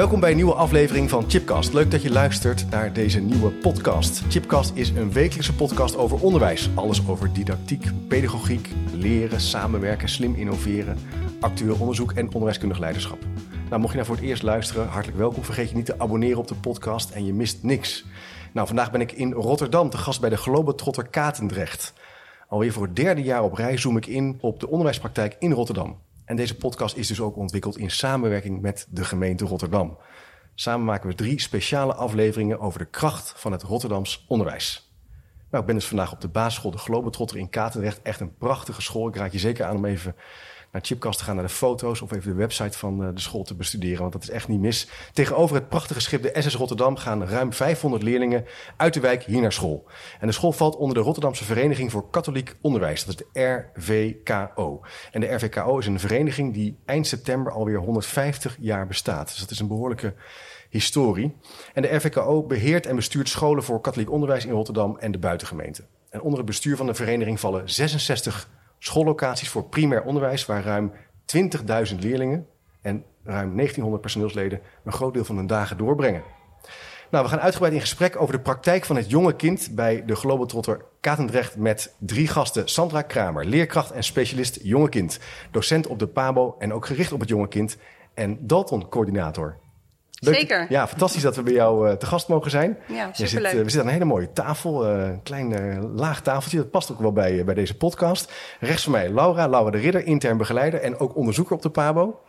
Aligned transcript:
Welkom 0.00 0.20
bij 0.20 0.30
een 0.30 0.36
nieuwe 0.36 0.54
aflevering 0.54 1.10
van 1.10 1.30
Chipcast. 1.30 1.72
Leuk 1.72 1.90
dat 1.90 2.02
je 2.02 2.10
luistert 2.10 2.70
naar 2.70 2.92
deze 2.92 3.20
nieuwe 3.20 3.50
podcast. 3.50 4.22
Chipcast 4.28 4.74
is 4.74 4.90
een 4.90 5.12
wekelijkse 5.12 5.54
podcast 5.54 5.96
over 5.96 6.20
onderwijs. 6.20 6.70
Alles 6.74 7.08
over 7.08 7.32
didactiek, 7.32 7.90
pedagogiek, 8.08 8.68
leren, 8.92 9.40
samenwerken, 9.40 10.08
slim 10.08 10.34
innoveren, 10.34 10.98
actueel 11.40 11.76
onderzoek 11.80 12.12
en 12.12 12.26
onderwijskundig 12.26 12.78
leiderschap. 12.78 13.18
Nou, 13.68 13.80
mocht 13.80 13.92
je 13.92 13.98
nou 13.98 14.06
voor 14.06 14.16
het 14.16 14.24
eerst 14.24 14.42
luisteren, 14.42 14.88
hartelijk 14.88 15.18
welkom. 15.18 15.44
Vergeet 15.44 15.68
je 15.68 15.76
niet 15.76 15.86
te 15.86 15.98
abonneren 15.98 16.38
op 16.38 16.48
de 16.48 16.54
podcast 16.54 17.10
en 17.10 17.24
je 17.24 17.32
mist 17.32 17.62
niks. 17.62 18.04
Nou, 18.52 18.66
vandaag 18.66 18.90
ben 18.90 19.00
ik 19.00 19.12
in 19.12 19.32
Rotterdam 19.32 19.90
te 19.90 19.98
gast 19.98 20.20
bij 20.20 20.30
de 20.30 20.36
Globetrotter 20.36 21.08
Katendrecht. 21.08 21.92
Alweer 22.48 22.72
voor 22.72 22.86
het 22.86 22.96
derde 22.96 23.22
jaar 23.22 23.42
op 23.42 23.52
rij 23.52 23.76
zoom 23.76 23.96
ik 23.96 24.06
in 24.06 24.38
op 24.40 24.60
de 24.60 24.68
onderwijspraktijk 24.68 25.36
in 25.38 25.52
Rotterdam. 25.52 25.98
En 26.30 26.36
deze 26.36 26.56
podcast 26.56 26.96
is 26.96 27.06
dus 27.06 27.20
ook 27.20 27.36
ontwikkeld 27.36 27.78
in 27.78 27.90
samenwerking 27.90 28.60
met 28.60 28.86
de 28.90 29.04
gemeente 29.04 29.44
Rotterdam. 29.44 29.98
Samen 30.54 30.84
maken 30.84 31.08
we 31.08 31.14
drie 31.14 31.40
speciale 31.40 31.94
afleveringen 31.94 32.60
over 32.60 32.78
de 32.78 32.84
kracht 32.84 33.32
van 33.36 33.52
het 33.52 33.62
Rotterdams 33.62 34.24
onderwijs. 34.28 34.92
Nou, 35.50 35.60
ik 35.60 35.66
ben 35.66 35.74
dus 35.74 35.86
vandaag 35.86 36.12
op 36.12 36.20
de 36.20 36.28
basisschool 36.28 36.70
De 36.70 36.78
Globetrotter 36.78 37.36
in 37.36 37.48
Katendrecht. 37.48 38.02
Echt 38.02 38.20
een 38.20 38.36
prachtige 38.36 38.82
school. 38.82 39.08
Ik 39.08 39.16
raad 39.16 39.32
je 39.32 39.38
zeker 39.38 39.64
aan 39.64 39.76
om 39.76 39.84
even 39.84 40.16
naar 40.72 40.82
Chipcast 40.84 41.18
te 41.18 41.24
gaan, 41.24 41.34
naar 41.34 41.44
de 41.44 41.50
foto's 41.50 42.00
of 42.00 42.12
even 42.12 42.30
de 42.30 42.36
website 42.36 42.78
van 42.78 43.04
eh, 43.04 43.08
de 43.14 43.20
school 43.20 43.42
te 43.42 43.54
bestuderen, 43.54 44.00
want 44.00 44.12
dat 44.12 44.22
is 44.22 44.30
echt 44.30 44.48
niet 44.48 44.60
mis. 44.60 44.88
Tegenover 45.12 45.56
het 45.56 45.68
prachtige 45.68 46.00
schip 46.00 46.22
de 46.22 46.40
SS 46.40 46.54
Rotterdam 46.54 46.96
gaan 46.96 47.24
ruim 47.24 47.52
500 47.52 48.02
leerlingen 48.02 48.44
uit 48.76 48.94
de 48.94 49.00
wijk 49.00 49.22
hier 49.22 49.40
naar 49.40 49.52
school. 49.52 49.84
En 50.20 50.26
de 50.26 50.32
school 50.32 50.52
valt 50.52 50.76
onder 50.76 50.94
de 50.94 51.02
Rotterdamse 51.02 51.44
Vereniging 51.44 51.90
voor 51.90 52.10
Katholiek 52.10 52.56
Onderwijs, 52.60 53.04
dat 53.04 53.14
is 53.20 53.26
de 53.32 53.62
RVKO. 53.74 54.80
En 55.12 55.20
de 55.20 55.34
RVKO 55.34 55.78
is 55.78 55.86
een 55.86 56.00
vereniging 56.00 56.54
die 56.54 56.78
eind 56.84 57.06
september 57.06 57.52
alweer 57.52 57.78
150 57.78 58.56
jaar 58.60 58.86
bestaat. 58.86 59.28
Dus 59.28 59.38
dat 59.38 59.50
is 59.50 59.60
een 59.60 59.68
behoorlijke 59.68 60.14
historie. 60.68 61.36
En 61.74 61.82
de 61.82 61.94
RVKO 61.94 62.42
beheert 62.42 62.86
en 62.86 62.96
bestuurt 62.96 63.28
scholen 63.28 63.62
voor 63.62 63.80
katholiek 63.80 64.10
onderwijs 64.10 64.44
in 64.44 64.52
Rotterdam 64.52 64.96
en 64.98 65.12
de 65.12 65.18
buitengemeente. 65.18 65.84
En 66.10 66.20
onder 66.20 66.38
het 66.38 66.46
bestuur 66.46 66.76
van 66.76 66.86
de 66.86 66.94
vereniging 66.94 67.40
vallen 67.40 67.70
66 67.70 68.48
schoollocaties 68.80 69.48
voor 69.48 69.64
primair 69.64 70.02
onderwijs, 70.02 70.46
waar 70.46 70.64
ruim 70.64 70.92
20.000 71.36 71.98
leerlingen 71.98 72.46
en 72.82 73.04
ruim 73.24 73.56
1900 73.56 74.00
personeelsleden 74.00 74.60
een 74.84 74.92
groot 74.92 75.14
deel 75.14 75.24
van 75.24 75.36
hun 75.36 75.46
dagen 75.46 75.76
doorbrengen. 75.76 76.22
Nou, 77.10 77.24
we 77.24 77.30
gaan 77.30 77.40
uitgebreid 77.40 77.74
in 77.74 77.80
gesprek 77.80 78.20
over 78.20 78.34
de 78.34 78.40
praktijk 78.40 78.84
van 78.84 78.96
het 78.96 79.10
jonge 79.10 79.36
kind 79.36 79.68
bij 79.74 80.04
de 80.04 80.16
Globetrotter 80.16 80.84
Katendrecht 81.00 81.56
met 81.56 81.94
drie 81.98 82.28
gasten. 82.28 82.68
Sandra 82.68 83.02
Kramer, 83.02 83.44
leerkracht 83.44 83.90
en 83.90 84.04
specialist 84.04 84.58
jonge 84.62 84.88
kind, 84.88 85.18
docent 85.50 85.86
op 85.86 85.98
de 85.98 86.06
PABO 86.06 86.56
en 86.58 86.72
ook 86.72 86.86
gericht 86.86 87.12
op 87.12 87.20
het 87.20 87.28
jonge 87.28 87.48
kind 87.48 87.76
en 88.14 88.46
Dalton-coördinator 88.46 89.58
Zeker. 90.20 90.66
Ja, 90.68 90.88
fantastisch 90.88 91.22
dat 91.22 91.36
we 91.36 91.42
bij 91.42 91.52
jou 91.52 91.88
uh, 91.88 91.94
te 91.94 92.06
gast 92.06 92.28
mogen 92.28 92.50
zijn. 92.50 92.78
Ja, 92.86 93.12
superleuk. 93.12 93.50
Zit, 93.50 93.58
uh, 93.58 93.64
we 93.64 93.70
zitten 93.70 93.80
aan 93.80 93.86
een 93.86 93.92
hele 93.92 94.04
mooie 94.04 94.32
tafel, 94.32 94.86
uh, 94.86 95.04
een 95.04 95.22
klein 95.22 95.80
laag 95.94 96.22
tafeltje. 96.22 96.56
Dat 96.56 96.70
past 96.70 96.92
ook 96.92 97.00
wel 97.00 97.12
bij, 97.12 97.44
bij 97.44 97.54
deze 97.54 97.76
podcast. 97.76 98.32
Rechts 98.60 98.82
van 98.82 98.92
mij 98.92 99.10
Laura, 99.10 99.48
Laura 99.48 99.70
de 99.70 99.78
Ridder, 99.78 100.04
intern 100.04 100.36
begeleider 100.36 100.80
en 100.80 100.98
ook 100.98 101.16
onderzoeker 101.16 101.54
op 101.54 101.62
de 101.62 101.70
PABO. 101.70 102.20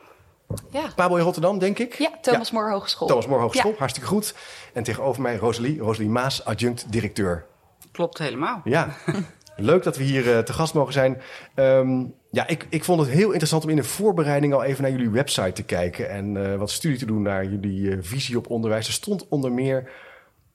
Ja. 0.70 0.82
PABO 0.96 1.16
in 1.16 1.24
Rotterdam, 1.24 1.60
denk 1.60 1.80
ik. 1.80 1.94
Ja, 1.94 2.10
Thomas 2.22 2.50
ja. 2.50 2.60
More 2.60 2.72
Hogeschool. 2.72 3.08
Thomas 3.08 3.28
More 3.28 3.42
Hogeschool, 3.42 3.72
ja. 3.72 3.78
hartstikke 3.78 4.10
goed. 4.10 4.36
En 4.74 4.84
tegenover 4.84 5.22
mij 5.22 5.36
Rosalie, 5.36 5.80
Rosalie 5.80 6.10
Maas, 6.10 6.46
adjunct 6.46 6.92
directeur. 6.92 7.46
Klopt 7.92 8.18
helemaal. 8.18 8.62
Ja, 8.64 8.96
leuk 9.56 9.84
dat 9.84 9.98
we 9.98 10.04
hier 10.04 10.44
te 10.44 10.54
gast 10.54 10.74
mogen 10.74 10.94
zijn. 10.94 11.22
Um, 11.56 12.14
ja, 12.32 12.48
ik, 12.48 12.66
ik 12.70 12.84
vond 12.84 13.00
het 13.00 13.10
heel 13.10 13.30
interessant 13.30 13.64
om 13.64 13.70
in 13.70 13.76
de 13.76 13.84
voorbereiding 13.84 14.54
al 14.54 14.64
even 14.64 14.82
naar 14.82 14.92
jullie 14.92 15.10
website 15.10 15.52
te 15.52 15.64
kijken 15.64 16.10
en 16.10 16.36
uh, 16.36 16.56
wat 16.56 16.72
studie 16.72 16.98
te 16.98 17.06
doen 17.06 17.22
naar 17.22 17.46
jullie 17.46 17.82
uh, 17.82 17.98
visie 18.02 18.38
op 18.38 18.50
onderwijs. 18.50 18.88
Er 18.88 18.94
stond 18.94 19.28
onder 19.28 19.52
meer: 19.52 19.92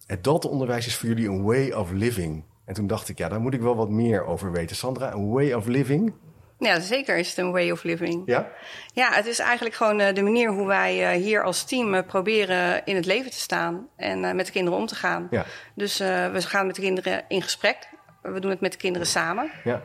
het 0.07 0.25
Dalton-onderwijs 0.25 0.87
is 0.87 0.97
voor 0.97 1.09
jullie 1.09 1.29
een 1.29 1.43
way 1.43 1.71
of 1.71 1.91
living. 1.91 2.45
En 2.65 2.75
toen 2.75 2.87
dacht 2.87 3.09
ik, 3.09 3.19
ja, 3.19 3.29
daar 3.29 3.41
moet 3.41 3.55
ik 3.55 3.61
wel 3.61 3.77
wat 3.77 3.91
meer 3.91 4.25
over 4.25 4.53
weten. 4.53 4.77
Sandra, 4.77 5.13
een 5.13 5.31
way 5.31 5.53
of 5.53 5.67
living? 5.67 6.13
Ja, 6.59 6.81
zeker 6.81 7.17
is 7.19 7.29
het 7.29 7.39
een 7.39 7.53
way 7.53 7.71
of 7.71 7.83
living. 7.83 8.23
Ja? 8.27 8.51
Ja, 8.93 9.13
het 9.13 9.27
is 9.27 9.39
eigenlijk 9.39 9.75
gewoon 9.75 10.01
uh, 10.01 10.15
de 10.15 10.23
manier 10.23 10.53
hoe 10.53 10.67
wij 10.67 11.17
hier 11.17 11.43
als 11.43 11.65
team 11.65 12.05
proberen 12.05 12.85
in 12.85 12.97
het 12.97 13.07
leven 13.07 13.31
te 13.31 13.39
staan 13.39 13.89
en 13.97 14.37
met 14.37 14.47
de 14.47 14.53
kinderen 14.53 14.79
om 14.79 14.87
te 14.87 14.95
gaan. 14.95 15.29
Ja. 15.31 15.45
Dus 15.75 15.99
we 15.99 16.41
gaan 16.41 16.67
met 16.67 16.75
de 16.75 16.83
kinderen 16.83 17.25
in 17.29 17.43
gesprek. 17.43 17.77
We 18.23 18.41
doen 18.41 18.51
het 18.51 18.61
met 18.61 18.73
de 18.73 18.79
kinderen 18.79 19.07
samen. 19.07 19.51
Ja. 19.65 19.83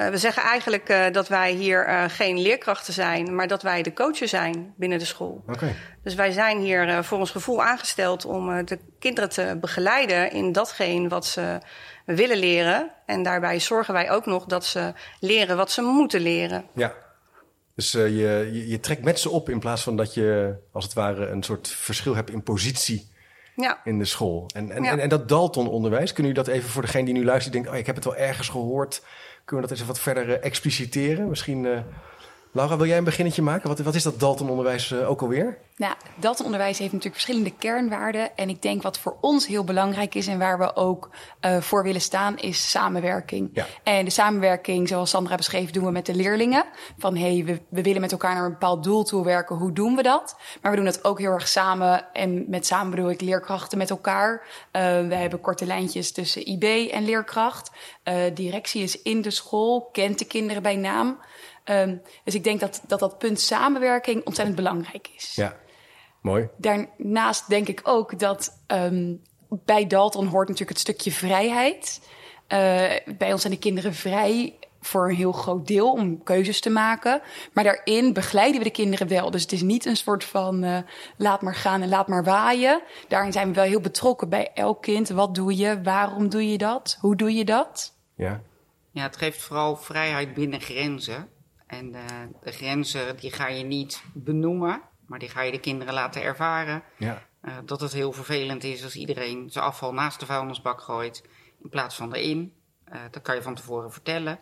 Uh, 0.00 0.08
we 0.08 0.18
zeggen 0.18 0.42
eigenlijk 0.42 0.88
uh, 0.88 1.04
dat 1.12 1.28
wij 1.28 1.52
hier 1.52 1.88
uh, 1.88 2.04
geen 2.08 2.38
leerkrachten 2.38 2.92
zijn, 2.92 3.34
maar 3.34 3.48
dat 3.48 3.62
wij 3.62 3.82
de 3.82 3.92
coaches 3.92 4.30
zijn 4.30 4.74
binnen 4.76 4.98
de 4.98 5.04
school. 5.04 5.44
Okay. 5.48 5.74
Dus 6.02 6.14
wij 6.14 6.32
zijn 6.32 6.58
hier 6.58 7.04
voor 7.04 7.18
ons 7.18 7.30
gevoel 7.30 7.62
aangesteld 7.62 8.24
om 8.24 8.64
de 8.64 8.78
kinderen 8.98 9.30
te 9.30 9.56
begeleiden 9.60 10.32
in 10.32 10.52
datgene 10.52 11.08
wat 11.08 11.26
ze 11.26 11.58
willen 12.04 12.36
leren. 12.38 12.90
En 13.06 13.22
daarbij 13.22 13.60
zorgen 13.60 13.94
wij 13.94 14.10
ook 14.10 14.26
nog 14.26 14.44
dat 14.44 14.64
ze 14.64 14.92
leren 15.20 15.56
wat 15.56 15.70
ze 15.70 15.82
moeten 15.82 16.20
leren. 16.20 16.64
Ja. 16.74 16.94
Dus 17.74 17.92
je, 17.92 18.08
je, 18.52 18.68
je 18.68 18.80
trekt 18.80 19.04
met 19.04 19.20
ze 19.20 19.30
op 19.30 19.48
in 19.48 19.58
plaats 19.58 19.82
van 19.82 19.96
dat 19.96 20.14
je 20.14 20.54
als 20.72 20.84
het 20.84 20.92
ware 20.92 21.26
een 21.26 21.42
soort 21.42 21.68
verschil 21.68 22.14
hebt 22.14 22.30
in 22.30 22.42
positie 22.42 23.09
ja. 23.62 23.80
in 23.84 23.98
de 23.98 24.04
school. 24.04 24.46
En, 24.54 24.70
en, 24.70 24.82
Ja. 24.82 24.90
en, 24.90 24.98
en 24.98 25.08
dat 25.08 25.28
Dalton-onderwijs, 25.28 26.12
kunnen 26.12 26.32
jullie 26.32 26.46
dat 26.46 26.54
even 26.56 26.70
voor 26.70 26.82
degene 26.82 27.04
die 27.04 27.14
nu 27.14 27.24
luistert, 27.24 27.52
denkt: 27.52 27.68
oh, 27.68 27.76
ik 27.76 27.86
heb 27.86 27.94
het 27.94 28.04
wel 28.04 28.16
ergens 28.16 28.48
gehoord. 28.48 29.02
Kunnen 29.44 29.64
we 29.64 29.70
dat 29.70 29.80
eens 29.80 29.88
wat 29.88 30.00
verder 30.00 30.28
uh, 30.28 30.44
expliciteren? 30.44 31.28
Misschien, 31.28 31.64
uh, 31.64 31.78
Laura, 32.52 32.76
wil 32.76 32.86
jij 32.86 32.98
een 32.98 33.04
beginnetje 33.04 33.42
maken? 33.42 33.68
Wat, 33.68 33.78
wat 33.78 33.94
is 33.94 34.02
dat 34.02 34.20
Dalton-onderwijs 34.20 34.90
uh, 34.90 35.10
ook 35.10 35.22
alweer? 35.22 35.58
Nou, 35.76 35.94
Dalton-onderwijs 36.16 36.78
heeft 36.78 36.92
natuurlijk 36.92 37.20
verschillende 37.20 37.52
kernwaarden. 37.58 38.36
En 38.36 38.48
ik 38.48 38.62
denk 38.62 38.82
wat 38.82 38.98
voor 38.98 39.16
ons 39.20 39.46
heel 39.46 39.64
belangrijk 39.64 40.14
is 40.14 40.26
en 40.26 40.38
waar 40.38 40.58
we 40.58 40.76
ook 40.76 41.10
uh, 41.40 41.60
voor 41.60 41.82
willen 41.82 42.00
staan, 42.00 42.38
is 42.38 42.70
samenwerking. 42.70 43.50
Ja. 43.52 43.66
En 43.82 44.04
de 44.04 44.10
samenwerking, 44.10 44.88
zoals 44.88 45.10
Sandra 45.10 45.34
beschreef, 45.34 45.70
doen 45.70 45.84
we 45.84 45.90
met 45.90 46.06
de 46.06 46.14
leerlingen. 46.14 46.64
Van 46.98 47.16
hé, 47.16 47.34
hey, 47.34 47.44
we, 47.44 47.60
we 47.68 47.82
willen 47.82 48.00
met 48.00 48.12
elkaar 48.12 48.34
naar 48.34 48.44
een 48.44 48.50
bepaald 48.50 48.84
doel 48.84 49.04
toe 49.04 49.24
werken. 49.24 49.56
Hoe 49.56 49.72
doen 49.72 49.96
we 49.96 50.02
dat? 50.02 50.36
Maar 50.62 50.70
we 50.70 50.76
doen 50.76 50.86
het 50.86 51.04
ook 51.04 51.18
heel 51.18 51.32
erg 51.32 51.48
samen. 51.48 52.12
En 52.12 52.44
met 52.48 52.66
samen 52.66 52.90
bedoel 52.90 53.10
ik 53.10 53.20
leerkrachten 53.20 53.78
met 53.78 53.90
elkaar. 53.90 54.42
Uh, 54.42 54.82
we 55.08 55.14
hebben 55.14 55.40
korte 55.40 55.66
lijntjes 55.66 56.12
tussen 56.12 56.46
IB 56.46 56.90
en 56.90 57.04
leerkracht. 57.04 57.70
Directie 58.34 58.82
is 58.82 59.02
in 59.02 59.22
de 59.22 59.30
school, 59.30 59.88
kent 59.92 60.18
de 60.18 60.24
kinderen 60.24 60.62
bij 60.62 60.76
naam. 60.76 61.18
Um, 61.64 62.02
dus 62.24 62.34
ik 62.34 62.44
denk 62.44 62.60
dat, 62.60 62.82
dat 62.86 62.98
dat 62.98 63.18
punt 63.18 63.40
samenwerking 63.40 64.24
ontzettend 64.24 64.56
belangrijk 64.56 65.10
is. 65.16 65.34
Ja, 65.34 65.56
mooi. 66.20 66.48
Daarnaast 66.56 67.48
denk 67.48 67.68
ik 67.68 67.80
ook 67.82 68.18
dat 68.18 68.62
um, 68.66 69.22
bij 69.48 69.86
Dalton 69.86 70.26
hoort 70.26 70.48
natuurlijk 70.48 70.78
het 70.78 70.88
stukje 70.88 71.12
vrijheid. 71.12 72.00
Uh, 72.48 72.58
bij 73.18 73.32
ons 73.32 73.40
zijn 73.40 73.52
de 73.52 73.58
kinderen 73.58 73.94
vrij 73.94 74.58
voor 74.80 75.08
een 75.08 75.16
heel 75.16 75.32
groot 75.32 75.66
deel 75.66 75.92
om 75.92 76.22
keuzes 76.22 76.60
te 76.60 76.70
maken. 76.70 77.22
Maar 77.52 77.64
daarin 77.64 78.12
begeleiden 78.12 78.58
we 78.58 78.64
de 78.64 78.72
kinderen 78.72 79.08
wel. 79.08 79.30
Dus 79.30 79.42
het 79.42 79.52
is 79.52 79.62
niet 79.62 79.84
een 79.84 79.96
soort 79.96 80.24
van 80.24 80.64
uh, 80.64 80.78
laat 81.16 81.42
maar 81.42 81.54
gaan 81.54 81.82
en 81.82 81.88
laat 81.88 82.08
maar 82.08 82.24
waaien. 82.24 82.82
Daarin 83.08 83.32
zijn 83.32 83.48
we 83.48 83.54
wel 83.54 83.64
heel 83.64 83.80
betrokken 83.80 84.28
bij 84.28 84.50
elk 84.54 84.82
kind. 84.82 85.08
Wat 85.08 85.34
doe 85.34 85.56
je? 85.56 85.82
Waarom 85.82 86.28
doe 86.28 86.50
je 86.50 86.58
dat? 86.58 86.98
Hoe 87.00 87.16
doe 87.16 87.34
je 87.34 87.44
dat? 87.44 87.94
Ja. 88.14 88.40
Ja, 88.92 89.02
het 89.02 89.16
geeft 89.16 89.42
vooral 89.42 89.76
vrijheid 89.76 90.34
binnen 90.34 90.60
grenzen. 90.60 91.28
En 91.70 91.94
uh, 91.94 92.00
de 92.42 92.52
grenzen 92.52 93.16
die 93.16 93.32
ga 93.32 93.48
je 93.48 93.64
niet 93.64 94.02
benoemen, 94.12 94.80
maar 95.06 95.18
die 95.18 95.28
ga 95.28 95.40
je 95.42 95.52
de 95.52 95.60
kinderen 95.60 95.94
laten 95.94 96.22
ervaren. 96.22 96.82
Ja. 96.98 97.22
Uh, 97.44 97.52
dat 97.64 97.80
het 97.80 97.92
heel 97.92 98.12
vervelend 98.12 98.64
is 98.64 98.84
als 98.84 98.96
iedereen 98.96 99.50
zijn 99.50 99.64
afval 99.64 99.92
naast 99.92 100.20
de 100.20 100.26
vuilnisbak 100.26 100.80
gooit 100.80 101.22
in 101.62 101.68
plaats 101.68 101.96
van 101.96 102.14
erin. 102.14 102.52
Uh, 102.92 103.00
dat 103.10 103.22
kan 103.22 103.34
je 103.34 103.42
van 103.42 103.54
tevoren 103.54 103.92
vertellen. 103.92 104.38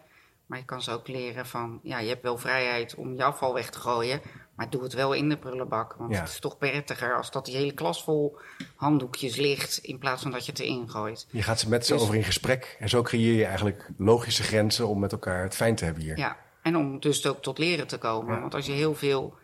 Maar 0.46 0.58
je 0.58 0.64
kan 0.64 0.82
ze 0.82 0.90
ook 0.90 1.08
leren 1.08 1.46
van, 1.46 1.80
ja, 1.82 1.98
je 1.98 2.08
hebt 2.08 2.22
wel 2.22 2.38
vrijheid 2.38 2.94
om 2.94 3.14
je 3.14 3.24
afval 3.24 3.54
weg 3.54 3.70
te 3.70 3.78
gooien, 3.78 4.20
maar 4.54 4.70
doe 4.70 4.82
het 4.82 4.92
wel 4.92 5.12
in 5.12 5.28
de 5.28 5.36
prullenbak. 5.38 5.94
Want 5.98 6.12
Ja. 6.12 6.20
het 6.20 6.28
is 6.28 6.40
toch 6.40 6.58
prettiger 6.58 7.16
als 7.16 7.30
dat 7.30 7.44
die 7.44 7.56
hele 7.56 7.72
klas 7.72 8.04
vol 8.04 8.38
handdoekjes 8.76 9.36
ligt 9.36 9.78
in 9.78 9.98
plaats 9.98 10.22
van 10.22 10.30
dat 10.30 10.44
je 10.46 10.52
het 10.52 10.60
erin 10.60 10.88
gooit. 10.90 11.26
Je 11.30 11.42
gaat 11.42 11.60
ze 11.60 11.68
met 11.68 11.86
ze 11.86 11.92
Dus- 11.92 12.02
over 12.02 12.14
in 12.14 12.24
gesprek. 12.24 12.76
En 12.78 12.88
zo 12.88 13.02
creëer 13.02 13.34
je 13.34 13.44
eigenlijk 13.44 13.88
logische 13.96 14.42
grenzen 14.42 14.88
om 14.88 14.98
met 14.98 15.12
elkaar 15.12 15.42
het 15.42 15.54
fijn 15.54 15.74
te 15.74 15.84
hebben 15.84 16.02
hier. 16.02 16.18
Ja, 16.18 16.36
en 16.68 16.76
om 16.76 17.00
dus 17.00 17.26
ook 17.26 17.42
tot 17.42 17.58
leren 17.58 17.86
te 17.86 17.98
komen. 17.98 18.34
Ja. 18.34 18.40
Want 18.40 18.54
als 18.54 18.66
je 18.66 18.72
heel 18.72 18.94
veel 18.94 19.34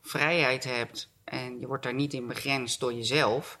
vrijheid 0.00 0.64
hebt 0.64 1.12
en 1.24 1.60
je 1.60 1.66
wordt 1.66 1.82
daar 1.82 1.94
niet 1.94 2.12
in 2.12 2.26
begrensd 2.26 2.80
door 2.80 2.92
jezelf, 2.92 3.56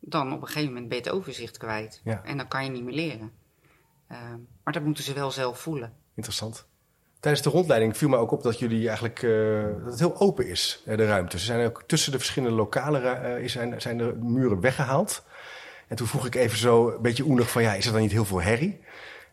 dan 0.00 0.32
op 0.32 0.40
een 0.40 0.46
gegeven 0.46 0.68
moment 0.68 0.88
ben 0.88 0.98
je 0.98 1.04
het 1.04 1.12
overzicht 1.12 1.56
kwijt. 1.56 2.00
Ja. 2.04 2.22
En 2.24 2.36
dan 2.36 2.48
kan 2.48 2.64
je 2.64 2.70
niet 2.70 2.84
meer 2.84 2.94
leren. 2.94 3.32
Ehm, 4.08 4.38
maar 4.64 4.72
dat 4.72 4.82
moeten 4.82 5.04
ze 5.04 5.12
wel 5.12 5.30
zelf 5.30 5.60
voelen. 5.60 5.92
Interessant. 6.14 6.66
Tijdens 7.20 7.44
de 7.44 7.50
rondleiding 7.50 7.96
viel 7.96 8.08
me 8.08 8.16
ook 8.16 8.30
op 8.30 8.42
dat 8.42 8.58
jullie 8.58 8.86
eigenlijk 8.86 9.22
eh, 9.22 9.82
dat 9.82 9.90
het 9.90 9.98
heel 9.98 10.20
open 10.20 10.46
is, 10.48 10.82
eh, 10.86 10.96
de 10.96 11.06
ruimte. 11.06 11.38
Ze 11.38 11.44
zijn 11.44 11.66
ook 11.66 11.82
tussen 11.86 12.12
de 12.12 12.18
verschillende 12.18 12.56
lokalen 12.56 13.24
eh, 13.42 13.48
zijn, 13.48 13.80
zijn 13.80 13.98
de 13.98 14.14
muren 14.20 14.60
weggehaald. 14.60 15.24
En 15.88 15.96
toen 15.96 16.06
vroeg 16.06 16.26
ik 16.26 16.34
even 16.34 16.58
zo 16.58 16.88
een 16.88 17.02
beetje 17.02 17.24
oenig 17.24 17.50
van 17.50 17.62
ja, 17.62 17.74
is 17.74 17.86
er 17.86 17.92
dan 17.92 18.00
niet 18.00 18.12
heel 18.12 18.24
veel 18.24 18.42
herrie? 18.42 18.80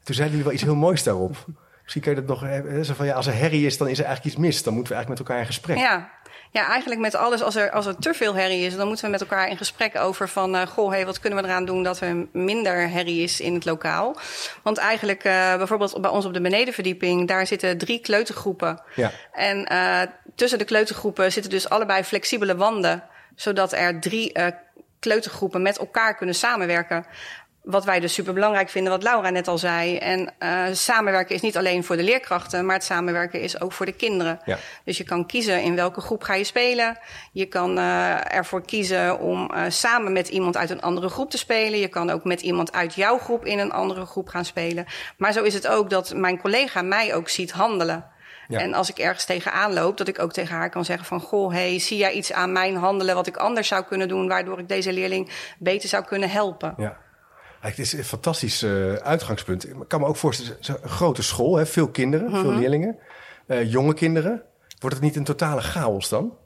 Toen 0.04 0.16
zeiden 0.16 0.38
jullie 0.38 0.44
wel 0.44 0.54
iets 0.54 0.64
heel 0.64 0.76
moois 0.76 1.04
daarop. 1.04 1.46
Misschien 1.82 2.02
kun 2.02 2.12
je 2.12 2.18
dat 2.18 2.28
nog 2.28 2.44
eh, 2.44 2.82
zo 2.82 2.94
van 2.94 3.06
ja, 3.06 3.14
als 3.14 3.28
er 3.28 3.38
herrie 3.38 3.66
is, 3.66 3.78
dan 3.78 3.88
is 3.88 4.00
er 4.00 4.06
eigenlijk 4.06 4.36
iets 4.36 4.46
mis. 4.46 4.64
Dan 4.64 4.74
moeten 4.74 4.94
we 4.94 4.98
eigenlijk 4.98 5.20
met 5.20 5.30
elkaar 5.30 5.40
in 5.40 5.54
gesprek. 5.54 5.78
Ja. 5.78 6.20
Ja, 6.52 6.68
eigenlijk 6.68 7.02
met 7.02 7.16
alles. 7.16 7.42
Als 7.42 7.56
er, 7.56 7.72
als 7.72 7.86
er 7.86 7.96
te 7.96 8.14
veel 8.14 8.36
herrie 8.36 8.66
is, 8.66 8.76
dan 8.76 8.88
moeten 8.88 9.06
we 9.06 9.12
met 9.12 9.22
elkaar 9.22 9.50
in 9.50 9.58
gesprek 9.58 10.00
over 10.00 10.30
van... 10.30 10.56
Uh, 10.56 10.62
goh, 10.62 10.92
hey, 10.92 11.06
wat 11.06 11.20
kunnen 11.20 11.44
we 11.44 11.48
eraan 11.48 11.66
doen 11.66 11.84
dat 11.84 12.00
er 12.00 12.28
minder 12.32 12.90
herrie 12.90 13.24
is 13.24 13.40
in 13.40 13.54
het 13.54 13.66
lokaal? 13.66 14.18
Want 14.64 14.78
eigenlijk, 14.78 15.24
uh, 15.24 15.56
bijvoorbeeld 15.58 16.02
bij 16.02 16.12
ons 16.12 16.26
op 16.26 16.34
de 16.34 16.42
benedenverdieping... 16.42 17.28
daar 17.28 17.48
zitten 17.48 17.78
drie 17.78 18.00
kleutergroepen. 18.00 18.82
Ja. 18.96 19.12
En 19.32 19.68
uh, 19.72 20.02
tussen 20.36 20.60
de 20.60 20.66
kleutergroepen 20.66 21.32
zitten 21.32 21.52
dus 21.52 21.70
allebei 21.70 22.04
flexibele 22.04 22.56
wanden... 22.56 23.04
zodat 23.36 23.74
er 23.74 24.00
drie 24.00 24.32
kleutergroepen 25.00 25.62
met 25.62 25.78
elkaar 25.78 26.16
kunnen 26.16 26.36
samenwerken. 26.36 27.06
Wat 27.62 27.86
wij 27.86 28.00
dus 28.00 28.14
super 28.14 28.34
belangrijk 28.34 28.70
vinden, 28.70 28.92
wat 28.92 29.04
Laura 29.04 29.30
net 29.30 29.48
al 29.48 29.58
zei. 29.58 29.98
En 29.98 30.34
uh, 30.40 30.64
samenwerken 30.72 31.36
is 31.36 31.42
niet 31.42 31.58
alleen 31.58 31.84
voor 31.84 31.98
de 31.98 32.04
leerkrachten, 32.04 32.66
maar 32.66 32.76
het 32.76 32.84
samenwerken 32.84 33.42
is 33.42 33.62
ook 33.62 33.72
voor 33.72 33.86
de 33.86 33.92
kinderen. 33.92 34.40
Ja. 34.46 34.58
Dus 34.84 34.98
je 34.98 35.04
kan 35.04 35.26
kiezen 35.26 35.62
in 35.62 35.76
welke 35.76 36.02
groep 36.02 36.24
ga 36.24 36.34
je 36.34 36.44
spelen. 36.44 36.98
Je 37.32 37.46
kan 37.46 37.78
uh, 37.78 38.36
ervoor 38.36 38.66
kiezen 38.66 39.20
om 39.20 39.52
uh, 39.54 39.64
samen 39.68 40.12
met 40.12 40.28
iemand 40.28 40.58
uit 40.58 40.70
een 40.70 40.82
andere 40.82 41.10
groep 41.10 41.30
te 41.30 41.38
spelen. 41.38 41.80
Je 41.80 41.88
kan 41.88 42.10
ook 42.10 42.24
met 42.24 42.42
iemand 42.42 42.72
uit 42.74 42.96
jouw 42.96 43.18
groep 43.18 43.46
in 43.46 43.60
een 43.60 43.72
andere 43.72 44.06
groep 44.06 44.28
gaan 44.28 44.46
spelen. 44.46 44.86
Maar 45.18 45.34
zo 45.34 45.44
is 45.44 45.54
het 45.54 45.68
ook 45.68 45.90
dat 45.90 46.14
mijn 46.16 46.40
collega 46.40 46.82
mij 46.82 47.16
ook 47.16 47.30
ziet 47.30 47.52
handelen. 47.52 48.06
Ja. 48.48 48.60
En 48.60 48.74
als 48.74 48.90
ik 48.90 48.98
ergens 48.98 49.26
tegenaan 49.26 49.74
loop, 49.74 49.98
dat 49.98 50.08
ik 50.08 50.20
ook 50.20 50.34
tegen 50.34 50.56
haar 50.56 50.70
kan 50.70 50.86
zeggen 50.86 51.06
van... 51.06 51.20
goh, 51.20 51.52
hey, 51.52 51.80
zie 51.80 51.98
jij 51.98 52.12
iets 52.12 52.34
aan 52.34 52.52
mijn 52.52 52.76
handelen 52.76 53.16
wat 53.16 53.28
ik 53.28 53.38
anders 53.38 53.68
zou 53.68 53.84
kunnen 53.84 54.08
doen... 54.08 54.28
waardoor 54.28 54.60
ik 54.60 54.68
deze 54.68 54.94
leerling 54.94 55.54
beter 55.60 55.90
zou 55.90 56.04
kunnen 56.04 56.30
helpen? 56.30 56.74
Ja. 56.78 56.98
Het 57.62 57.80
is 57.80 57.94
een 57.94 58.04
fantastisch 58.04 58.64
uh, 58.64 58.94
uitgangspunt. 58.94 59.70
Ik 59.70 59.76
kan 59.88 60.00
me 60.00 60.06
ook 60.06 60.16
voorstellen, 60.16 60.58
een 60.82 60.90
grote 60.90 61.24
school, 61.24 61.56
hè, 61.56 61.66
veel 61.66 61.90
kinderen, 61.90 62.28
mm 62.28 62.34
-hmm. 62.34 62.42
veel 62.42 62.54
leerlingen, 62.54 62.98
uh, 63.48 63.72
jonge 63.72 63.94
kinderen. 63.94 64.44
Wordt 64.80 64.96
het 64.96 65.06
niet 65.06 65.16
een 65.16 65.24
totale 65.24 65.62
chaos 65.62 66.10
dan? 66.10 66.38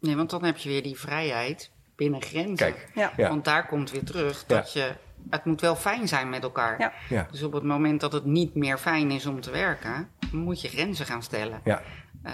Nee, 0.00 0.16
want 0.16 0.30
dan 0.30 0.44
heb 0.44 0.56
je 0.56 0.68
weer 0.68 0.82
die 0.82 0.98
vrijheid 0.98 1.70
binnen 1.96 2.22
grenzen. 2.22 2.56
Kijk, 2.56 2.88
ja. 2.94 3.12
ja. 3.16 3.28
Want 3.28 3.44
daar 3.44 3.66
komt 3.66 3.90
weer 3.90 4.04
terug 4.04 4.44
dat 4.46 4.72
ja. 4.72 4.84
je... 4.84 4.92
Het 5.30 5.44
moet 5.44 5.60
wel 5.60 5.76
fijn 5.76 6.08
zijn 6.08 6.28
met 6.28 6.42
elkaar. 6.42 6.80
Ja. 6.80 6.92
Ja. 7.08 7.26
Dus 7.30 7.42
op 7.42 7.52
het 7.52 7.62
moment 7.62 8.00
dat 8.00 8.12
het 8.12 8.24
niet 8.24 8.54
meer 8.54 8.78
fijn 8.78 9.10
is 9.10 9.26
om 9.26 9.40
te 9.40 9.50
werken... 9.50 10.08
moet 10.32 10.60
je 10.60 10.68
grenzen 10.68 11.06
gaan 11.06 11.22
stellen. 11.22 11.60
Ja. 11.64 11.82
Uh, 12.26 12.32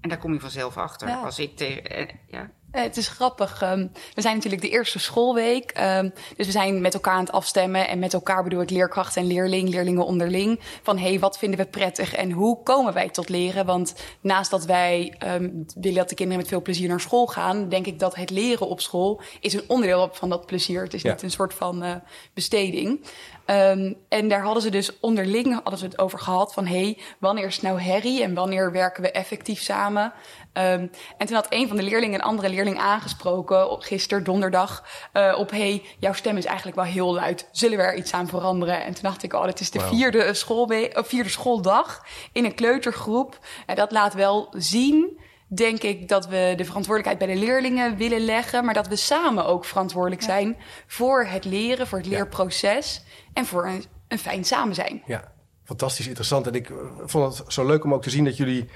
en 0.00 0.08
daar 0.08 0.18
kom 0.18 0.32
je 0.32 0.40
vanzelf 0.40 0.76
achter. 0.76 1.08
Ja. 1.08 1.22
Als 1.22 1.38
ik 1.38 1.56
tegen... 1.56 2.08
ja, 2.26 2.50
het 2.72 2.96
is 2.96 3.08
grappig. 3.08 3.62
Um, 3.62 3.92
we 4.14 4.20
zijn 4.20 4.34
natuurlijk 4.34 4.62
de 4.62 4.68
eerste 4.68 4.98
schoolweek. 4.98 5.78
Um, 5.80 6.12
dus 6.36 6.46
we 6.46 6.52
zijn 6.52 6.80
met 6.80 6.94
elkaar 6.94 7.14
aan 7.14 7.24
het 7.24 7.32
afstemmen. 7.32 7.88
En 7.88 7.98
met 7.98 8.14
elkaar 8.14 8.42
bedoel 8.42 8.60
ik 8.60 8.70
leerkracht 8.70 9.16
en 9.16 9.26
leerling, 9.26 9.68
leerlingen 9.68 10.04
onderling. 10.04 10.60
Van 10.82 10.98
hé, 10.98 11.08
hey, 11.08 11.18
wat 11.18 11.38
vinden 11.38 11.58
we 11.58 11.66
prettig 11.66 12.14
en 12.14 12.30
hoe 12.30 12.62
komen 12.62 12.92
wij 12.92 13.08
tot 13.08 13.28
leren? 13.28 13.66
Want 13.66 13.94
naast 14.20 14.50
dat 14.50 14.64
wij 14.64 15.14
um, 15.26 15.66
willen 15.74 15.98
dat 15.98 16.08
de 16.08 16.14
kinderen 16.14 16.40
met 16.40 16.50
veel 16.50 16.62
plezier 16.62 16.88
naar 16.88 17.00
school 17.00 17.26
gaan, 17.26 17.68
denk 17.68 17.86
ik 17.86 17.98
dat 17.98 18.14
het 18.14 18.30
leren 18.30 18.68
op 18.68 18.80
school 18.80 19.20
is 19.40 19.52
een 19.52 19.64
onderdeel 19.66 20.08
van 20.12 20.28
dat 20.28 20.46
plezier. 20.46 20.82
Het 20.82 20.94
is 20.94 21.02
Ja. 21.02 21.12
niet 21.12 21.22
een 21.22 21.30
soort 21.30 21.54
van 21.54 21.84
uh, 21.84 21.94
besteding. 22.34 23.00
Um, 23.46 23.96
en 24.08 24.28
daar 24.28 24.42
hadden 24.42 24.62
ze 24.62 24.70
dus 24.70 25.00
onderling 25.00 25.52
hadden 25.52 25.78
ze 25.78 25.84
het 25.84 25.98
over 25.98 26.18
gehad 26.18 26.52
van 26.52 26.66
hé, 26.66 26.82
hey, 26.82 26.98
wanneer 27.18 27.46
is 27.46 27.54
het 27.54 27.62
nou 27.64 27.80
herrie 27.80 28.22
en 28.22 28.34
wanneer 28.34 28.72
werken 28.72 29.02
we 29.02 29.10
effectief 29.10 29.60
samen? 29.60 30.12
Um, 30.54 30.90
en 31.18 31.26
toen 31.26 31.34
had 31.34 31.46
een 31.48 31.68
van 31.68 31.76
de 31.76 31.82
leerlingen 31.82 32.14
een 32.14 32.26
andere 32.26 32.48
leerling 32.48 32.78
aangesproken, 32.78 33.70
op- 33.70 33.82
gisteren 33.82 34.24
donderdag, 34.24 34.84
uh, 35.12 35.34
op 35.38 35.50
hey, 35.50 35.82
jouw 35.98 36.12
stem 36.12 36.36
is 36.36 36.44
eigenlijk 36.44 36.76
wel 36.76 36.86
heel 36.86 37.14
luid. 37.14 37.48
Zullen 37.52 37.76
we 37.78 37.82
er 37.84 37.94
iets 37.94 38.12
aan 38.12 38.28
veranderen? 38.28 38.84
En 38.84 38.92
toen 38.94 39.02
dacht 39.02 39.22
ik, 39.22 39.32
oh, 39.32 39.44
het 39.44 39.60
is 39.60 39.70
de 39.70 39.80
vierde, 39.80 40.34
schoolwe- 40.34 40.90
of 40.94 41.08
vierde 41.08 41.28
schooldag 41.28 42.06
in 42.32 42.44
een 42.44 42.54
kleutergroep. 42.54 43.38
En 43.66 43.76
dat 43.76 43.92
laat 43.92 44.14
wel 44.14 44.54
zien, 44.56 45.18
denk 45.48 45.82
ik, 45.82 46.08
dat 46.08 46.26
we 46.26 46.54
de 46.56 46.64
verantwoordelijkheid 46.64 47.18
bij 47.18 47.34
de 47.34 47.46
leerlingen 47.46 47.96
willen 47.96 48.20
leggen, 48.24 48.64
maar 48.64 48.74
dat 48.74 48.88
we 48.88 48.96
samen 48.96 49.46
ook 49.46 49.64
verantwoordelijk 49.64 50.22
zijn 50.22 50.56
voor 50.86 51.24
het 51.24 51.44
leren, 51.44 51.86
voor 51.86 51.98
het 51.98 52.06
Ja. 52.06 52.12
leerproces 52.16 53.02
en 53.32 53.46
voor 53.46 53.66
een, 53.66 53.84
een 54.08 54.18
fijn 54.18 54.44
samen 54.44 54.74
zijn. 54.74 55.02
Ja, 55.06 55.32
fantastisch 55.64 56.06
interessant. 56.06 56.46
En 56.46 56.54
ik 56.54 56.70
eh, 56.70 56.76
vond 57.04 57.38
het 57.38 57.52
zo 57.52 57.66
leuk 57.66 57.84
om 57.84 57.94
ook 57.94 58.02
te 58.02 58.10
zien 58.10 58.24
dat 58.24 58.36
jullie 58.36 58.68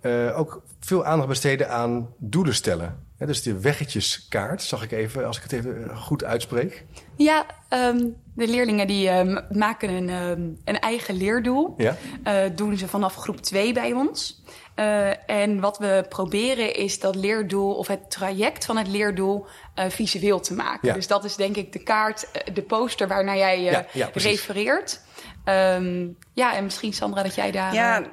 eh, 0.00 0.38
ook 0.38 0.62
veel 0.80 1.04
aandacht 1.04 1.28
besteden 1.28 1.70
aan 1.70 2.08
doelen 2.18 2.54
stellen. 2.54 3.08
Hè, 3.16 3.26
dus 3.26 3.42
de 3.42 3.60
weggetjeskaart, 3.60 4.62
zag 4.62 4.82
ik 4.82 4.92
even, 4.92 5.26
als 5.26 5.36
ik 5.36 5.42
het 5.42 5.52
even 5.52 5.90
eh, 5.90 5.96
goed 5.96 6.24
uitspreek. 6.24 6.84
Ja, 7.16 7.46
um, 7.68 8.16
de 8.34 8.48
leerlingen 8.48 8.86
die 8.86 9.10
um, 9.10 9.40
maken 9.50 9.88
een, 9.88 10.08
um, 10.08 10.58
een 10.64 10.78
eigen 10.78 11.14
leerdoel. 11.14 11.74
Ja, 11.76 11.96
Uh, 12.26 12.40
doen 12.54 12.76
ze 12.76 12.88
vanaf 12.88 13.14
groep 13.14 13.40
2 13.40 13.72
bij 13.72 13.92
ons. 13.92 14.42
Uh, 14.76 15.30
en 15.30 15.60
wat 15.60 15.78
we 15.78 16.04
proberen 16.08 16.74
is 16.74 17.00
dat 17.00 17.14
leerdoel 17.14 17.74
of 17.74 17.86
het 17.86 18.10
traject 18.10 18.64
van 18.64 18.76
het 18.76 18.88
leerdoel 18.88 19.46
uh, 19.78 19.84
visueel 19.88 20.40
te 20.40 20.54
maken. 20.54 20.88
Ja. 20.88 20.94
Dus 20.94 21.06
dat 21.06 21.24
is 21.24 21.36
denk 21.36 21.56
ik 21.56 21.72
de 21.72 21.82
kaart, 21.82 22.30
eh, 22.30 22.54
de 22.54 22.62
poster 22.62 23.08
waarnaar 23.08 23.36
jij 23.36 23.58
uh, 23.58 23.78
Ja, 23.92 24.10
refereert. 24.12 25.00
Um, 25.44 26.16
ja, 26.32 26.56
en 26.56 26.64
misschien 26.64 26.92
Sandra 26.92 27.22
dat 27.22 27.34
jij 27.34 27.50
daar... 27.50 27.74
Ja, 27.74 28.00
uh, 28.00 28.06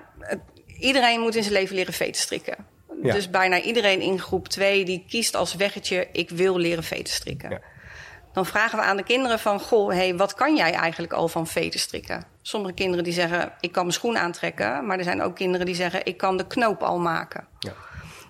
iedereen 0.80 1.20
moet 1.20 1.36
in 1.36 1.44
zijn 1.44 1.54
leven 1.54 1.76
leren 1.76 1.94
veten 1.94 2.22
strikken. 2.22 2.56
Ja. 3.02 3.14
Dus 3.14 3.30
bijna 3.30 3.62
iedereen 3.62 4.02
in 4.02 4.20
groep 4.20 4.48
2 4.48 4.86
die 4.86 5.06
kiest 5.10 5.36
als 5.36 5.56
weggetje... 5.56 6.08
ik 6.12 6.30
wil 6.30 6.58
leren 6.58 6.84
veten 6.84 7.14
strikken. 7.14 7.50
Ja. 7.50 7.60
Dan 8.34 8.46
vragen 8.46 8.78
we 8.78 8.84
aan 8.84 8.98
de 8.98 9.04
kinderen 9.04 9.40
van... 9.40 9.60
goh, 9.60 9.94
hey, 9.94 10.16
wat 10.16 10.34
kan 10.34 10.56
jij 10.56 10.74
eigenlijk 10.74 11.14
al 11.14 11.28
van 11.28 11.48
veten 11.48 11.80
strikken? 11.80 12.24
Sommige 12.42 12.74
kinderen 12.74 13.04
die 13.04 13.14
zeggen, 13.14 13.54
ik 13.60 13.72
kan 13.72 13.82
mijn 13.82 13.94
schoen 13.94 14.18
aantrekken... 14.18 14.86
maar 14.86 14.98
er 14.98 15.04
zijn 15.04 15.22
ook 15.22 15.36
kinderen 15.36 15.66
die 15.66 15.76
zeggen, 15.76 16.06
ik 16.06 16.18
kan 16.18 16.38
de 16.38 16.48
knoop 16.48 16.84
al 16.84 17.00
maken. 17.00 17.48
ja. 17.60 17.74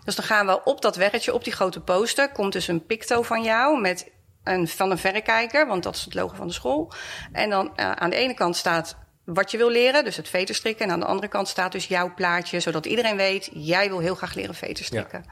Dus 0.03 0.15
dan 0.15 0.25
gaan 0.25 0.45
we 0.45 0.63
op 0.63 0.81
dat 0.81 0.95
weggetje, 0.95 1.33
op 1.33 1.43
die 1.43 1.53
grote 1.53 1.79
poster... 1.79 2.31
komt 2.31 2.53
dus 2.53 2.67
een 2.67 2.85
picto 2.85 3.21
van 3.21 3.43
jou 3.43 3.81
met 3.81 4.11
een, 4.43 4.67
van 4.67 4.91
een 4.91 4.97
verrekijker... 4.97 5.67
want 5.67 5.83
dat 5.83 5.95
is 5.95 6.05
het 6.05 6.13
logo 6.13 6.35
van 6.35 6.47
de 6.47 6.53
school. 6.53 6.91
En 7.31 7.49
dan 7.49 7.71
uh, 7.75 7.91
aan 7.91 8.09
de 8.09 8.15
ene 8.15 8.33
kant 8.33 8.55
staat 8.55 8.97
wat 9.33 9.51
je 9.51 9.57
wil 9.57 9.69
leren, 9.69 10.03
dus 10.03 10.15
het 10.15 10.29
veterstrikken. 10.29 10.85
En 10.85 10.91
aan 10.91 10.99
de 10.99 11.05
andere 11.05 11.27
kant 11.27 11.47
staat 11.47 11.71
dus 11.71 11.87
jouw 11.87 12.13
plaatje... 12.13 12.59
zodat 12.59 12.85
iedereen 12.85 13.17
weet, 13.17 13.49
jij 13.53 13.89
wil 13.89 13.99
heel 13.99 14.15
graag 14.15 14.33
leren 14.33 14.55
veterstrikken. 14.55 15.25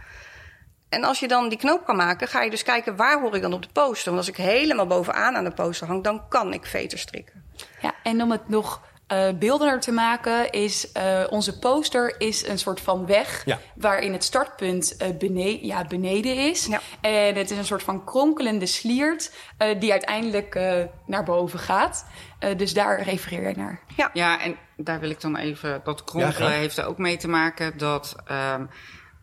En 0.89 1.03
als 1.03 1.19
je 1.19 1.27
dan 1.27 1.49
die 1.49 1.57
knoop 1.57 1.85
kan 1.85 1.95
maken, 1.95 2.27
ga 2.27 2.41
je 2.41 2.49
dus 2.49 2.63
kijken... 2.63 2.95
waar 2.95 3.21
hoor 3.21 3.35
ik 3.35 3.41
dan 3.41 3.53
op 3.53 3.61
de 3.61 3.69
poster? 3.73 4.13
Want 4.13 4.17
als 4.17 4.37
ik 4.37 4.45
helemaal 4.45 4.87
bovenaan 4.87 5.35
aan 5.35 5.43
de 5.43 5.51
poster 5.51 5.87
hang... 5.87 6.03
dan 6.03 6.27
kan 6.27 6.53
ik 6.53 6.65
veterstrikken. 6.65 7.43
Ja, 7.81 7.93
en 8.03 8.21
om 8.21 8.31
het 8.31 8.49
nog 8.49 8.81
uh, 9.13 9.29
beeldener 9.39 9.79
te 9.79 9.91
maken, 9.91 10.51
is 10.51 10.87
uh, 10.97 11.23
onze 11.29 11.59
poster 11.59 12.15
is 12.17 12.47
een 12.47 12.59
soort 12.59 12.81
van 12.81 13.05
weg 13.05 13.45
Ja. 13.45 13.59
waarin 13.75 14.13
het 14.13 14.23
startpunt 14.23 14.95
uh, 15.01 15.17
bene 15.17 15.65
ja, 15.65 15.85
beneden 15.85 16.35
is. 16.49 16.65
Ja. 16.65 16.81
En 17.01 17.35
het 17.35 17.51
is 17.51 17.57
een 17.57 17.65
soort 17.65 17.83
van 17.83 18.03
kronkelende 18.05 18.65
sliert 18.65 19.33
uh, 19.59 19.79
die 19.79 19.91
uiteindelijk 19.91 20.55
uh, 20.55 20.83
naar 21.05 21.23
boven 21.23 21.59
gaat. 21.59 22.05
Uh, 22.39 22.57
dus 22.57 22.73
daar 22.73 23.01
refereer 23.01 23.41
jij 23.41 23.53
naar. 23.57 23.79
Ja, 24.13 24.41
en 24.41 24.55
daar 24.77 24.99
wil 24.99 25.09
ik 25.09 25.21
dan 25.21 25.35
even. 25.35 25.81
Dat 25.83 26.03
kronkelen 26.03 26.51
heeft 26.51 26.77
er 26.77 26.85
ook 26.85 26.97
mee 26.97 27.17
te 27.17 27.27
maken 27.27 27.77
dat. 27.77 28.15
ehm, 28.25 28.65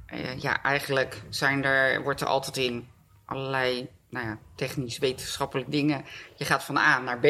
eh, 0.07 0.39
ja, 0.39 0.63
eigenlijk 0.63 1.23
zijn 1.29 1.65
er, 1.65 2.03
wordt 2.03 2.21
er 2.21 2.27
altijd 2.27 2.57
in 2.57 2.89
allerlei 3.25 3.89
nou 4.11 4.27
ja, 4.27 4.39
technisch-wetenschappelijke 4.55 5.71
dingen. 5.71 6.05
Je 6.37 6.45
gaat 6.45 6.65
van 6.65 6.77
A 6.77 6.99
naar 6.99 7.19
B. 7.19 7.27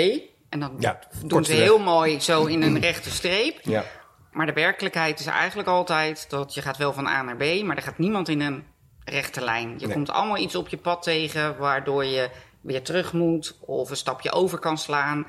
En 0.53 0.61
dan 0.61 0.77
Ja, 0.79 0.99
doen 1.27 1.45
ze 1.45 1.53
heel 1.53 1.79
mooi 1.79 2.21
zo 2.21 2.45
in 2.45 2.63
een 2.63 2.81
rechte 2.81 3.11
streep. 3.11 3.59
ja. 3.63 3.85
Maar 4.33 4.47
de 4.47 4.53
werkelijkheid 4.53 5.21
is 5.21 5.27
eigenlijk 5.27 5.69
altijd 5.69 6.31
dat 6.31 6.55
je 6.55 6.63
gaat 6.63 6.77
wel 6.77 6.93
van 6.93 7.07
A 7.07 7.23
naar 7.23 7.37
B, 7.37 7.63
maar 7.63 7.77
er 7.77 7.83
gaat 7.83 7.99
niemand 7.99 8.29
in 8.29 8.41
een 8.41 8.65
rechte 9.05 9.41
lijn. 9.45 9.75
Je 9.79 9.87
Nee. 9.87 9.95
komt 9.95 10.11
allemaal 10.11 10.37
iets 10.37 10.55
op 10.55 10.69
je 10.69 10.77
pad 10.77 11.03
tegen 11.03 11.57
waardoor 11.59 12.05
je 12.05 12.31
weer 12.61 12.83
terug 12.83 13.13
moet 13.13 13.57
of 13.61 13.91
een 13.91 13.97
stapje 13.97 14.33
over 14.33 14.59
kan 14.59 14.79
slaan. 14.79 15.27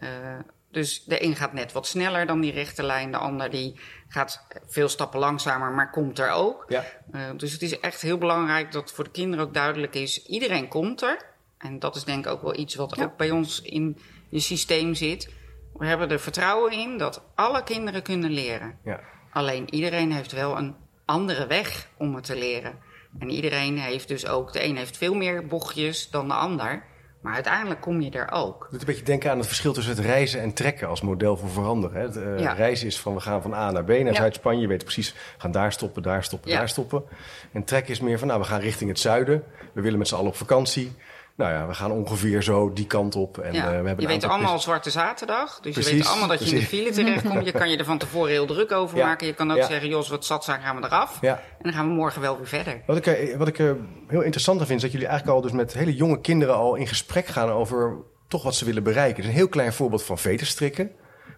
Uh, 0.00 0.08
dus 0.70 1.04
de 1.04 1.24
een 1.24 1.36
gaat 1.36 1.52
net 1.52 1.72
wat 1.72 1.86
sneller 1.86 2.26
dan 2.26 2.40
die 2.40 2.52
rechte 2.52 2.82
lijn, 2.82 3.10
de 3.10 3.16
ander 3.16 3.50
die 3.50 3.80
gaat 4.08 4.46
veel 4.66 4.88
stappen 4.88 5.20
langzamer, 5.20 5.70
maar 5.70 5.90
komt 5.90 6.18
er 6.18 6.30
ook. 6.30 6.64
ja. 6.68 6.84
Uh, 7.14 7.20
dus 7.36 7.52
het 7.52 7.62
is 7.62 7.80
echt 7.80 8.00
heel 8.00 8.18
belangrijk 8.18 8.72
dat 8.72 8.92
voor 8.92 9.04
de 9.04 9.10
kinderen 9.10 9.46
ook 9.46 9.54
duidelijk 9.54 9.94
is: 9.94 10.26
iedereen 10.26 10.68
komt 10.68 11.02
er. 11.02 11.24
En 11.58 11.78
dat 11.78 11.96
is 11.96 12.04
denk 12.04 12.26
ik 12.26 12.32
ook 12.32 12.42
wel 12.42 12.56
iets 12.58 12.74
wat 12.74 12.96
Ja. 12.96 13.04
ook 13.04 13.16
bij 13.16 13.30
ons 13.30 13.62
in 13.62 13.98
je 14.28 14.40
systeem 14.40 14.94
zit. 14.94 15.30
We 15.74 15.86
hebben 15.86 16.10
er 16.10 16.20
vertrouwen 16.20 16.72
in 16.72 16.98
dat 16.98 17.22
alle 17.34 17.62
kinderen 17.62 18.02
kunnen 18.02 18.30
leren. 18.30 18.78
ja. 18.84 19.00
Alleen 19.32 19.74
iedereen 19.74 20.12
heeft 20.12 20.32
wel 20.32 20.56
een 20.56 20.74
andere 21.04 21.46
weg 21.46 21.88
om 21.96 22.14
het 22.14 22.24
te 22.24 22.36
leren. 22.38 22.78
En 23.18 23.30
iedereen 23.30 23.78
heeft 23.78 24.08
dus 24.08 24.26
ook, 24.26 24.52
de 24.52 24.64
een 24.64 24.76
heeft 24.76 24.96
veel 24.96 25.14
meer 25.14 25.46
bochtjes 25.46 26.10
dan 26.10 26.28
de 26.28 26.34
ander. 26.34 26.84
Maar 27.22 27.34
uiteindelijk 27.34 27.80
kom 27.80 28.00
je 28.00 28.10
er 28.10 28.30
ook. 28.30 28.62
Het 28.62 28.70
doet 28.70 28.80
een 28.80 28.86
beetje 28.86 29.02
denken 29.02 29.30
aan 29.30 29.38
het 29.38 29.46
verschil 29.46 29.72
tussen 29.72 29.96
het 29.96 30.04
reizen 30.04 30.40
en 30.40 30.52
trekken 30.52 30.88
als 30.88 31.00
model 31.00 31.36
voor 31.36 31.48
veranderen. 31.50 32.00
Het 32.02 32.16
uh, 32.16 32.38
Ja. 32.38 32.52
reizen 32.52 32.86
is 32.86 32.98
van 33.00 33.14
we 33.14 33.20
gaan 33.20 33.42
van 33.42 33.54
A 33.54 33.70
naar 33.70 33.84
B 33.84 33.88
naar 33.88 33.98
Ja. 33.98 34.14
Zuid-Spanje. 34.14 34.60
Je 34.60 34.66
weet 34.68 34.82
precies, 34.84 35.12
we 35.12 35.18
gaan 35.38 35.50
daar 35.50 35.72
stoppen, 35.72 36.02
daar 36.02 36.24
stoppen, 36.24 36.50
Ja. 36.50 36.58
daar 36.58 36.68
stoppen. 36.68 37.02
En 37.52 37.64
trekken 37.64 37.92
is 37.92 38.00
meer 38.00 38.18
van 38.18 38.28
nou, 38.28 38.40
we 38.40 38.46
gaan 38.46 38.60
richting 38.60 38.90
het 38.90 38.98
zuiden. 38.98 39.44
We 39.72 39.80
willen 39.80 39.98
met 39.98 40.08
z'n 40.08 40.14
allen 40.14 40.28
op 40.30 40.36
vakantie. 40.36 40.92
Nou 41.36 41.52
ja, 41.52 41.66
we 41.66 41.74
gaan 41.74 41.90
ongeveer 41.90 42.42
zo 42.42 42.72
die 42.72 42.86
kant 42.86 43.14
op. 43.14 43.38
En, 43.38 43.52
Ja. 43.52 43.62
eh, 43.62 43.68
we 43.68 43.74
hebben 43.74 44.00
je 44.00 44.06
weet 44.06 44.24
allemaal 44.24 44.58
Zwarte 44.58 44.90
Zaterdag. 44.90 45.60
Dus 45.60 45.74
je 45.74 45.82
weet 45.94 46.06
allemaal 46.06 46.28
dat 46.28 46.48
je 46.48 46.54
in 46.54 46.60
de 46.60 46.66
file 46.66 46.90
terechtkomt. 46.90 47.44
Je 47.44 47.52
kan 47.52 47.70
je 47.70 47.76
er 47.76 47.84
van 47.84 47.98
tevoren 47.98 48.30
heel 48.30 48.46
druk 48.46 48.72
over 48.72 48.96
Ja. 48.98 49.06
maken. 49.06 49.26
Je 49.26 49.34
kan 49.34 49.50
ook 49.50 49.56
Ja. 49.56 49.66
zeggen, 49.66 49.88
Jos, 49.88 50.08
wat 50.08 50.24
zat 50.24 50.44
zijn, 50.44 50.60
gaan 50.60 50.76
we 50.80 50.84
eraf. 50.86 51.18
En 51.22 51.38
dan 51.60 51.72
gaan 51.72 51.88
we 51.88 51.94
morgen 51.94 52.20
wel 52.20 52.36
weer 52.36 52.46
verder. 52.46 52.82
Wat 52.86 52.96
ik, 52.96 53.06
eh, 53.06 53.36
wat 53.36 53.48
ik 53.48 53.58
eh, 53.58 53.70
heel 54.06 54.20
interessant 54.22 54.58
vind, 54.58 54.70
is 54.70 54.82
dat 54.82 54.92
jullie 54.92 55.06
eigenlijk 55.06 55.36
al 55.36 55.42
dus 55.42 55.52
met 55.52 55.72
hele 55.72 55.94
jonge 55.94 56.20
kinderen 56.20 56.54
al 56.54 56.74
in 56.74 56.86
gesprek 56.86 57.26
gaan 57.26 57.48
over 57.50 57.96
toch 58.28 58.42
wat 58.42 58.54
ze 58.54 58.64
willen 58.64 58.82
bereiken. 58.82 59.16
Het 59.16 59.24
is 59.24 59.30
een 59.30 59.36
heel 59.36 59.48
klein 59.48 59.72
voorbeeld 59.72 60.02
van 60.02 60.18
veterstrikken, 60.18 60.90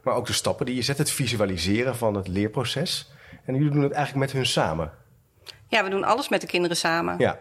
maar 0.02 0.14
ook 0.14 0.26
de 0.26 0.32
stappen 0.32 0.66
die 0.66 0.74
je 0.74 0.82
zet, 0.82 0.98
het 0.98 1.10
visualiseren 1.10 1.96
van 1.96 2.14
het 2.14 2.28
leerproces. 2.28 3.12
En 3.44 3.54
jullie 3.54 3.70
doen 3.70 3.82
het 3.82 3.92
eigenlijk 3.92 4.24
met 4.26 4.34
hun 4.36 4.46
samen. 4.46 4.92
Ja, 5.68 5.84
we 5.84 5.90
doen 5.90 6.04
alles 6.04 6.28
met 6.28 6.40
de 6.40 6.46
kinderen 6.46 6.76
samen. 6.76 7.14
Ja, 7.18 7.38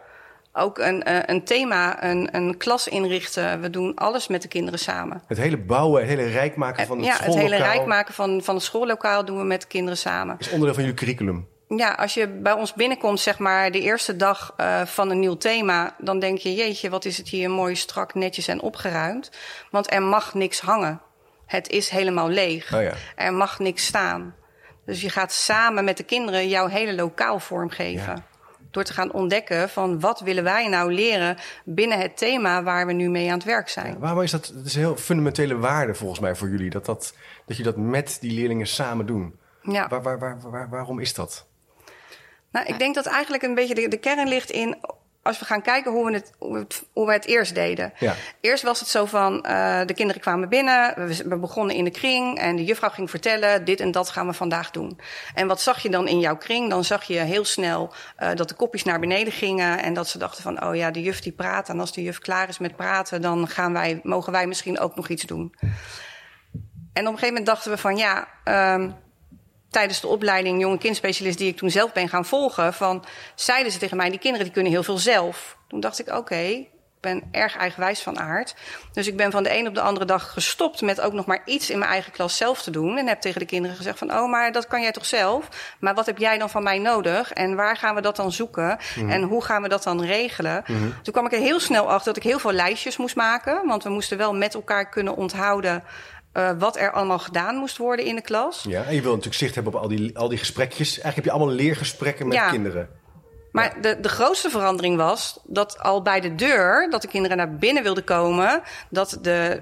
Ook 0.57 0.77
een, 0.77 1.03
eh, 1.03 1.19
een 1.25 1.43
thema, 1.43 2.03
een, 2.03 2.29
een 2.31 2.57
klas 2.57 2.87
inrichten. 2.87 3.61
We 3.61 3.69
doen 3.69 3.95
alles 3.95 4.27
met 4.27 4.41
de 4.41 4.47
kinderen 4.47 4.79
samen. 4.79 5.21
het 5.27 5.37
hele 5.37 5.57
bouwen, 5.57 6.01
het 6.01 6.09
hele 6.09 6.27
rijk 6.29 6.55
maken 6.55 6.87
van 6.87 6.97
het 6.97 7.05
ja, 7.05 7.17
het 7.23 7.35
hele 7.35 7.55
rijk 7.55 7.85
maken 7.85 8.13
van, 8.13 8.43
van 8.43 8.55
het 8.55 8.63
schoollokaal 8.63 9.25
doen 9.25 9.37
we 9.37 9.43
met 9.43 9.61
de 9.61 9.67
kinderen 9.67 9.97
samen. 9.97 10.35
is 10.39 10.49
onderdeel 10.49 10.73
van 10.73 10.83
jullie 10.83 10.97
curriculum. 10.97 11.47
Ja, 11.67 11.91
als 11.93 12.13
je 12.13 12.27
bij 12.27 12.53
ons 12.53 12.73
binnenkomt, 12.73 13.19
zeg 13.19 13.37
maar, 13.37 13.71
de 13.71 13.81
eerste 13.81 14.15
dag 14.15 14.53
eh, 14.57 14.81
van 14.81 15.09
een 15.09 15.19
nieuw 15.19 15.37
thema, 15.37 15.95
dan 15.97 16.19
denk 16.19 16.37
je, 16.37 16.53
jeetje, 16.53 16.89
wat 16.89 17.05
is 17.05 17.17
het 17.17 17.29
hier 17.29 17.49
mooi, 17.49 17.75
strak, 17.75 18.13
netjes 18.13 18.47
en 18.47 18.61
opgeruimd. 18.61 19.31
Want 19.71 19.91
er 19.91 20.03
mag 20.03 20.33
niks 20.33 20.59
hangen. 20.59 21.01
Het 21.45 21.69
is 21.69 21.89
helemaal 21.89 22.29
leeg. 22.29 22.73
Oh 22.73 22.81
ja. 22.81 22.93
Er 23.15 23.33
mag 23.33 23.59
niks 23.59 23.85
staan. 23.85 24.35
Dus 24.85 25.01
je 25.01 25.09
gaat 25.09 25.31
samen 25.31 25.83
met 25.83 25.97
de 25.97 26.03
kinderen 26.03 26.47
jouw 26.47 26.67
hele 26.67 26.95
lokaal 26.95 27.39
vormgeven. 27.39 28.15
Ja. 28.15 28.36
Door 28.77 28.85
te 28.85 28.93
gaan 28.93 29.11
ontdekken 29.11 29.69
van 29.69 29.99
wat 29.99 30.19
willen 30.19 30.43
wij 30.43 30.67
nou 30.67 30.93
leren 30.93 31.37
binnen 31.65 31.99
het 31.99 32.17
thema 32.17 32.63
waar 32.63 32.85
we 32.85 32.93
nu 32.93 33.09
mee 33.09 33.27
aan 33.27 33.37
het 33.37 33.43
werk 33.43 33.69
zijn. 33.69 33.99
Waarom 33.99 34.21
is 34.21 34.31
dat? 34.31 34.47
Het 34.47 34.65
is 34.65 34.73
een 34.75 34.81
heel 34.81 34.95
fundamentele 34.95 35.57
waarde 35.57 35.95
volgens 35.95 36.19
mij 36.19 36.35
voor 36.35 36.49
jullie, 36.49 36.69
dat, 36.69 36.85
dat, 36.85 37.13
dat 37.45 37.57
je 37.57 37.63
dat 37.63 37.77
met 37.77 38.17
die 38.21 38.31
leerlingen 38.31 38.67
samen 38.67 39.05
doen. 39.05 39.39
Ja. 39.61 39.87
Waar, 39.87 40.01
waar, 40.01 40.19
waar, 40.19 40.37
waar- 40.41 40.69
waarom 40.69 40.99
is 40.99 41.13
dat? 41.13 41.45
Nou, 42.51 42.65
ik 42.65 42.79
denk 42.79 42.95
dat 42.95 43.05
eigenlijk 43.05 43.43
een 43.43 43.55
beetje 43.55 43.75
de, 43.75 43.87
de 43.87 43.97
kern 43.97 44.27
ligt 44.27 44.49
in. 44.49 44.77
Als 45.27 45.39
we 45.39 45.45
gaan 45.45 45.61
kijken 45.61 45.91
hoe 45.91 46.05
we 46.05 46.13
het, 46.13 46.31
hoe 46.39 46.53
we 46.53 46.59
het, 46.59 46.83
hoe 46.93 47.05
we 47.05 47.13
het 47.13 47.25
eerst 47.25 47.55
deden. 47.55 47.93
Ja. 47.99 48.13
Eerst 48.41 48.63
was 48.63 48.79
het 48.79 48.89
zo 48.89 49.05
van: 49.05 49.45
eh, 49.45 49.85
de 49.85 49.93
kinderen 49.93 50.21
kwamen 50.21 50.49
binnen, 50.49 51.07
we, 51.07 51.27
we 51.27 51.37
begonnen 51.37 51.75
in 51.75 51.83
de 51.83 51.91
kring 51.91 52.37
en 52.37 52.55
de 52.55 52.63
juffrouw 52.63 52.89
ging 52.89 53.09
vertellen: 53.09 53.65
dit 53.65 53.79
en 53.79 53.91
dat 53.91 54.09
gaan 54.09 54.27
we 54.27 54.33
vandaag 54.33 54.71
doen. 54.71 54.99
En 55.33 55.47
wat 55.47 55.61
zag 55.61 55.79
je 55.81 55.89
dan 55.89 56.07
in 56.07 56.19
jouw 56.19 56.37
kring? 56.37 56.69
Dan 56.69 56.83
zag 56.83 57.03
je 57.03 57.19
heel 57.19 57.45
snel 57.45 57.93
eh, 58.15 58.35
dat 58.35 58.49
de 58.49 58.55
kopjes 58.55 58.83
naar 58.83 58.99
beneden 58.99 59.33
gingen 59.33 59.83
en 59.83 59.93
dat 59.93 60.07
ze 60.07 60.17
dachten: 60.17 60.43
van, 60.43 60.63
oh 60.63 60.75
ja, 60.75 60.91
de 60.91 61.01
juf 61.01 61.19
die 61.19 61.31
praat. 61.31 61.69
En 61.69 61.79
als 61.79 61.93
de 61.93 62.03
juf 62.03 62.19
klaar 62.19 62.49
is 62.49 62.57
met 62.57 62.75
praten, 62.75 63.21
dan 63.21 63.47
gaan 63.47 63.73
wij, 63.73 63.99
mogen 64.03 64.31
wij 64.31 64.47
misschien 64.47 64.79
ook 64.79 64.95
nog 64.95 65.07
iets 65.07 65.23
doen. 65.23 65.53
En 66.93 67.07
op 67.07 67.13
een 67.13 67.19
gegeven 67.19 67.27
moment 67.27 67.45
dachten 67.45 67.71
we 67.71 67.77
van 67.77 67.97
ja. 67.97 68.27
ehm, 68.43 68.89
tijdens 69.69 70.01
de 70.01 70.07
opleiding 70.07 70.61
jonge 70.61 70.77
kindspecialist 70.77 71.37
die 71.37 71.47
ik 71.47 71.57
toen 71.57 71.69
zelf 71.69 71.93
ben 71.93 72.09
gaan 72.09 72.25
volgen, 72.25 72.73
van 72.73 73.05
zeiden 73.35 73.71
ze 73.71 73.77
tegen 73.77 73.97
mij, 73.97 74.09
die 74.09 74.19
kinderen 74.19 74.45
die 74.45 74.53
kunnen 74.53 74.71
heel 74.71 74.83
veel 74.83 74.97
zelf. 74.97 75.57
Toen 75.67 75.79
dacht 75.79 75.99
ik, 75.99 76.13
oké, 76.13 76.67
ik 76.97 77.03
ben 77.03 77.23
erg 77.31 77.57
eigenwijs 77.57 78.01
van 78.01 78.19
aard. 78.19 78.55
Dus 78.93 79.07
ik 79.07 79.17
ben 79.17 79.31
van 79.31 79.43
de 79.43 79.57
een 79.57 79.67
op 79.67 79.75
de 79.75 79.81
andere 79.81 80.05
dag 80.05 80.33
gestopt 80.33 80.81
met 80.81 81.01
ook 81.01 81.13
nog 81.13 81.25
maar 81.25 81.41
iets 81.45 81.69
in 81.69 81.79
mijn 81.79 81.91
eigen 81.91 82.11
klas 82.11 82.37
zelf 82.37 82.61
te 82.61 82.71
doen. 82.71 82.97
En 82.97 83.07
heb 83.07 83.21
tegen 83.21 83.39
de 83.39 83.45
kinderen 83.45 83.77
gezegd 83.77 83.97
van, 83.97 84.11
oh, 84.11 84.29
maar 84.29 84.51
dat 84.51 84.67
kan 84.67 84.81
jij 84.81 84.91
toch 84.91 85.05
zelf? 85.05 85.75
Maar 85.79 85.93
wat 85.93 86.05
heb 86.05 86.17
jij 86.17 86.37
dan 86.37 86.49
van 86.49 86.63
mij 86.63 86.77
nodig? 86.77 87.33
En 87.33 87.55
waar 87.55 87.77
gaan 87.77 87.95
we 87.95 88.01
dat 88.01 88.15
dan 88.15 88.31
zoeken? 88.31 88.77
En 89.07 89.21
hoe 89.21 89.43
gaan 89.43 89.61
we 89.61 89.67
dat 89.67 89.83
dan 89.83 90.01
regelen? 90.01 90.63
Toen 91.03 91.13
kwam 91.13 91.25
ik 91.25 91.33
er 91.33 91.39
heel 91.39 91.59
snel 91.59 91.89
achter 91.89 92.13
dat 92.13 92.23
ik 92.23 92.29
heel 92.29 92.39
veel 92.39 92.51
lijstjes 92.51 92.97
moest 92.97 93.15
maken. 93.15 93.67
Want 93.67 93.83
we 93.83 93.89
moesten 93.89 94.17
wel 94.17 94.35
met 94.35 94.53
elkaar 94.53 94.89
kunnen 94.89 95.15
onthouden 95.15 95.83
eh, 96.37 96.49
wat 96.57 96.77
er 96.77 96.91
allemaal 96.91 97.19
gedaan 97.19 97.55
moest 97.55 97.77
worden 97.77 98.05
in 98.05 98.15
de 98.15 98.21
klas. 98.21 98.65
Ja, 98.67 98.83
en 98.83 98.95
je 98.95 99.01
wil 99.01 99.09
natuurlijk 99.09 99.37
zicht 99.37 99.55
hebben 99.55 99.73
op 99.73 99.81
al 99.81 99.87
die, 99.87 100.17
al 100.17 100.27
die 100.29 100.37
gesprekjes. 100.37 100.87
Eigenlijk 100.87 101.15
heb 101.15 101.23
je 101.25 101.31
allemaal 101.31 101.55
leergesprekken 101.55 102.27
met 102.27 102.37
Ja. 102.37 102.49
kinderen. 102.49 102.89
Maar 103.51 103.81
de, 103.81 103.99
de 103.99 104.09
grootste 104.09 104.49
verandering 104.49 104.97
was 104.97 105.39
dat 105.43 105.79
al 105.79 106.01
bij 106.01 106.19
de 106.19 106.35
deur, 106.35 106.87
dat 106.89 107.01
de 107.01 107.07
kinderen 107.07 107.37
naar 107.37 107.55
binnen 107.55 107.83
wilden 107.83 108.03
komen, 108.03 108.61
dat 108.89 109.17
de. 109.21 109.61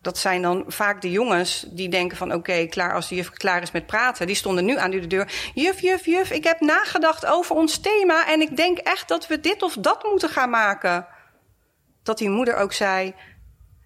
Dat 0.00 0.18
zijn 0.18 0.42
dan 0.42 0.64
vaak 0.66 1.00
de 1.02 1.10
jongens 1.10 1.66
die 1.70 1.88
denken 1.88 2.16
van 2.16 2.32
oké, 2.34 2.66
klaar 2.66 2.94
als 2.94 3.08
de 3.08 3.14
juf 3.14 3.30
klaar 3.30 3.62
is 3.62 3.70
met 3.70 3.86
praten. 3.86 4.26
Die 4.26 4.36
stonden 4.36 4.64
nu 4.64 4.76
aan 4.78 4.90
de 4.90 5.06
deur. 5.06 5.50
Juf, 5.54 5.80
juf, 5.80 6.04
juf, 6.06 6.30
ik 6.30 6.44
heb 6.44 6.60
nagedacht 6.60 7.26
over 7.26 7.56
ons 7.56 7.78
thema 7.78 8.28
en 8.28 8.40
ik 8.40 8.56
denk 8.56 8.78
echt 8.78 9.08
dat 9.08 9.26
we 9.26 9.40
dit 9.40 9.62
of 9.62 9.76
dat 9.80 10.04
moeten 10.04 10.28
gaan 10.28 10.50
maken. 10.50 11.06
Dat 12.02 12.18
die 12.18 12.28
moeder 12.30 12.56
ook 12.56 12.72
zei, 12.72 13.14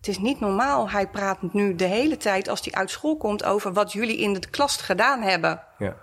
het 0.02 0.10
is 0.10 0.18
niet 0.18 0.40
normaal. 0.40 0.90
Hij 0.90 1.06
praat 1.08 1.52
nu 1.52 1.74
de 1.74 1.84
hele 1.84 2.16
tijd 2.16 2.48
als 2.48 2.60
hij 2.64 2.72
uit 2.72 2.90
school 2.90 3.16
komt 3.16 3.44
over 3.44 3.72
wat 3.72 3.92
jullie 3.92 4.18
in 4.18 4.32
de 4.32 4.48
klas 4.50 4.76
gedaan 4.76 5.22
hebben. 5.22 5.62
Ja. 5.78 5.96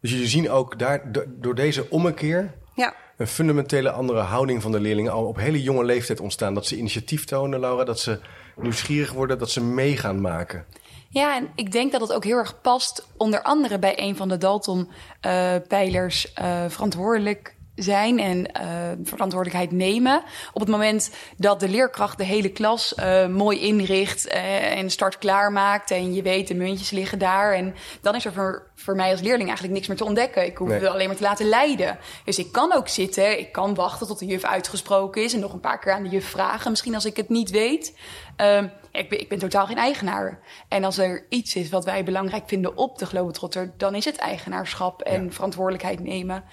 Dus 0.00 0.10
jullie 0.10 0.26
zien 0.26 0.50
ook 0.50 0.78
daar, 0.78 1.12
do- 1.12 1.24
door 1.28 1.54
deze 1.54 1.90
ommekeer 1.90 2.54
Ja, 2.74 2.94
een 3.16 3.26
fundamentele 3.26 3.90
andere 3.90 4.20
houding 4.20 4.62
van 4.62 4.72
de 4.72 4.80
leerlingen 4.80 5.12
al 5.12 5.26
op 5.26 5.36
hele 5.36 5.62
jonge 5.62 5.84
leeftijd 5.84 6.20
ontstaan. 6.20 6.54
Dat 6.54 6.66
ze 6.66 6.76
initiatief 6.76 7.24
tonen, 7.24 7.60
Laura, 7.60 7.84
dat 7.84 8.00
ze 8.00 8.20
nieuwsgierig 8.56 9.12
worden, 9.12 9.38
dat 9.38 9.50
ze 9.50 9.62
mee 9.62 9.96
gaan 9.96 10.20
maken. 10.20 10.64
Ja, 11.08 11.36
en 11.36 11.48
ik 11.54 11.72
denk 11.72 11.92
dat 11.92 12.00
het 12.00 12.12
ook 12.12 12.24
heel 12.24 12.36
erg 12.36 12.60
past, 12.60 13.06
onder 13.16 13.42
andere 13.42 13.78
bij 13.78 13.98
een 14.00 14.16
van 14.16 14.28
de 14.28 14.38
Dalton-pijlers, 14.38 16.32
eh, 16.32 16.64
verantwoordelijk 16.68 17.55
zijn 17.76 18.18
en 18.18 18.52
eh, 18.52 18.66
verantwoordelijkheid 19.02 19.72
nemen. 19.72 20.22
Op 20.52 20.60
het 20.60 20.70
moment 20.70 21.10
dat 21.36 21.60
de 21.60 21.68
leerkracht 21.68 22.18
de 22.18 22.24
hele 22.24 22.48
klas 22.48 22.94
eh, 22.94 23.26
mooi 23.26 23.60
inricht 23.60 24.26
eh, 24.26 24.78
en 24.78 24.90
start 24.90 25.18
klaar 25.18 25.52
maakt 25.52 25.90
en 25.90 26.14
je 26.14 26.22
weet 26.22 26.48
de 26.48 26.54
muntjes 26.54 26.90
liggen 26.90 27.18
daar. 27.18 27.52
En 27.52 27.74
dan 28.00 28.14
is 28.14 28.24
er 28.24 28.32
voor, 28.32 28.70
voor 28.74 28.94
mij 28.96 29.10
als 29.10 29.20
leerling 29.20 29.44
eigenlijk 29.46 29.74
niks 29.74 29.88
meer 29.88 29.96
te 29.96 30.04
ontdekken. 30.04 30.46
Ik 30.46 30.56
hoef 30.56 30.68
Nee. 30.68 30.78
het 30.78 30.88
alleen 30.88 31.06
maar 31.06 31.16
te 31.16 31.22
laten 31.22 31.48
leiden. 31.48 31.98
Dus 32.24 32.38
ik 32.38 32.52
kan 32.52 32.72
ook 32.72 32.88
zitten, 32.88 33.38
ik 33.38 33.52
kan 33.52 33.74
wachten 33.74 34.06
tot 34.06 34.18
de 34.18 34.26
juf 34.26 34.44
uitgesproken 34.44 35.22
is 35.24 35.34
en 35.34 35.40
nog 35.40 35.52
een 35.52 35.60
paar 35.60 35.78
keer 35.78 35.92
aan 35.92 36.02
de 36.02 36.08
juf 36.08 36.26
vragen. 36.30 36.70
Misschien 36.70 36.94
als 36.94 37.04
ik 37.04 37.16
het 37.16 37.28
niet 37.28 37.50
weet. 37.50 37.98
Ehm, 38.36 38.68
ik, 38.92 39.08
ben, 39.08 39.20
ik 39.20 39.28
ben 39.28 39.38
totaal 39.38 39.66
geen 39.66 39.76
eigenaar. 39.78 40.40
En 40.68 40.84
als 40.84 40.98
er 40.98 41.26
iets 41.28 41.54
is 41.56 41.68
wat 41.70 41.84
wij 41.84 42.04
belangrijk 42.04 42.42
vinden 42.46 42.76
op 42.76 42.98
de 42.98 43.06
Globetrotter, 43.06 43.74
dan 43.76 43.94
is 43.94 44.04
het 44.04 44.16
eigenaarschap 44.16 45.02
en 45.02 45.24
Ja. 45.24 45.30
verantwoordelijkheid 45.30 46.00
nemen. 46.00 46.44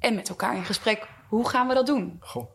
En 0.00 0.14
met 0.14 0.28
elkaar 0.28 0.56
in 0.56 0.64
gesprek. 0.64 1.06
Hoe 1.28 1.48
gaan 1.48 1.68
we 1.68 1.74
dat 1.74 1.86
doen? 1.86 2.16
Goh. 2.20 2.50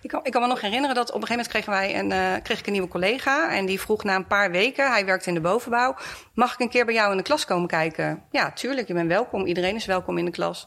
Ik 0.00 0.10
kan, 0.10 0.20
ik 0.24 0.32
kan 0.32 0.42
me 0.42 0.48
nog 0.48 0.60
herinneren 0.60 0.94
dat 0.94 1.12
op 1.12 1.20
een 1.22 1.26
gegeven 1.26 1.50
moment 1.52 1.66
kregen 1.66 1.72
wij 1.72 1.98
een, 1.98 2.12
eh, 2.36 2.42
kreeg 2.42 2.58
ik 2.58 2.66
een 2.66 2.72
nieuwe 2.72 2.88
collega. 2.88 3.50
En 3.50 3.66
die 3.66 3.80
vroeg 3.80 4.04
na 4.04 4.14
een 4.14 4.26
paar 4.26 4.50
weken, 4.50 4.90
hij 4.90 5.04
werkte 5.04 5.28
in 5.28 5.34
de 5.34 5.40
bovenbouw. 5.40 5.96
Mag 6.34 6.52
ik 6.52 6.60
een 6.60 6.68
keer 6.68 6.84
bij 6.84 6.94
jou 6.94 7.10
in 7.10 7.16
de 7.16 7.22
klas 7.22 7.44
komen 7.44 7.68
kijken? 7.68 8.22
Ja, 8.30 8.52
tuurlijk, 8.52 8.88
je 8.88 8.94
bent 8.94 9.08
welkom. 9.08 9.46
Iedereen 9.46 9.74
is 9.74 9.84
welkom 9.86 10.18
in 10.18 10.24
de 10.24 10.30
klas. 10.30 10.66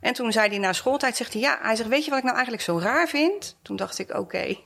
En 0.00 0.12
toen 0.12 0.32
zei 0.32 0.48
hij 0.48 0.58
na 0.58 0.72
schooltijd, 0.72 1.16
zegt 1.16 1.32
hij, 1.32 1.42
ja, 1.42 1.58
hij 1.62 1.76
zegt, 1.76 1.88
weet 1.88 2.04
je 2.04 2.08
wat 2.10 2.18
ik 2.18 2.24
nou 2.24 2.36
eigenlijk 2.36 2.64
zo 2.66 2.78
raar 2.78 3.08
vind? 3.08 3.58
Toen 3.62 3.76
dacht 3.76 3.98
ik, 3.98 4.14
oké, 4.14 4.56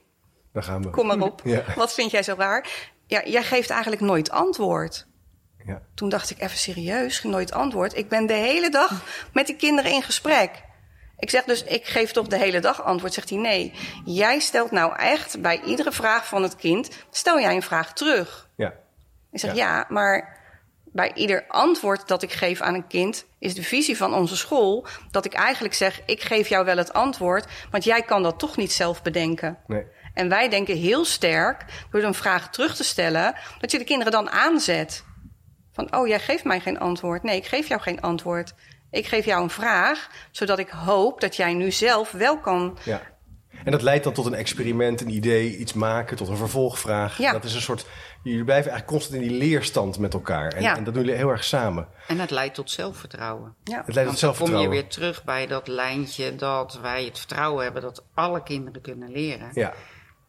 Daar 0.52 0.62
gaan 0.62 0.83
we. 0.83 0.91
kom 0.91 1.07
maar 1.07 1.21
op. 1.21 1.41
Ja. 1.45 1.62
Wat 1.76 1.95
vind 1.95 2.11
jij 2.11 2.23
zo 2.23 2.35
raar? 2.38 2.69
Ja, 3.07 3.23
jij 3.25 3.43
geeft 3.43 3.71
eigenlijk 3.71 4.02
nooit 4.02 4.31
antwoord. 4.31 5.07
Ja. 5.66 5.83
Toen 5.95 6.09
dacht 6.09 6.31
ik 6.31 6.40
even 6.40 6.59
serieus, 6.59 7.23
nooit 7.23 7.52
antwoord. 7.52 7.97
Ik 7.97 8.09
ben 8.09 8.26
de 8.26 8.33
hele 8.33 8.71
dag 8.71 9.04
met 9.33 9.47
die 9.47 9.57
kinderen 9.57 9.92
in 9.92 10.02
gesprek. 10.02 10.50
Ik 11.19 11.31
zeg 11.31 11.45
dus, 11.45 11.64
ik 11.64 11.87
geef 11.87 12.12
toch 12.12 12.26
de 12.26 12.38
hele 12.38 12.61
dag 12.61 12.83
antwoord. 12.85 13.14
Zegt 13.14 13.31
hij, 13.31 13.38
nee, 13.38 13.73
jij 14.04 14.38
stelt 14.38 14.71
nou 14.71 14.97
echt 14.97 15.40
bij 15.40 15.61
iedere 15.61 15.92
vraag 15.92 16.26
van 16.26 16.42
het 16.42 16.57
kind, 16.57 16.90
stel 17.11 17.40
jij 17.40 17.54
een 17.54 17.62
vraag 17.62 17.92
terug. 17.92 18.49
Ja. 18.57 18.73
Ik 19.33 19.38
zeg, 19.38 19.54
Ja. 19.54 19.76
ja, 19.76 19.87
maar 19.88 20.40
bij 20.85 21.12
ieder 21.14 21.45
antwoord 21.49 22.09
dat 22.09 22.23
ik 22.23 22.33
geef 22.33 22.61
aan 22.61 22.75
een 22.75 22.87
kind, 22.87 23.26
is 23.38 23.54
de 23.54 23.62
visie 23.62 23.97
van 23.97 24.14
onze 24.14 24.37
school 24.37 24.87
dat 25.11 25.25
ik 25.25 25.33
eigenlijk 25.33 25.75
zeg, 25.75 26.00
ik 26.07 26.23
geef 26.23 26.49
jou 26.49 26.64
wel 26.64 26.76
het 26.76 26.92
antwoord, 26.92 27.47
want 27.71 27.85
jij 27.85 28.02
kan 28.02 28.23
dat 28.23 28.38
toch 28.38 28.57
niet 28.57 28.73
zelf 28.73 29.02
bedenken. 29.02 29.59
Nee. 29.66 29.85
En 30.14 30.28
wij 30.28 30.49
denken 30.49 30.76
heel 30.76 31.04
sterk, 31.04 31.64
door 31.90 32.02
een 32.02 32.14
vraag 32.14 32.50
terug 32.50 32.76
te 32.76 32.85
stellen, 32.85 33.35
dat 33.59 33.71
je 33.71 33.78
de 33.78 33.85
kinderen 33.85 34.12
dan 34.12 34.31
aanzet. 34.31 35.04
Van, 35.73 35.97
oh, 35.97 36.07
jij 36.07 36.21
geeft 36.21 36.45
mij 36.45 36.61
geen 36.61 36.79
antwoord. 36.79 37.23
Nee, 37.23 37.37
ik 37.37 37.47
geef 37.47 37.69
jou 37.69 37.81
geen 37.81 38.00
antwoord. 38.00 38.55
Ik 38.91 39.07
geef 39.07 39.25
jou 39.25 39.43
een 39.43 39.50
vraag, 39.50 40.09
zodat 40.31 40.59
ik 40.59 40.69
hoop 40.69 41.21
dat 41.21 41.37
jij 41.37 41.55
nu 41.55 41.71
zelf 41.71 42.11
wel 42.11 42.38
kan. 42.38 42.79
Ja. 42.85 43.00
En 43.64 43.73
dat 43.73 43.83
leidt 43.83 44.05
dan 44.05 44.12
tot 44.12 44.26
een 44.26 44.35
experiment, 44.35 45.00
een 45.00 45.09
idee, 45.11 45.57
iets 45.57 45.73
maken, 45.73 46.17
tot 46.17 46.29
een 46.29 46.37
vervolgvraag. 46.37 47.19
Ja. 47.19 47.33
Dat 47.33 47.45
is 47.45 47.55
een 47.55 47.61
soort. 47.61 47.87
Jullie 48.23 48.45
blijven 48.45 48.71
eigenlijk 48.71 48.87
constant 49.00 49.23
in 49.23 49.29
die 49.29 49.38
leerstand 49.38 49.99
met 49.99 50.14
elkaar. 50.14 50.52
En, 50.52 50.62
Ja. 50.62 50.76
en 50.76 50.85
dat 50.85 50.95
doen 50.95 51.02
jullie 51.02 51.19
heel 51.19 51.29
erg 51.31 51.45
samen. 51.45 51.88
En 52.07 52.19
het 52.19 52.31
leidt 52.31 52.55
tot 52.55 52.71
zelfvertrouwen. 52.71 53.55
Ja. 53.64 53.83
Het 53.85 53.95
leidt 53.95 53.95
tot 53.95 53.95
Want 53.95 53.97
dan 53.97 54.05
kom 54.07 54.17
zelfvertrouwen. 54.19 54.71
je 54.76 54.81
weer 54.83 54.91
terug 54.91 55.25
bij 55.25 55.47
dat 55.47 55.69
lijntje 55.69 56.37
dat 56.37 56.79
wij 56.83 57.05
het 57.05 57.19
vertrouwen 57.19 57.64
hebben 57.64 57.83
dat 57.83 58.05
alle 58.14 58.43
kinderen 58.43 58.81
kunnen 58.83 59.11
leren. 59.11 59.50
Ja. 59.55 59.73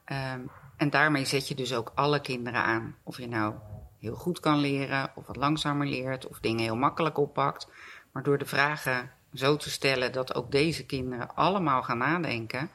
Ehm, 0.05 0.39
en 0.77 0.89
daarmee 0.89 1.25
zet 1.25 1.47
je 1.47 1.55
dus 1.55 1.73
ook 1.73 1.91
alle 1.95 2.21
kinderen 2.21 2.63
aan. 2.63 2.95
Of 3.03 3.17
je 3.17 3.27
nou 3.27 3.53
heel 4.03 4.15
goed 4.15 4.39
kan 4.39 4.59
leren, 4.59 5.11
of 5.15 5.27
wat 5.27 5.35
langzamer 5.35 5.87
leert, 5.87 6.27
of 6.27 6.39
dingen 6.39 6.63
heel 6.63 6.75
makkelijk 6.75 7.17
oppakt. 7.17 7.67
Maar 8.11 8.23
door 8.23 8.37
de 8.37 8.45
vragen 8.45 9.11
zo 9.33 9.57
te 9.57 9.69
stellen 9.69 10.11
dat 10.11 10.35
ook 10.35 10.51
deze 10.51 10.85
kinderen 10.85 11.35
allemaal 11.35 11.83
gaan 11.83 11.97
nadenken, 11.97 12.69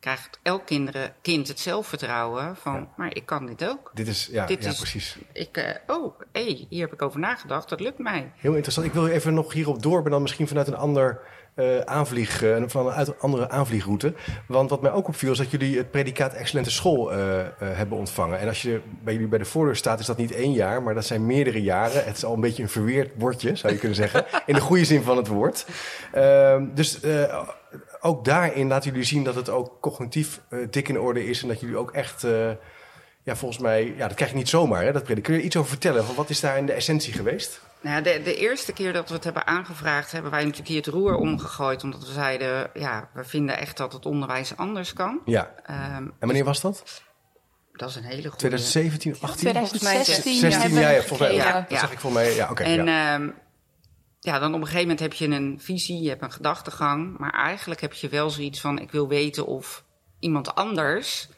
krijgt 0.00 0.38
elk 0.42 0.66
kinderen, 0.66 1.14
kind 1.22 1.48
het 1.48 1.60
zelfvertrouwen 1.60 2.56
van, 2.56 2.74
Ja. 2.74 2.88
maar 2.96 3.14
ik 3.14 3.26
kan 3.26 3.46
dit 3.46 3.64
ook. 3.68 3.90
Dit 3.94 4.06
is, 4.08 4.28
ja, 4.32 4.46
Dit 4.46 4.62
ja 4.64 4.70
is- 4.70 4.76
precies. 4.78 5.18
Ik, 5.32 5.56
eh, 5.56 5.74
oh, 5.86 6.20
hé, 6.32 6.42
hey, 6.44 6.66
hier 6.68 6.80
heb 6.80 6.92
ik 6.92 7.02
over 7.02 7.20
nagedacht, 7.20 7.68
dat 7.68 7.80
lukt 7.80 7.98
mij. 7.98 8.32
Heel 8.36 8.54
interessant. 8.54 8.86
Ik 8.86 8.92
wil 8.92 9.06
even 9.06 9.34
nog 9.34 9.52
hierop 9.52 9.82
door, 9.82 10.02
maar 10.02 10.10
dan 10.10 10.22
misschien 10.22 10.48
vanuit 10.48 10.66
een 10.66 10.76
ander 10.76 11.20
eh 11.60 11.80
aanvlieg, 11.80 12.42
eh, 12.42 12.62
vanuit 12.66 13.08
een 13.08 13.14
andere 13.18 13.50
aanvliegroute. 13.50 14.14
Want 14.46 14.70
wat 14.70 14.82
mij 14.82 14.92
ook 14.92 15.08
opviel 15.08 15.32
is 15.32 15.38
dat 15.38 15.50
jullie 15.50 15.76
het 15.76 15.90
predicaat 15.90 16.32
excellente 16.32 16.70
school 16.70 17.12
eh, 17.12 17.18
hebben 17.58 17.98
ontvangen. 17.98 18.38
En 18.38 18.48
als 18.48 18.62
je 18.62 18.80
bij 19.02 19.12
jullie 19.12 19.28
bij 19.28 19.38
de 19.38 19.44
voordeur 19.44 19.76
staat, 19.76 20.00
is 20.00 20.06
dat 20.06 20.16
niet 20.16 20.32
één 20.32 20.52
jaar, 20.52 20.82
maar 20.82 20.94
dat 20.94 21.04
zijn 21.04 21.26
meerdere 21.26 21.62
jaren. 21.62 22.04
Het 22.04 22.16
is 22.16 22.24
al 22.24 22.34
een 22.34 22.40
beetje 22.40 22.62
een 22.62 22.68
verweerd 22.68 23.10
woordje, 23.16 23.56
zou 23.56 23.72
je 23.72 23.78
kunnen 23.78 23.96
zeggen, 23.96 24.24
in 24.46 24.54
de 24.54 24.60
goede 24.60 24.84
zin 24.84 25.02
van 25.02 25.16
het 25.16 25.26
woord. 25.26 25.66
Ehm, 26.12 26.66
dus 26.74 27.00
ook 28.00 28.24
daarin 28.24 28.68
laten 28.68 28.90
jullie 28.90 29.06
zien 29.06 29.24
dat 29.24 29.34
het 29.34 29.48
ook 29.48 29.76
cognitief 29.80 30.40
dik 30.70 30.88
in 30.88 31.00
orde 31.00 31.26
is 31.26 31.42
en 31.42 31.48
dat 31.48 31.60
jullie 31.60 31.76
ook 31.76 31.90
echt. 31.90 32.26
Ja, 33.22 33.36
volgens 33.36 33.60
mij, 33.62 33.94
ja, 33.96 34.06
dat 34.06 34.16
krijg 34.16 34.30
je 34.30 34.36
niet 34.36 34.48
zomaar, 34.48 34.82
hè, 34.82 34.92
dat. 34.92 35.02
Kun 35.02 35.16
je 35.22 35.32
er 35.32 35.40
iets 35.40 35.56
over 35.56 35.70
vertellen? 35.70 36.04
Van 36.04 36.14
wat 36.14 36.30
is 36.30 36.40
daar 36.40 36.58
in 36.58 36.66
de 36.66 36.72
essentie 36.72 37.12
geweest? 37.12 37.60
Nou, 37.80 37.96
ja, 37.96 38.02
de, 38.02 38.22
de 38.22 38.36
eerste 38.36 38.72
keer 38.72 38.92
dat 38.92 39.08
we 39.08 39.14
het 39.14 39.24
hebben 39.24 39.46
aangevraagd, 39.46 40.12
hebben 40.12 40.30
wij 40.30 40.40
natuurlijk 40.40 40.68
hier 40.68 40.76
het 40.76 40.86
roer 40.86 41.14
omgegooid. 41.16 41.84
Omdat 41.84 42.06
we 42.06 42.12
zeiden, 42.12 42.70
ja, 42.74 43.08
we 43.14 43.24
vinden 43.24 43.58
echt 43.58 43.76
dat 43.76 43.92
het 43.92 44.06
onderwijs 44.06 44.56
anders 44.56 44.92
kan. 44.92 45.20
Ja. 45.24 45.54
Ehm, 45.64 45.78
En 45.94 46.14
wanneer 46.18 46.44
was 46.44 46.60
dat? 46.60 47.02
dat 47.72 47.88
is 47.88 47.96
een 47.96 48.02
hele 48.04 48.22
goede. 48.22 48.36
2017, 48.36 49.12
18? 49.20 49.38
2016 49.38 50.34
16, 50.34 50.60
hebben 50.60 50.78
we 50.78 50.84
ja, 50.84 50.90
ja, 50.90 51.02
volgens 51.02 51.18
mij. 51.18 51.28
gekregen. 51.28 51.58
Ja, 51.58 51.66
dat 51.68 51.78
zag 51.78 51.92
ik 51.92 51.98
voor 51.98 52.12
mij. 52.12 52.34
Ja, 52.34 52.50
oké. 52.50 52.62
en 52.62 52.84
ja. 52.84 53.14
ehm, 53.14 53.30
ja, 54.20 54.38
dan 54.38 54.54
op 54.54 54.60
een 54.60 54.66
gegeven 54.66 54.80
moment 54.80 55.00
heb 55.00 55.12
je 55.12 55.26
een 55.26 55.58
visie, 55.62 56.02
je 56.02 56.08
hebt 56.08 56.22
een 56.22 56.32
gedachtegang. 56.32 57.18
Maar 57.18 57.32
eigenlijk 57.32 57.80
heb 57.80 57.92
je 57.92 58.08
wel 58.08 58.30
zoiets 58.30 58.60
van, 58.60 58.78
ik 58.78 58.90
wil 58.90 59.08
weten 59.08 59.46
of 59.46 59.84
iemand 60.18 60.54
anders 60.54 61.28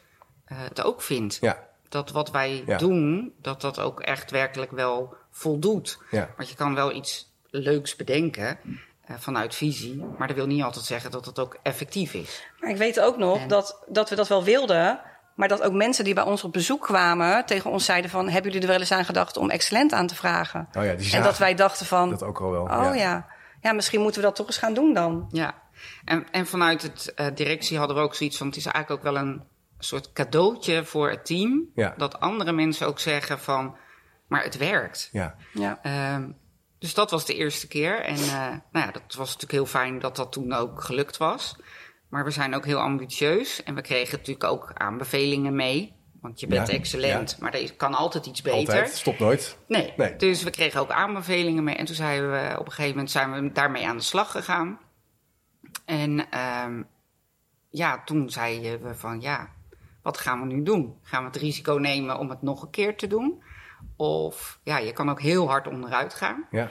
eh, 0.45 0.59
het 0.61 0.83
ook 0.83 1.03
vindt. 1.03 1.39
ja, 1.41 1.69
Dat 1.92 2.11
wat 2.11 2.30
wij 2.30 2.62
Ja. 2.66 2.78
doen, 2.78 3.32
dat 3.40 3.61
dat 3.61 3.78
ook 3.78 4.00
echt 4.00 4.30
werkelijk 4.30 4.70
wel 4.70 5.14
voldoet. 5.30 5.99
ja, 6.11 6.28
Want 6.37 6.49
je 6.49 6.54
kan 6.54 6.75
wel 6.75 6.92
iets 6.94 7.30
leuks 7.50 7.96
bedenken 7.96 8.58
eh, 9.04 9.16
vanuit 9.18 9.54
visie. 9.54 10.04
Maar 10.18 10.26
dat 10.28 10.37
wil 10.37 10.46
niet 10.46 10.62
altijd 10.62 10.84
zeggen 10.84 11.11
dat 11.11 11.25
het 11.26 11.38
ook 11.38 11.58
effectief 11.62 12.14
is. 12.14 12.46
Maar 12.61 12.70
ik 12.70 12.76
weet 12.76 13.00
ook 13.00 13.16
nog 13.16 13.38
En- 13.38 13.49
dat, 13.49 13.82
dat 13.87 14.08
we 14.11 14.16
dat 14.16 14.28
wel 14.28 14.44
wilden. 14.44 15.00
Maar 15.34 15.49
dat 15.49 15.62
ook 15.62 15.72
mensen 15.72 16.04
die 16.04 16.14
bij 16.14 16.25
ons 16.25 16.44
op 16.44 16.52
bezoek 16.52 16.82
kwamen 16.82 17.46
tegen 17.46 17.70
ons 17.70 17.84
zeiden 17.84 18.11
van... 18.11 18.28
hebben 18.28 18.50
jullie 18.52 18.66
er 18.66 18.72
wel 18.72 18.80
eens 18.80 18.92
aan 18.92 19.04
gedacht 19.04 19.37
om 19.37 19.50
excellent 19.50 19.92
aan 19.92 20.06
te 20.06 20.14
vragen? 20.14 20.68
Oh 20.78 20.84
ja, 20.84 20.94
die 20.94 21.12
en 21.14 21.22
dat 21.22 21.38
wij 21.38 21.54
dachten 21.54 21.87
van, 21.87 22.11
dat 22.11 22.22
ook 22.22 22.40
al 22.40 22.50
wel. 22.50 22.62
oh 22.62 22.96
ja. 22.96 23.26
ja. 23.61 23.72
misschien 23.72 24.00
moeten 24.00 24.20
we 24.20 24.26
dat 24.26 24.37
toch 24.37 24.46
eens 24.46 24.58
gaan 24.58 24.75
doen 24.75 24.94
dan. 24.94 25.28
Ja, 25.30 25.54
en, 26.04 26.26
en 26.30 26.46
vanuit 26.46 26.82
het 26.82 27.12
eh, 27.14 27.26
directie 27.34 27.78
hadden 27.78 27.96
we 27.96 28.02
ook 28.02 28.14
zoiets 28.14 28.37
van... 28.37 28.46
het 28.46 28.56
is 28.56 28.66
eigenlijk 28.66 29.06
ook 29.06 29.12
wel 29.12 29.22
een 29.22 29.42
soort 29.85 30.12
cadeautje 30.12 30.85
voor 30.85 31.11
het 31.11 31.27
team... 31.27 31.69
Ja. 31.75 31.95
dat 31.97 32.21
andere 32.21 32.53
mensen 32.53 32.87
ook 32.87 32.99
zeggen 32.99 33.39
van... 33.39 33.77
maar 34.27 34.43
het 34.43 34.57
werkt. 34.57 35.09
Ja, 35.12 35.37
Ja. 35.53 35.79
Ehm, 35.83 36.31
dus 36.79 36.95
dat 36.95 37.11
was 37.11 37.27
de 37.27 37.35
eerste 37.35 37.69
keer. 37.69 38.01
En 38.01 38.17
eh, 38.17 38.49
nou 38.49 38.87
ja, 38.87 38.91
dat 38.91 39.03
was 39.09 39.27
natuurlijk 39.27 39.53
heel 39.53 39.67
fijn 39.67 39.99
dat 39.99 40.17
dat 40.17 40.33
toen 40.33 40.53
ook 40.53 40.83
gelukt 40.83 41.17
was. 41.17 41.57
Maar 42.09 42.25
we 42.25 42.31
zijn 42.31 42.55
ook 42.55 42.65
heel 42.65 42.79
ambitieus. 42.79 43.62
En 43.62 43.75
we 43.75 43.81
kregen 43.81 44.19
natuurlijk 44.19 44.45
ook 44.45 44.71
aanbevelingen 44.75 45.55
mee. 45.55 45.93
Want 46.21 46.41
je 46.41 46.47
bent 46.47 46.69
Ja, 46.69 46.75
excellent, 46.75 47.39
maar 47.41 47.55
er 47.55 47.75
kan 47.75 47.95
altijd 47.95 48.27
iets 48.27 48.43
beter. 48.43 48.59
altijd. 48.59 48.91
Stopt 48.91 49.19
nooit. 49.19 49.59
Nee. 49.67 49.93
Nee. 49.97 50.17
Dus 50.17 50.43
we 50.43 50.51
kregen 50.51 50.81
ook 50.81 50.91
aanbevelingen 50.91 51.65
mee. 51.65 51.75
En 51.75 51.85
toen 51.85 51.95
zijn 51.95 52.31
we 52.31 52.57
op 52.59 52.67
een 52.67 52.73
gegeven 52.73 52.95
moment 52.95 53.11
zijn 53.11 53.33
we 53.33 53.53
daarmee 53.53 53.87
aan 53.87 53.97
de 53.97 54.03
slag 54.03 54.31
gegaan. 54.31 54.79
En 55.85 56.31
ehm, 56.31 56.83
ja, 57.71 58.03
toen 58.05 58.31
zeiden 58.31 58.83
we 58.83 58.95
van 58.95 59.21
ja, 59.21 59.49
wat 60.02 60.18
gaan 60.18 60.40
we 60.40 60.47
nu 60.54 60.62
doen? 60.62 60.94
Gaan 61.02 61.21
we 61.21 61.26
het 61.30 61.37
risico 61.37 61.73
nemen 61.75 62.18
om 62.18 62.30
het 62.30 62.42
nog 62.42 62.62
een 62.62 62.71
keer 62.71 62.97
te 62.97 63.06
doen? 63.06 63.42
Of 63.97 64.59
ja, 64.62 64.78
je 64.78 64.92
kan 64.92 65.11
ook 65.11 65.21
heel 65.21 65.49
hard 65.49 65.68
onderuit 65.68 66.14
gaan. 66.14 66.47
Ja. 66.50 66.71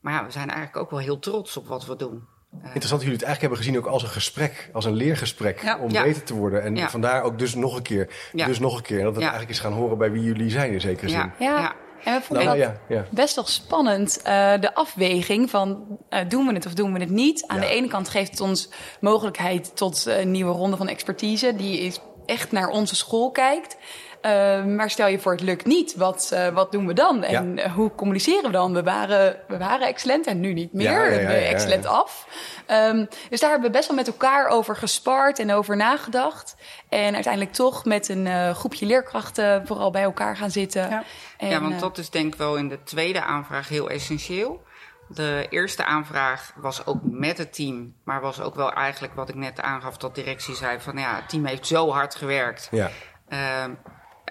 Maar 0.00 0.12
ja, 0.12 0.24
we 0.24 0.30
zijn 0.30 0.48
eigenlijk 0.48 0.76
ook 0.76 0.90
wel 0.90 0.98
heel 1.00 1.18
trots 1.18 1.56
op 1.56 1.66
wat 1.66 1.86
we 1.86 1.96
doen. 1.96 2.24
Interessant 2.52 2.90
dat 2.90 3.00
jullie 3.02 3.16
het 3.18 3.22
eigenlijk 3.22 3.40
hebben 3.40 3.58
gezien 3.58 3.78
ook 3.78 3.86
als 3.86 4.02
een 4.02 4.08
gesprek, 4.08 4.70
als 4.72 4.84
een 4.84 4.92
leergesprek 4.94 5.62
Ja. 5.62 5.78
om 5.78 5.90
Ja. 5.90 6.02
beter 6.02 6.22
te 6.22 6.34
worden. 6.34 6.62
En 6.62 6.76
Ja. 6.76 6.90
vandaar 6.90 7.22
ook 7.22 7.38
dus 7.38 7.54
nog 7.54 7.76
een 7.76 7.82
keer, 7.82 8.14
Ja. 8.32 8.46
dus 8.46 8.58
nog 8.58 8.76
een 8.76 8.82
keer. 8.82 8.98
En 8.98 9.04
dat 9.04 9.12
het 9.14 9.22
Ja. 9.22 9.28
eigenlijk 9.30 9.58
is 9.58 9.64
gaan 9.64 9.72
horen 9.72 9.98
bij 9.98 10.12
wie 10.12 10.22
jullie 10.22 10.50
zijn 10.50 10.72
in 10.72 10.80
zekere 10.80 11.08
zin. 11.08 11.32
Ja. 11.38 11.74
En 12.04 12.14
we 12.18 12.22
vonden 12.26 12.46
Nou, 12.46 12.58
dat 12.58 12.66
ja, 12.88 12.94
ja. 12.96 13.04
best 13.10 13.34
wel 13.34 13.46
spannend, 13.46 14.22
eh, 14.22 14.60
de 14.60 14.74
afweging 14.74 15.50
van 15.50 15.98
eh, 16.08 16.28
doen 16.28 16.46
we 16.46 16.52
het 16.54 16.66
of 16.66 16.74
doen 16.74 16.92
we 16.92 17.00
het 17.00 17.10
niet. 17.10 17.44
Aan 17.46 17.56
Ja. 17.60 17.62
de 17.66 17.68
ene 17.72 17.88
kant 17.88 18.08
geeft 18.08 18.30
het 18.30 18.40
ons 18.40 18.70
mogelijkheid 19.00 19.76
tot 19.76 20.04
een 20.06 20.30
nieuwe 20.30 20.52
ronde 20.52 20.76
van 20.76 20.88
expertise, 20.88 21.54
die 21.56 21.78
is 21.80 22.00
echt 22.26 22.52
naar 22.52 22.68
onze 22.68 22.96
school 22.96 23.30
kijkt. 23.30 23.76
Eh, 24.20 24.64
maar 24.64 24.90
stel 24.90 25.06
je 25.06 25.18
voor, 25.18 25.32
het 25.32 25.40
lukt 25.40 25.66
niet. 25.66 25.94
Wat, 25.96 26.30
eh, 26.32 26.48
wat 26.48 26.72
doen 26.72 26.86
we 26.86 26.92
dan? 26.92 27.22
En 27.22 27.56
Ja. 27.56 27.62
eh, 27.62 27.72
hoe 27.72 27.94
communiceren 27.94 28.44
we 28.44 28.50
dan? 28.50 28.72
We 28.74 28.82
waren, 28.82 29.36
we 29.48 29.58
waren 29.58 29.86
excellent 29.86 30.26
en 30.26 30.40
nu 30.40 30.52
niet 30.52 30.72
meer. 30.72 30.84
Ja, 30.90 31.04
ja, 31.04 31.20
ja, 31.20 31.26
We 31.26 31.32
ja, 31.32 31.38
ja. 31.38 31.46
excellent 31.46 31.86
af. 31.86 32.26
Ehm, 32.66 33.04
dus 33.30 33.40
daar 33.40 33.50
hebben 33.50 33.70
we 33.70 33.76
best 33.76 33.88
wel 33.88 33.96
met 33.96 34.06
elkaar 34.06 34.46
over 34.48 34.76
gespart 34.76 35.38
en 35.38 35.52
over 35.52 35.76
nagedacht. 35.76 36.56
En 36.88 37.14
uiteindelijk 37.14 37.52
toch 37.54 37.84
met 37.84 38.08
een 38.08 38.26
eh, 38.26 38.50
groepje 38.54 38.86
leerkrachten 38.86 39.66
vooral 39.66 39.90
bij 39.90 40.02
elkaar 40.02 40.36
gaan 40.36 40.50
zitten. 40.50 40.88
Ja. 40.90 41.02
En, 41.38 41.48
ja, 41.48 41.60
want 41.60 41.80
dat 41.80 41.98
is 41.98 42.10
denk 42.10 42.32
ik 42.32 42.38
wel 42.38 42.56
in 42.56 42.68
de 42.68 42.82
tweede 42.82 43.22
aanvraag 43.22 43.68
heel 43.68 43.90
essentieel. 43.90 44.62
De 45.08 45.46
eerste 45.50 45.84
aanvraag 45.84 46.52
was 46.56 46.86
ook 46.86 47.00
met 47.02 47.38
het 47.38 47.54
team, 47.54 47.94
maar 48.04 48.20
was 48.20 48.40
ook 48.40 48.54
wel 48.54 48.72
eigenlijk 48.72 49.14
wat 49.14 49.28
ik 49.28 49.34
net 49.34 49.60
aangaf, 49.60 49.96
dat 49.96 50.14
directie 50.14 50.54
zei 50.54 50.80
van 50.80 50.96
ja, 50.96 51.16
het 51.16 51.28
team 51.28 51.44
heeft 51.44 51.66
zo 51.66 51.90
hard 51.90 52.14
gewerkt. 52.14 52.68
Ja. 52.70 52.90
Ehm, 53.28 53.74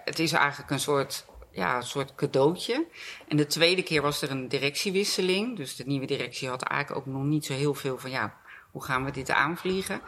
het 0.04 0.20
is 0.20 0.32
eigenlijk 0.32 0.72
een 0.72 0.80
soort, 0.80 1.26
ja, 1.52 1.76
een 1.76 1.84
soort 1.84 2.16
cadeautje. 2.16 2.86
En 3.28 3.38
de 3.38 3.48
tweede 3.48 3.84
keer 3.84 4.02
was 4.02 4.22
er 4.22 4.32
een 4.32 4.48
directiewisseling. 4.48 5.58
Dus 5.58 5.76
de 5.76 5.84
nieuwe 5.86 6.06
directie 6.06 6.50
had 6.50 6.62
eigenlijk 6.62 7.08
ook 7.08 7.14
nog 7.14 7.24
niet 7.24 7.46
zo 7.46 7.54
heel 7.54 7.74
veel 7.74 7.98
van 7.98 8.12
ja, 8.12 8.34
hoe 8.72 8.84
gaan 8.84 9.06
we 9.06 9.12
dit 9.12 9.32
aanvliegen? 9.32 10.02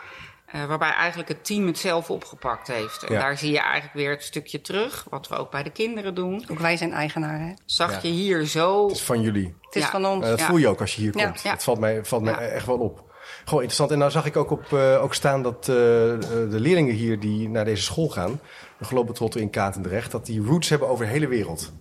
Eh, 0.45 0.65
waarbij 0.65 0.91
eigenlijk 0.91 1.29
het 1.29 1.45
team 1.45 1.67
het 1.67 1.77
zelf 1.77 2.09
opgepakt 2.09 2.67
heeft. 2.67 3.03
En 3.03 3.13
Ja. 3.13 3.19
daar 3.19 3.37
zie 3.37 3.51
je 3.51 3.59
eigenlijk 3.59 3.93
weer 3.93 4.09
het 4.09 4.23
stukje 4.23 4.61
terug, 4.61 5.05
wat 5.09 5.27
we 5.27 5.35
ook 5.35 5.51
bij 5.51 5.63
de 5.63 5.69
kinderen 5.71 6.15
doen. 6.15 6.45
Ook 6.51 6.59
wij 6.59 6.77
zijn 6.77 6.91
eigenaar, 6.93 7.39
hè? 7.39 7.53
Zag 7.65 7.91
Ja. 7.91 7.99
je 8.01 8.07
hier 8.07 8.45
zo. 8.45 8.87
Het 8.87 8.95
is 8.95 9.03
van 9.03 9.21
jullie. 9.21 9.55
Het 9.61 9.75
is 9.75 9.81
Ja. 9.81 9.89
van 9.89 10.05
ons. 10.05 10.19
Maar 10.19 10.29
dat 10.29 10.39
Ja. 10.39 10.45
voel 10.45 10.57
je 10.57 10.67
ook 10.67 10.81
als 10.81 10.95
je 10.95 11.01
hier 11.01 11.17
Ja. 11.17 11.25
komt. 11.25 11.41
Ja. 11.41 11.51
Dat 11.51 11.63
valt 11.63 11.79
mij, 11.79 12.05
valt 12.05 12.23
mij 12.23 12.33
Ja. 12.33 12.39
echt 12.39 12.65
wel 12.65 12.77
op. 12.77 13.03
Gewoon 13.37 13.53
interessant. 13.63 13.91
En 13.91 13.97
nou 13.97 14.11
zag 14.11 14.25
ik 14.25 14.37
ook, 14.37 14.51
op, 14.51 14.73
eh, 14.73 15.03
ook 15.03 15.13
staan 15.13 15.41
dat 15.43 15.55
eh, 15.59 15.65
de 15.65 16.47
leerlingen 16.49 16.93
hier 16.93 17.19
die 17.19 17.49
naar 17.49 17.65
deze 17.65 17.83
school 17.83 18.09
gaan, 18.09 18.39
de 18.77 18.85
Globetrotter 18.85 19.41
in 19.41 19.49
Katendrecht, 19.49 20.11
dat 20.11 20.25
die 20.25 20.41
roots 20.41 20.69
hebben 20.69 20.87
over 20.87 21.05
de 21.05 21.11
hele 21.11 21.27
wereld. 21.27 21.73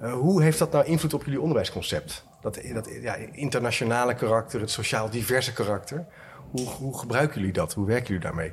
Eh, 0.00 0.12
hoe 0.12 0.42
heeft 0.42 0.58
dat 0.58 0.72
nou 0.72 0.84
invloed 0.84 1.14
op 1.14 1.24
jullie 1.24 1.40
onderwijsconcept? 1.40 2.24
Dat, 2.42 2.60
dat 2.74 2.88
ja, 3.02 3.14
internationale 3.32 4.14
karakter, 4.14 4.60
het 4.60 4.70
sociaal 4.70 5.10
diverse 5.10 5.52
karakter. 5.52 6.06
Hoe, 6.50 6.66
hoe 6.68 6.98
gebruiken 6.98 7.38
jullie 7.38 7.52
dat? 7.52 7.74
Hoe 7.74 7.86
werken 7.86 8.06
jullie 8.06 8.22
daarmee? 8.22 8.52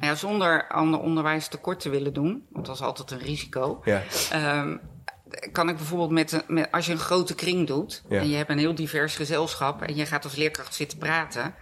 Nou 0.00 0.06
ja, 0.12 0.14
zonder 0.14 0.68
ander 0.68 1.00
onderwijs 1.00 1.48
tekort 1.48 1.80
te 1.80 1.88
willen 1.88 2.12
doen, 2.12 2.46
want 2.50 2.66
dat 2.66 2.74
is 2.74 2.80
altijd 2.82 3.10
een 3.10 3.18
risico. 3.18 3.80
Ja, 3.84 4.02
Ehm, 4.32 4.76
kan 5.52 5.68
ik 5.68 5.76
bijvoorbeeld 5.76 6.10
met, 6.10 6.44
met 6.48 6.72
als 6.72 6.86
je 6.86 6.92
een 6.92 6.98
grote 6.98 7.34
kring 7.34 7.66
doet 7.66 8.02
Ja. 8.08 8.20
en 8.20 8.28
je 8.28 8.36
hebt 8.36 8.50
een 8.50 8.58
heel 8.58 8.74
divers 8.74 9.16
gezelschap 9.16 9.82
en 9.82 9.96
je 9.96 10.06
gaat 10.06 10.24
als 10.24 10.36
leerkracht 10.36 10.74
zitten 10.74 10.98
praten. 10.98 11.54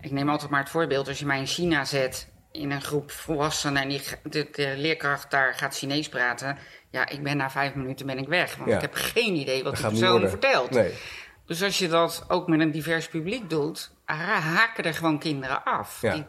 Ik 0.00 0.10
neem 0.10 0.28
altijd 0.28 0.50
maar 0.50 0.60
het 0.60 0.68
voorbeeld 0.70 1.08
als 1.08 1.18
je 1.18 1.26
mij 1.26 1.38
in 1.38 1.46
China 1.46 1.84
zet 1.84 2.28
in 2.52 2.70
een 2.70 2.82
groep 2.82 3.10
volwassenen 3.10 3.82
en 3.82 3.88
die, 3.88 4.02
de, 4.22 4.48
de 4.52 4.74
leerkracht 4.76 5.30
daar 5.30 5.54
gaat 5.54 5.76
Chinees 5.76 6.08
praten. 6.08 6.58
Ja, 6.90 7.08
ik 7.08 7.22
ben 7.22 7.36
na 7.36 7.50
vijf 7.50 7.74
minuten 7.74 8.06
ben 8.06 8.18
ik 8.18 8.28
weg, 8.28 8.56
want 8.56 8.68
Ja. 8.70 8.74
ik 8.76 8.80
heb 8.80 8.94
geen 8.94 9.34
idee 9.34 9.62
wat 9.62 9.76
dat 9.76 9.90
die 9.90 10.00
persoon 10.00 10.28
vertelt. 10.28 10.70
Nee. 10.70 10.92
Dus 11.46 11.62
als 11.62 11.78
je 11.78 11.88
dat 11.88 12.24
ook 12.28 12.48
met 12.48 12.60
een 12.60 12.70
divers 12.70 13.08
publiek 13.08 13.50
doet, 13.50 13.94
haken 14.14 14.84
er 14.84 14.94
gewoon 14.94 15.18
kinderen 15.18 15.64
af. 15.64 16.00
Ja. 16.02 16.12
Die 16.12 16.24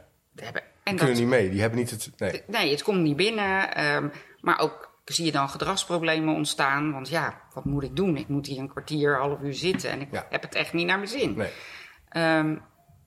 hebben, 0.45 0.61
en 0.61 0.67
Die 0.83 0.93
dat, 0.93 1.03
kunnen 1.05 1.17
niet 1.19 1.27
mee. 1.39 1.49
Die 1.49 1.61
hebben 1.61 1.79
niet 1.79 1.89
het. 1.89 2.09
Nee. 2.17 2.43
Nee, 2.47 2.71
het 2.71 2.83
komt 2.83 3.01
niet 3.01 3.15
binnen. 3.15 3.75
ehm, 3.75 4.07
maar 4.41 4.59
ook 4.59 4.85
zie 5.05 5.25
je 5.25 5.31
dan 5.31 5.49
gedragsproblemen 5.49 6.35
ontstaan. 6.35 6.91
Want 6.91 7.09
ja, 7.09 7.41
wat 7.53 7.65
moet 7.65 7.83
ik 7.83 7.95
doen? 7.95 8.17
Ik 8.17 8.27
moet 8.27 8.47
hier 8.47 8.59
een 8.59 8.69
kwartier, 8.69 9.17
half 9.17 9.39
uur 9.41 9.53
zitten 9.53 9.89
en 9.89 10.01
ik 10.01 10.07
Ja. 10.11 10.25
heb 10.29 10.41
het 10.41 10.55
echt 10.55 10.73
niet 10.73 10.85
naar 10.87 10.97
mijn 10.97 11.09
zin. 11.09 11.33
nee. 11.37 11.49
Ehm, 12.09 12.55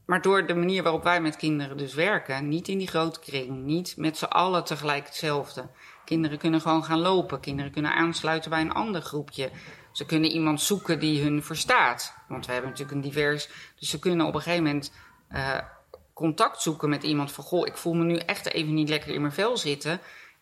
maar 0.06 0.22
door 0.22 0.46
de 0.46 0.54
manier 0.54 0.82
waarop 0.82 1.02
wij 1.02 1.20
met 1.20 1.36
kinderen 1.36 1.76
dus 1.76 1.94
werken, 1.94 2.48
niet 2.48 2.68
in 2.68 2.78
die 2.78 2.88
grote 2.88 3.20
kring, 3.20 3.64
niet 3.64 3.94
met 3.96 4.16
z'n 4.18 4.24
allen 4.24 4.64
tegelijk 4.64 5.06
hetzelfde. 5.06 5.68
Kinderen 6.04 6.38
kunnen 6.38 6.60
gewoon 6.60 6.84
gaan 6.84 6.98
lopen, 6.98 7.40
kinderen 7.40 7.72
kunnen 7.72 7.92
aansluiten 7.94 8.50
bij 8.50 8.60
een 8.60 8.72
ander 8.72 9.02
groepje. 9.02 9.50
Ze 10.00 10.06
kunnen 10.06 10.30
iemand 10.30 10.60
zoeken 10.60 10.98
die 10.98 11.22
hun 11.22 11.42
verstaat. 11.42 12.14
Want 12.28 12.46
we 12.46 12.52
hebben 12.52 12.70
natuurlijk 12.70 12.96
een 12.96 13.10
divers. 13.10 13.48
Dus 13.78 13.90
ze 13.90 13.98
kunnen 13.98 14.26
op 14.26 14.34
een 14.34 14.40
gegeven 14.40 14.64
moment 14.64 14.92
eh, 15.28 15.58
contact 16.14 16.62
zoeken 16.62 16.88
met 16.88 17.02
iemand 17.02 17.32
van: 17.32 17.44
Goh, 17.44 17.66
ik 17.66 17.76
voel 17.76 17.94
me 17.94 18.04
nu 18.04 18.16
echt 18.16 18.52
even 18.52 18.74
niet 18.74 18.88
lekker 18.88 19.14
in 19.14 19.20
mijn 19.20 19.32
vel 19.32 19.56
zitten. 19.56 20.00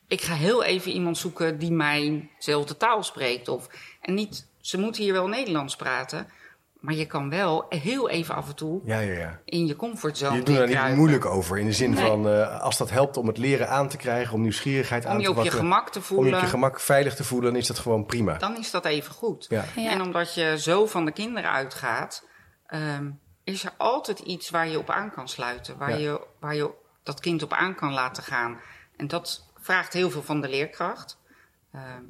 Ik 0.08 0.20
ga 0.20 0.34
heel 0.34 0.64
even 0.64 0.90
iemand 0.90 1.18
zoeken 1.18 1.58
die 1.58 1.72
mijnzelfde 1.72 2.76
taal 2.76 3.02
spreekt. 3.02 3.48
Of, 3.48 3.68
en 4.00 4.14
niet, 4.14 4.46
ze 4.60 4.78
moeten 4.78 5.02
hier 5.02 5.12
wel 5.12 5.28
Nederlands 5.28 5.76
praten. 5.76 6.28
Maar 6.80 6.94
je 6.94 7.06
kan 7.06 7.30
wel 7.30 7.66
heel 7.68 8.08
even 8.08 8.34
af 8.34 8.48
en 8.48 8.54
toe 8.54 8.80
Ja, 8.84 8.98
ja, 8.98 9.12
ja. 9.18 9.40
in 9.44 9.66
je 9.66 9.76
comfortzone 9.76 10.36
Je 10.36 10.42
doet 10.42 10.56
daar 10.56 10.86
niet 10.88 10.96
moeilijk 10.96 11.24
over. 11.24 11.58
In 11.58 11.64
de 11.66 11.72
zin 11.72 11.90
Nee. 11.90 12.06
van, 12.06 12.28
eh, 12.28 12.60
als 12.60 12.76
dat 12.76 12.90
helpt 12.90 13.16
om 13.16 13.26
het 13.26 13.38
leren 13.38 13.68
aan 13.68 13.88
te 13.88 13.96
krijgen, 13.96 14.34
om 14.34 14.40
nieuwsgierigheid 14.42 15.06
aan 15.06 15.12
Om 15.16 15.20
je 15.20 15.24
te 15.24 15.30
op 15.38 15.44
je 15.44 15.50
gemak 15.50 15.90
te 15.90 15.98
Om 15.98 16.04
voelen, 16.04 16.28
je 16.30 16.36
op 16.36 16.42
je 16.42 16.48
gemak 16.48 16.80
veilig 16.80 17.14
te 17.14 17.24
voelen, 17.24 17.50
dan 17.52 17.60
is 17.60 17.66
dat 17.66 17.78
gewoon 17.78 18.06
prima. 18.06 18.36
dan 18.38 18.56
is 18.58 18.70
dat 18.70 18.84
even 18.84 19.12
goed. 19.14 19.46
Ja. 19.48 19.64
Ja. 19.76 19.90
En 19.90 20.00
omdat 20.02 20.34
je 20.34 20.54
zo 20.58 20.86
van 20.86 21.04
de 21.04 21.12
kinderen 21.12 21.50
uitgaat, 21.50 22.24
ehm, 22.66 23.10
is 23.44 23.64
er 23.64 23.72
altijd 23.76 24.18
iets 24.18 24.50
waar 24.50 24.68
je 24.68 24.78
op 24.78 24.90
aan 24.90 25.10
kan 25.10 25.28
sluiten. 25.28 25.78
Waar, 25.78 25.90
Ja. 25.90 25.96
je, 25.96 26.26
waar 26.40 26.54
je 26.54 26.70
dat 27.02 27.20
kind 27.20 27.42
op 27.42 27.52
aan 27.52 27.74
kan 27.74 27.92
laten 27.92 28.22
gaan. 28.22 28.60
En 28.96 29.08
dat 29.08 29.46
vraagt 29.60 29.92
heel 29.92 30.10
veel 30.10 30.22
van 30.22 30.40
de 30.40 30.48
leerkracht. 30.48 31.18
Ehm, 31.72 32.02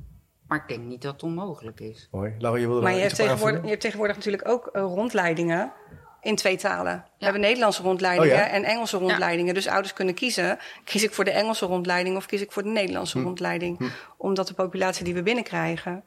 maar 0.49 0.59
ik 0.59 0.69
denk 0.69 0.85
niet 0.85 1.03
dat 1.03 1.13
het 1.13 1.23
onmogelijk 1.23 1.81
is. 1.81 2.09
Mooi. 2.11 2.35
Laura, 2.39 2.61
je 2.61 2.67
wilde 2.67 2.83
Maar 2.83 2.95
je 2.95 3.01
hebt, 3.01 3.15
tegenwoordig, 3.15 3.63
je 3.63 3.69
hebt 3.69 3.81
tegenwoordig 3.81 4.17
natuurlijk 4.17 4.49
ook 4.49 4.67
eh, 4.67 4.83
rondleidingen 4.83 5.73
in 6.21 6.37
twee 6.37 6.57
talen. 6.57 7.05
We 7.19 7.25
hebben 7.25 7.43
Nederlandse 7.43 7.83
rondleidingen 7.83 8.35
Oh 8.35 8.39
ja? 8.39 8.49
en 8.49 8.65
Engelse 8.65 8.97
rondleidingen. 8.99 9.55
Dus 9.55 9.69
ouders 9.69 9.93
kunnen 9.93 10.15
kiezen, 10.15 10.59
kies 10.85 11.03
ik 11.03 11.13
voor 11.13 11.25
de 11.25 11.31
Engelse 11.31 11.67
rondleiding 11.67 12.17
of 12.17 12.27
kies 12.27 12.41
ik 12.41 12.53
voor 12.53 12.63
de 12.63 12.69
Nederlandse 12.69 13.19
Hm. 13.19 13.25
rondleiding. 13.25 13.91
Omdat 14.17 14.47
de 14.47 14.55
populatie 14.55 15.05
die 15.05 15.15
we 15.15 15.23
binnenkrijgen 15.23 16.05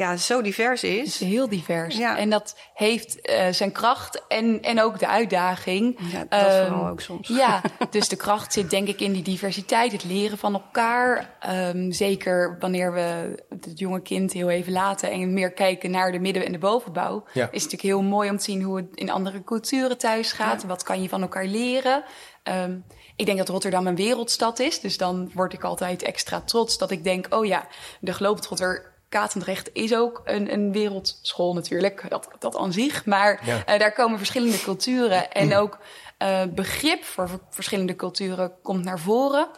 ja, 0.00 0.16
zo 0.16 0.42
divers 0.42 0.82
Het 0.82 0.90
is. 0.90 1.20
is 1.20 1.28
heel 1.28 1.48
divers. 1.48 1.96
Ja. 1.96 2.16
En 2.16 2.30
dat 2.30 2.56
heeft 2.74 3.20
eh, 3.20 3.48
zijn 3.50 3.72
kracht 3.72 4.22
en, 4.28 4.62
en 4.62 4.82
ook 4.82 4.98
de 4.98 5.06
uitdaging. 5.08 5.98
Ja, 6.12 6.24
dat 6.28 6.40
Ehm, 6.40 6.66
vooral 6.66 6.88
ook 6.88 7.00
soms. 7.00 7.28
Ja, 7.28 7.60
dus 7.90 8.08
de 8.08 8.16
kracht 8.16 8.52
zit 8.52 8.70
denk 8.70 8.88
ik 8.88 9.00
in 9.00 9.12
die 9.12 9.22
diversiteit, 9.22 9.92
het 9.92 10.04
leren 10.04 10.38
van 10.38 10.52
elkaar. 10.54 11.36
Ehm, 11.40 11.90
zeker 11.90 12.56
wanneer 12.60 12.92
we 12.92 13.34
het 13.48 13.78
jonge 13.78 14.00
kind 14.02 14.32
heel 14.32 14.50
even 14.50 14.72
laten 14.72 15.10
en 15.10 15.32
meer 15.32 15.52
kijken 15.52 15.90
naar 15.90 16.12
de 16.12 16.18
midden- 16.18 16.46
en 16.46 16.52
de 16.52 16.58
bovenbouw. 16.58 17.24
Ja. 17.32 17.42
Is 17.42 17.62
het 17.62 17.72
natuurlijk 17.72 17.82
heel 17.82 18.02
mooi 18.02 18.30
om 18.30 18.36
te 18.36 18.44
zien 18.44 18.62
hoe 18.62 18.76
het 18.76 18.86
in 18.94 19.10
andere 19.10 19.44
culturen 19.44 19.98
thuis 19.98 20.32
gaat. 20.32 20.64
Wat 20.64 20.82
kan 20.82 21.02
je 21.02 21.08
van 21.08 21.22
elkaar 21.22 21.46
leren? 21.46 22.02
Ehm, 22.42 22.76
ik 23.16 23.26
denk 23.26 23.38
dat 23.38 23.48
Rotterdam 23.48 23.86
een 23.86 23.96
wereldstad 23.96 24.58
is. 24.58 24.80
Dus 24.80 24.96
dan 24.96 25.30
word 25.34 25.52
ik 25.52 25.64
altijd 25.64 26.02
extra 26.02 26.40
trots 26.40 26.78
dat 26.78 26.90
ik 26.90 27.04
denk... 27.04 27.26
oh 27.34 27.44
ja, 27.46 27.66
de 28.00 28.12
Globetrotter 28.12 28.89
Katendrecht 29.10 29.70
is 29.72 29.94
ook 29.94 30.20
een, 30.24 30.52
een 30.52 30.72
wereldschool 30.72 31.54
natuurlijk. 31.54 32.04
Dat, 32.08 32.28
dat 32.38 32.56
aan 32.56 32.72
zich. 32.72 33.06
Maar 33.06 33.40
Ja. 33.46 33.64
eh, 33.64 33.78
daar 33.78 33.92
komen 33.92 34.18
verschillende 34.18 34.60
culturen. 34.62 35.32
En 35.32 35.56
ook 35.56 35.78
eh, 36.18 36.42
begrip 36.54 37.04
voor 37.04 37.28
verschillende 37.50 37.96
culturen 37.96 38.52
komt 38.62 38.84
naar 38.84 38.98
voren. 38.98 39.48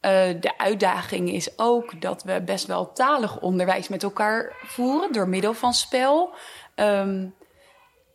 Eh, 0.00 0.10
de 0.40 0.58
uitdaging 0.58 1.32
is 1.32 1.58
ook 1.58 2.00
dat 2.00 2.22
we 2.22 2.42
best 2.42 2.66
wel 2.66 2.92
talig 2.92 3.40
onderwijs 3.40 3.88
met 3.88 4.02
elkaar 4.02 4.52
voeren... 4.64 5.12
door 5.12 5.28
middel 5.28 5.54
van 5.54 5.74
spel... 5.74 6.34
Ehm, 6.74 7.26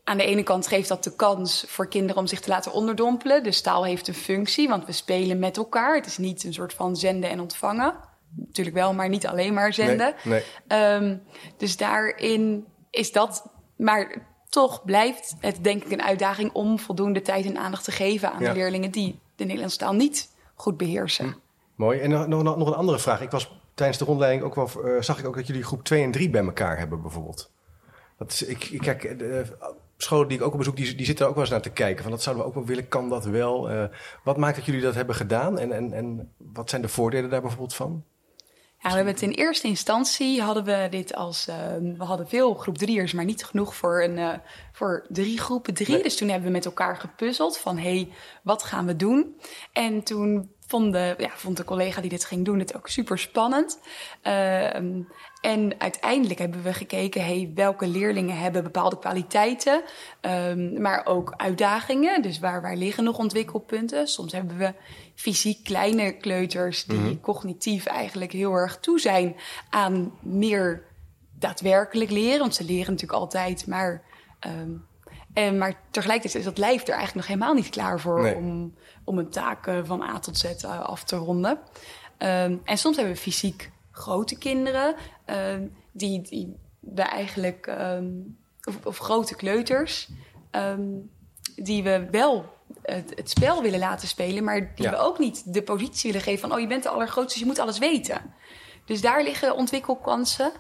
aan 0.04 0.18
de 0.18 0.24
ene 0.26 0.44
kant 0.44 0.68
geeft 0.68 0.88
dat 0.88 1.04
de 1.04 1.16
kans 1.16 1.64
voor 1.68 1.88
kinderen 1.88 2.18
om 2.22 2.28
zich 2.28 2.40
te 2.40 2.50
laten 2.50 2.72
onderdompelen. 2.72 3.44
Dus 3.44 3.62
taal 3.62 3.86
heeft 3.86 4.08
een 4.08 4.14
functie, 4.14 4.68
want 4.68 4.86
we 4.86 4.92
spelen 4.92 5.40
met 5.40 5.58
elkaar. 5.58 5.96
Het 5.96 6.06
is 6.06 6.18
niet 6.18 6.44
een 6.44 6.54
soort 6.54 6.74
van 6.74 6.96
zenden 6.96 7.30
en 7.30 7.40
ontvangen. 7.40 7.96
Natuurlijk 8.36 8.76
wel, 8.76 8.94
maar 8.94 9.10
niet 9.10 9.28
alleen 9.28 9.54
maar 9.54 9.74
zenden. 9.74 10.16
Nee, 10.24 10.44
Ehm, 10.68 11.18
dus 11.58 11.78
daarin 11.78 12.66
is 12.90 13.12
dat. 13.12 13.48
Maar 13.78 14.28
toch 14.50 14.84
blijft 14.84 15.36
het 15.40 15.64
denk 15.64 15.84
ik 15.84 15.92
een 15.92 16.02
uitdaging 16.04 16.52
om 16.54 16.80
voldoende 16.80 17.22
tijd 17.22 17.46
en 17.46 17.58
aandacht 17.58 17.84
te 17.84 17.92
geven 17.92 18.32
aan 18.32 18.42
Ja. 18.42 18.48
de 18.54 18.60
leerlingen 18.60 18.92
die 18.92 19.20
de 19.36 19.44
Nederlandse 19.44 19.78
taal 19.78 19.94
niet 19.94 20.30
goed 20.56 20.78
beheersen. 20.78 21.36
Mooi. 21.76 22.00
En 22.00 22.10
nog, 22.10 22.28
nog, 22.28 22.44
nog 22.58 22.68
een 22.68 22.74
andere 22.74 23.00
vraag. 23.00 23.22
Ik 23.22 23.32
was 23.32 23.60
tijdens 23.74 23.98
de 23.98 24.06
rondleiding 24.06 24.44
ook 24.44 24.56
wel, 24.56 24.70
eh, 24.84 25.02
zag 25.02 25.20
ik 25.20 25.28
ook 25.28 25.36
dat 25.36 25.48
jullie 25.48 25.64
groep 25.64 25.84
2 25.84 26.04
en 26.04 26.12
3 26.12 26.30
bij 26.30 26.44
elkaar 26.44 26.78
hebben 26.78 27.02
bijvoorbeeld. 27.02 27.52
Dat 28.18 28.32
is, 28.32 28.44
ik, 28.44 28.64
ik 28.64 28.80
kijk, 28.80 29.20
de 29.20 29.28
eh, 29.60 29.68
scholen 29.98 30.28
die 30.28 30.38
ik 30.38 30.44
ook 30.44 30.52
op 30.52 30.58
bezoek, 30.58 30.76
die, 30.76 30.96
die 30.96 31.06
zitten 31.06 31.24
er 31.24 31.30
ook 31.30 31.36
wel 31.36 31.44
eens 31.44 31.54
naar 31.54 31.62
te 31.64 31.70
kijken. 31.72 32.02
Van 32.04 32.12
dat 32.12 32.22
zouden 32.24 32.44
we 32.44 32.50
ook 32.50 32.56
wel 32.56 32.66
willen, 32.66 32.88
kan 32.88 33.10
dat 33.10 33.26
wel? 33.26 33.70
Eh, 33.70 33.84
wat 34.24 34.38
maakt 34.38 34.56
dat 34.56 34.66
jullie 34.66 34.82
dat 34.82 34.96
hebben 34.96 35.16
gedaan? 35.16 35.60
En, 35.60 35.72
en, 35.72 35.94
en 35.94 36.34
wat 36.38 36.70
zijn 36.70 36.82
de 36.82 36.88
voordelen 36.88 37.30
daar 37.30 37.42
bijvoorbeeld 37.42 37.76
van? 37.76 38.04
Ja, 38.86 38.92
we 38.92 38.98
hebben 38.98 39.14
het 39.14 39.24
in 39.24 39.46
eerste 39.46 39.68
instantie 39.68 40.42
hadden 40.42 40.64
we 40.64 40.88
dit 40.90 41.16
als 41.16 41.48
eh, 41.48 41.56
we 41.98 42.04
hadden 42.04 42.28
veel 42.28 42.54
groep 42.54 42.78
drieërs, 42.78 43.14
maar 43.14 43.26
niet 43.26 43.46
genoeg 43.46 43.76
voor 43.76 44.04
een 44.04 44.18
eh, 44.18 44.34
voor 44.72 45.06
drie 45.10 45.40
groepen 45.40 45.74
drie. 45.74 45.94
Nee. 45.94 46.04
Dus 46.04 46.18
toen 46.18 46.30
hebben 46.30 46.48
we 46.48 46.54
met 46.54 46.66
elkaar 46.66 46.98
gepuzzeld 46.98 47.58
van 47.58 47.78
hé, 47.78 47.96
hey, 47.96 48.10
wat 48.44 48.64
gaan 48.64 48.86
we 48.86 48.96
doen? 48.96 49.36
En 49.72 50.04
toen 50.04 50.55
vond 50.68 50.94
de, 50.94 51.16
ja, 51.18 51.30
vond 51.36 51.58
de 51.58 51.64
collega 51.64 52.02
die 52.02 52.10
dit 52.10 52.26
ging 52.26 52.46
doen 52.46 52.60
het 52.60 52.76
ook 52.76 52.88
super 52.88 53.20
spannend. 53.20 53.80
Ehm, 54.22 55.02
en 55.42 55.74
uiteindelijk 55.78 56.40
hebben 56.40 56.64
we 56.64 56.74
gekeken, 56.74 57.26
hey, 57.26 57.52
welke 57.56 57.88
leerlingen 57.88 58.38
hebben 58.38 58.64
bepaalde 58.64 59.00
kwaliteiten, 59.00 59.82
ehm, 60.22 60.82
maar 60.82 61.06
ook 61.06 61.34
uitdagingen. 61.38 62.22
Dus 62.22 62.40
waar, 62.40 62.62
waar 62.62 62.76
liggen 62.76 63.04
nog 63.04 63.18
ontwikkelpunten? 63.18 64.08
Soms 64.08 64.32
hebben 64.32 64.58
we 64.58 64.74
fysiek 65.16 65.64
kleine 65.64 66.18
kleuters 66.18 66.86
die 66.86 67.20
cognitief 67.20 67.86
eigenlijk 67.86 68.32
heel 68.32 68.54
erg 68.54 68.80
toe 68.80 69.00
zijn 69.00 69.36
aan 69.70 70.14
meer 70.22 70.84
daadwerkelijk 71.40 72.12
leren. 72.12 72.40
Want 72.40 72.56
ze 72.56 72.64
leren 72.64 72.92
natuurlijk 72.92 73.20
altijd, 73.20 73.68
maar, 73.68 74.04
ehm, 74.40 74.72
en, 75.34 75.58
maar 75.58 75.74
tegelijkertijd 75.92 76.44
is 76.44 76.50
dat 76.50 76.58
lijf 76.58 76.82
er 76.82 76.94
eigenlijk 76.94 77.16
nog 77.16 77.28
helemaal 77.28 77.54
niet 77.54 77.70
klaar 77.70 78.00
voor 78.00 78.22
Nee. 78.22 78.36
om, 78.36 78.74
om 79.06 79.18
een 79.18 79.30
taak 79.30 79.68
eh, 79.68 79.80
van 79.84 80.02
A 80.02 80.20
tot 80.20 80.38
Z 80.38 80.44
eh, 80.44 80.80
af 80.80 81.04
te 81.04 81.16
ronden. 81.16 81.60
Ehm, 82.18 82.58
en 82.64 82.78
soms 82.78 82.96
hebben 82.96 83.14
we 83.16 83.20
fysiek 83.22 83.72
grote 83.92 84.38
kinderen 84.38 84.96
ehm, 85.26 85.68
die, 85.92 86.22
die 86.22 86.56
we 86.80 87.02
eigenlijk, 87.02 87.68
ehm, 87.68 88.12
of, 88.64 88.86
of 88.86 88.98
grote 88.98 89.36
kleuters, 89.36 90.10
die 91.56 91.84
we 91.84 92.08
wel 92.12 92.54
het, 92.82 93.12
het 93.16 93.30
spel 93.30 93.62
willen 93.62 93.80
laten 93.80 94.08
spelen, 94.08 94.44
maar 94.44 94.76
die 94.76 94.86
Ja. 94.86 94.92
we 94.92 94.98
ook 94.98 95.20
niet 95.20 95.54
de 95.54 95.64
positie 95.64 96.12
willen 96.12 96.26
geven 96.26 96.40
van, 96.40 96.54
oh 96.54 96.60
je 96.60 96.68
bent 96.68 96.84
de 96.84 96.90
allergrootste, 96.90 97.32
dus 97.34 97.40
je 97.40 97.46
moet 97.46 97.60
alles 97.60 97.78
weten. 97.78 98.34
Dus 98.86 99.02
daar 99.02 99.24
liggen 99.24 99.56
ontwikkelkansen. 99.56 100.52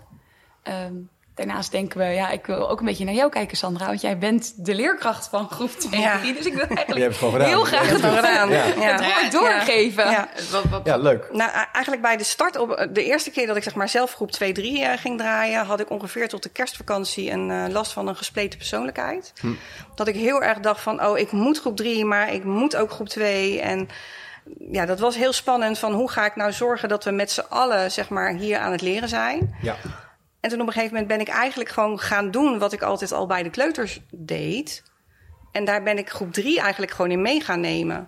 Daarnaast 1.35 1.71
denken 1.71 1.99
we, 1.99 2.05
ja, 2.05 2.29
ik 2.29 2.45
wil 2.45 2.69
ook 2.69 2.79
een 2.79 2.85
beetje 2.85 3.05
naar 3.05 3.13
jou 3.13 3.29
kijken, 3.29 3.57
Sandra, 3.57 3.85
want 3.85 4.01
jij 4.01 4.17
bent 4.17 4.65
de 4.65 4.75
leerkracht 4.75 5.27
van 5.27 5.49
groep 5.49 5.71
2 5.71 6.01
Ja. 6.01 6.19
Dus 6.35 6.45
ik 6.45 6.53
wil 6.53 6.67
eigenlijk 6.67 7.13
heel 7.45 7.63
graag 7.63 7.89
het, 7.89 8.01
gedaan. 8.01 8.49
Ja. 8.49 8.65
Ja. 8.65 9.01
het 9.01 9.05
woord 9.05 9.31
doorgeven. 9.31 10.11
Ja. 10.11 10.29
Wat, 10.51 10.63
wat, 10.69 10.81
Ja, 10.85 10.97
leuk. 10.97 11.27
Nou, 11.31 11.51
eigenlijk 11.71 12.01
bij 12.01 12.17
de 12.17 12.23
start, 12.23 12.57
op 12.57 12.87
de 12.91 13.03
eerste 13.03 13.31
keer 13.31 13.47
dat 13.47 13.55
ik 13.55 13.63
zeg 13.63 13.75
maar 13.75 13.89
zelf 13.89 14.13
groep 14.13 14.31
2, 14.31 14.51
3 14.51 14.83
eh, 14.83 14.97
ging 14.97 15.17
draaien, 15.17 15.65
had 15.65 15.79
ik 15.79 15.89
ongeveer 15.89 16.27
tot 16.29 16.43
de 16.43 16.49
kerstvakantie 16.49 17.31
een 17.31 17.51
eh, 17.51 17.63
last 17.69 17.91
van 17.91 18.07
een 18.07 18.15
gespleten 18.15 18.57
persoonlijkheid. 18.57 19.33
Dat 19.95 20.07
ik 20.07 20.15
heel 20.15 20.41
erg 20.41 20.59
dacht 20.59 20.81
van, 20.81 21.05
oh, 21.05 21.17
ik 21.17 21.31
moet 21.31 21.59
groep 21.59 21.75
3, 21.75 22.05
maar 22.05 22.33
ik 22.33 22.43
moet 22.43 22.75
ook 22.75 22.91
groep 22.91 23.09
2. 23.09 23.61
En 23.61 23.89
ja, 24.71 24.85
dat 24.85 24.99
was 24.99 25.15
heel 25.15 25.33
spannend 25.33 25.79
van 25.79 25.93
hoe 25.93 26.11
ga 26.11 26.25
ik 26.25 26.35
nou 26.35 26.51
zorgen 26.51 26.89
dat 26.89 27.03
we 27.03 27.11
met 27.11 27.31
z'n 27.31 27.45
allen 27.49 27.91
zeg 27.91 28.09
maar 28.09 28.33
hier 28.33 28.57
aan 28.57 28.71
het 28.71 28.81
leren 28.81 29.09
zijn. 29.09 29.55
Ja. 29.61 29.75
En 30.45 30.51
toen 30.51 30.61
op 30.61 30.67
een 30.67 30.73
gegeven 30.73 30.93
moment 30.93 31.11
ben 31.11 31.21
ik 31.21 31.33
eigenlijk 31.33 31.69
gewoon 31.69 31.99
gaan 31.99 32.31
doen 32.31 32.59
wat 32.59 32.73
ik 32.73 32.81
altijd 32.81 33.11
al 33.11 33.25
bij 33.25 33.43
de 33.43 33.49
kleuters 33.49 34.01
deed. 34.11 34.83
En 35.51 35.65
daar 35.65 35.83
ben 35.83 35.97
ik 35.97 36.09
groep 36.09 36.33
drie 36.33 36.59
eigenlijk 36.59 36.91
gewoon 36.91 37.11
in 37.11 37.21
mee 37.21 37.41
gaan 37.41 37.59
nemen. 37.59 38.07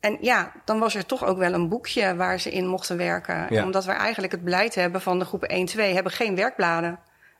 En 0.00 0.18
ja, 0.20 0.52
dan 0.64 0.78
was 0.78 0.94
er 0.94 1.06
toch 1.06 1.24
ook 1.24 1.38
wel 1.38 1.52
een 1.52 1.68
boekje 1.68 2.16
waar 2.16 2.40
ze 2.40 2.50
in 2.50 2.66
mochten 2.66 2.96
werken. 2.96 3.46
Ja. 3.50 3.64
Omdat 3.64 3.84
we 3.84 3.92
eigenlijk 3.92 4.32
het 4.32 4.44
beleid 4.44 4.74
hebben 4.74 5.00
van 5.00 5.18
de 5.18 5.24
groepen 5.24 5.48
1, 5.48 5.66
2 5.66 5.94
hebben 5.94 6.12
geen 6.12 6.36
werkbladen. 6.36 6.98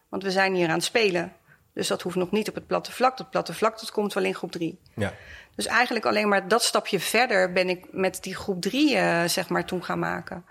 Want 0.08 0.22
we 0.22 0.30
zijn 0.30 0.54
hier 0.54 0.68
aan 0.68 0.74
het 0.74 0.84
spelen. 0.84 1.32
Dus 1.74 1.88
dat 1.88 2.02
hoeft 2.02 2.16
nog 2.16 2.30
niet 2.30 2.48
op 2.48 2.54
het 2.54 2.66
platte 2.66 2.92
vlak. 2.92 3.16
Dat 3.16 3.30
platte 3.30 3.54
vlak 3.54 3.80
dat 3.80 3.90
komt 3.90 4.12
wel 4.12 4.24
in 4.24 4.34
groep 4.34 4.52
3. 4.52 4.80
Ja. 4.94 5.12
Dus 5.56 5.66
eigenlijk 5.66 6.06
alleen 6.06 6.28
maar 6.28 6.48
dat 6.48 6.62
stapje 6.62 7.00
verder 7.00 7.52
ben 7.52 7.68
ik 7.68 7.86
met 7.90 8.22
die 8.22 8.34
groep 8.34 8.60
3 8.60 8.96
eh, 8.96 9.24
zeg 9.24 9.48
maar 9.48 9.64
toen 9.64 9.84
gaan 9.84 9.98
maken. 9.98 10.44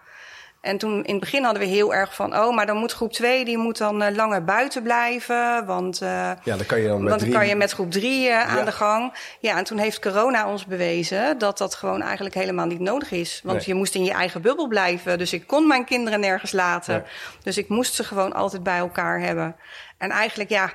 En 0.64 0.78
toen 0.78 1.04
in 1.04 1.12
het 1.12 1.20
begin 1.20 1.44
hadden 1.44 1.62
we 1.62 1.68
heel 1.68 1.94
erg 1.94 2.16
van, 2.16 2.38
oh, 2.38 2.56
maar 2.56 2.66
dan 2.66 2.78
moet 2.78 2.92
groep 2.92 3.12
2 3.12 3.46
die 3.46 3.58
moet 3.58 3.78
dan 3.78 4.02
eh, 4.02 4.16
langer 4.16 4.44
buiten 4.44 4.84
blijven. 4.84 5.66
Want, 5.66 6.02
eh, 6.02 6.10
ja, 6.44 6.56
dan 6.58 6.66
kan 6.66 6.80
je 6.80 6.88
dan 6.88 7.02
met 7.02 7.10
want 7.10 7.10
dan 7.10 7.20
drie... 7.20 7.34
kan 7.34 7.48
je 7.48 7.56
met 7.56 7.72
groep 7.72 7.92
3 7.92 8.22
Ja. 8.22 8.44
aan 8.46 8.66
de 8.66 8.72
gang. 8.72 9.14
Ja, 9.40 9.58
en 9.58 9.64
toen 9.64 9.78
heeft 9.78 10.00
corona 10.00 10.50
ons 10.50 10.66
bewezen 10.66 11.38
dat 11.38 11.58
dat 11.58 11.76
gewoon 11.76 12.02
eigenlijk 12.02 12.36
helemaal 12.36 12.66
niet 12.66 12.80
nodig 12.80 13.12
is. 13.12 13.42
Want 13.44 13.58
Nee. 13.58 13.68
je 13.68 13.74
moest 13.74 13.96
in 13.96 14.04
je 14.04 14.12
eigen 14.12 14.42
bubbel 14.42 14.68
blijven. 14.68 15.18
Dus 15.18 15.34
ik 15.34 15.48
kon 15.48 15.68
mijn 15.68 15.86
kinderen 15.86 16.20
nergens 16.20 16.52
laten. 16.52 17.04
Dus 17.44 17.58
ik 17.58 17.70
moest 17.70 17.94
ze 17.94 18.04
gewoon 18.04 18.34
altijd 18.34 18.64
bij 18.64 18.78
elkaar 18.78 19.20
hebben. 19.20 19.56
En 19.98 20.10
eigenlijk, 20.12 20.50
ja, 20.50 20.74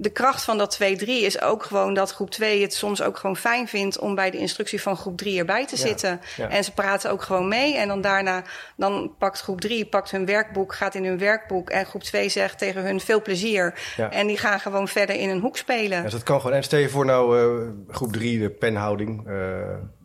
de 0.00 0.10
kracht 0.10 0.42
van 0.42 0.58
dat 0.58 0.78
2-3 0.82 1.04
is 1.06 1.40
ook 1.42 1.62
gewoon 1.62 1.94
dat 1.94 2.10
groep 2.12 2.30
2 2.30 2.62
het 2.62 2.74
soms 2.74 3.02
ook 3.02 3.16
gewoon 3.16 3.36
fijn 3.36 3.68
vindt 3.68 3.98
om 3.98 4.14
bij 4.14 4.30
de 4.30 4.38
instructie 4.38 4.82
van 4.82 4.96
groep 4.96 5.16
3 5.16 5.38
erbij 5.38 5.66
te 5.66 5.76
Ja, 5.76 5.82
zitten. 5.86 6.20
ja. 6.36 6.48
En 6.48 6.64
ze 6.64 6.72
praten 6.72 7.10
ook 7.10 7.22
gewoon 7.22 7.48
mee. 7.48 7.76
En 7.76 7.88
dan 7.88 8.00
daarna, 8.00 8.42
dan 8.76 9.14
pakt 9.18 9.40
groep 9.40 9.60
3 9.60 9.86
pakt 9.86 10.10
hun 10.10 10.26
werkboek, 10.26 10.74
gaat 10.74 10.94
in 10.94 11.04
hun 11.04 11.18
werkboek. 11.18 11.70
En 11.70 11.86
groep 11.86 12.02
2 12.02 12.28
zegt 12.28 12.58
tegen 12.58 12.82
hun 12.82 13.00
veel 13.00 13.22
plezier. 13.22 13.74
Ja. 13.96 14.10
En 14.10 14.26
die 14.26 14.38
gaan 14.38 14.60
gewoon 14.60 14.88
verder 14.88 15.16
in 15.16 15.28
een 15.28 15.40
hoek 15.40 15.56
spelen. 15.56 16.02
Dus 16.02 16.12
dat 16.12 16.22
kan 16.22 16.40
gewoon. 16.40 16.56
En 16.56 16.62
stel 16.62 16.78
je 16.78 16.88
voor 16.88 17.04
nou 17.04 17.38
eh, 17.38 17.94
groep 17.94 18.12
3 18.12 18.38
de 18.38 18.50
penhouding 18.50 19.26
eh, 19.26 19.34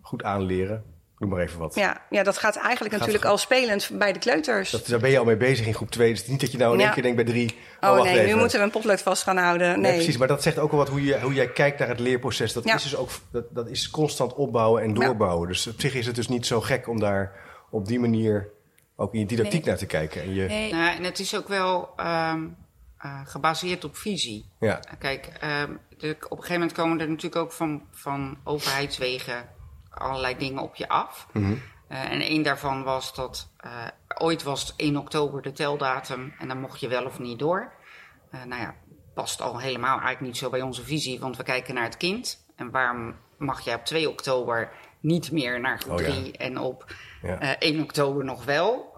goed 0.01 0.23
aanleren. 0.23 0.83
Noem 1.23 1.31
maar 1.31 1.41
even 1.41 1.59
wat. 1.59 1.75
Ja, 1.75 2.01
ja 2.09 2.23
dat 2.23 2.37
gaat 2.37 2.55
eigenlijk 2.55 2.91
Gaat 2.91 2.99
natuurlijk 2.99 3.25
al 3.31 3.37
spelend 3.37 3.89
bij 3.93 4.13
de 4.13 4.19
kleuters. 4.19 4.69
Dat, 4.71 4.85
daar 4.87 4.99
ben 4.99 5.09
je 5.09 5.17
al 5.19 5.25
mee 5.25 5.37
bezig 5.37 5.65
in 5.67 5.73
groep 5.73 5.89
2. 5.91 6.11
Dus 6.11 6.27
niet 6.27 6.39
dat 6.39 6.51
je 6.51 6.57
nou 6.57 6.73
in 6.73 6.79
Ja. 6.79 6.83
één 6.85 6.93
keer 6.93 7.03
denkt 7.03 7.17
bij 7.17 7.25
drie... 7.33 7.55
oh 7.81 7.89
wacht 7.89 8.03
nee, 8.03 8.13
nu 8.19 8.19
even. 8.25 8.37
moeten 8.39 8.57
we 8.59 8.65
een 8.65 8.71
potlood 8.71 9.01
vast 9.01 9.23
gaan 9.23 9.37
houden. 9.37 9.67
Nee, 9.67 9.77
Nee, 9.77 9.93
precies. 9.93 10.17
Maar 10.17 10.27
dat 10.27 10.43
zegt 10.43 10.59
ook 10.59 10.71
al 10.71 10.77
wat 10.77 10.89
hoe, 10.89 11.03
je, 11.03 11.19
hoe 11.19 11.33
jij 11.33 11.47
kijkt 11.51 11.79
naar 11.79 11.87
het 11.87 11.99
leerproces. 11.99 12.53
Dat 12.53 12.63
Ja. 12.63 12.75
is 12.75 12.83
dus 12.83 12.95
ook 12.95 13.09
dat, 13.31 13.43
dat 13.49 13.69
is 13.69 13.89
constant 13.89 14.33
opbouwen 14.33 14.81
en 14.83 14.89
Ja. 14.95 15.05
doorbouwen. 15.05 15.47
Dus 15.47 15.67
op 15.67 15.79
zich 15.81 15.93
is 15.93 16.05
het 16.05 16.15
dus 16.15 16.27
niet 16.27 16.45
zo 16.45 16.61
gek 16.61 16.87
om 16.87 16.99
daar 16.99 17.31
op 17.69 17.85
die 17.87 17.99
manier 17.99 18.49
ook 18.95 19.13
in 19.13 19.19
je 19.19 19.25
didactiek 19.25 19.59
Nee. 19.59 19.69
naar 19.69 19.77
te 19.77 19.85
kijken. 19.85 20.21
En 20.21 20.33
je, 20.33 20.47
Nee. 20.47 20.71
Nou, 20.71 20.95
en 20.97 21.03
het 21.03 21.19
is 21.19 21.35
ook 21.37 21.47
wel 21.47 21.89
ehm, 21.97 22.43
eh, 22.97 23.21
gebaseerd 23.25 23.83
op 23.83 23.97
visie. 23.97 24.45
ja. 24.59 24.79
Kijk, 24.99 25.29
ehm, 25.39 25.71
de- 25.97 26.15
op 26.23 26.31
een 26.31 26.37
gegeven 26.37 26.53
moment 26.53 26.71
komen 26.71 26.99
er 26.99 27.07
natuurlijk 27.09 27.35
ook 27.35 27.51
van, 27.51 27.81
van 27.91 28.37
overheidswegen 28.43 29.49
allerlei 29.93 30.37
dingen 30.37 30.61
op 30.61 30.75
je 30.75 30.87
af. 30.89 31.27
Mhm. 31.33 31.53
Eh, 31.87 32.11
en 32.11 32.21
één 32.21 32.43
daarvan 32.43 32.83
was 32.83 33.15
dat 33.15 33.49
eh, 33.57 33.71
ooit 34.17 34.43
was 34.43 34.61
het 34.61 34.73
1 34.77 34.97
oktober 34.97 35.41
de 35.41 35.51
teldatum 35.51 36.33
en 36.39 36.47
dan 36.47 36.59
mocht 36.59 36.79
je 36.79 36.87
wel 36.87 37.05
of 37.05 37.19
niet 37.19 37.39
door. 37.39 37.71
Eh, 38.31 38.43
nou 38.43 38.61
ja, 38.61 38.75
past 39.13 39.41
al 39.41 39.59
helemaal 39.59 39.91
eigenlijk 39.91 40.21
niet 40.21 40.37
zo 40.37 40.49
bij 40.49 40.61
onze 40.61 40.83
visie, 40.83 41.19
want 41.19 41.37
we 41.37 41.43
kijken 41.43 41.73
naar 41.73 41.83
het 41.83 41.97
kind. 41.97 42.45
En 42.55 42.71
waarom 42.71 43.15
mag 43.37 43.61
jij 43.61 43.75
op 43.75 43.85
2 43.85 44.09
oktober 44.09 44.71
niet 44.99 45.31
meer 45.31 45.59
naar 45.59 45.79
groep 45.79 45.99
Oh 45.99 46.05
ja. 46.05 46.11
3 46.11 46.37
en 46.37 46.57
op 46.57 46.95
Ja. 47.21 47.39
eh, 47.39 47.49
1 47.69 47.81
oktober 47.81 48.23
nog 48.25 48.45
wel? 48.45 48.97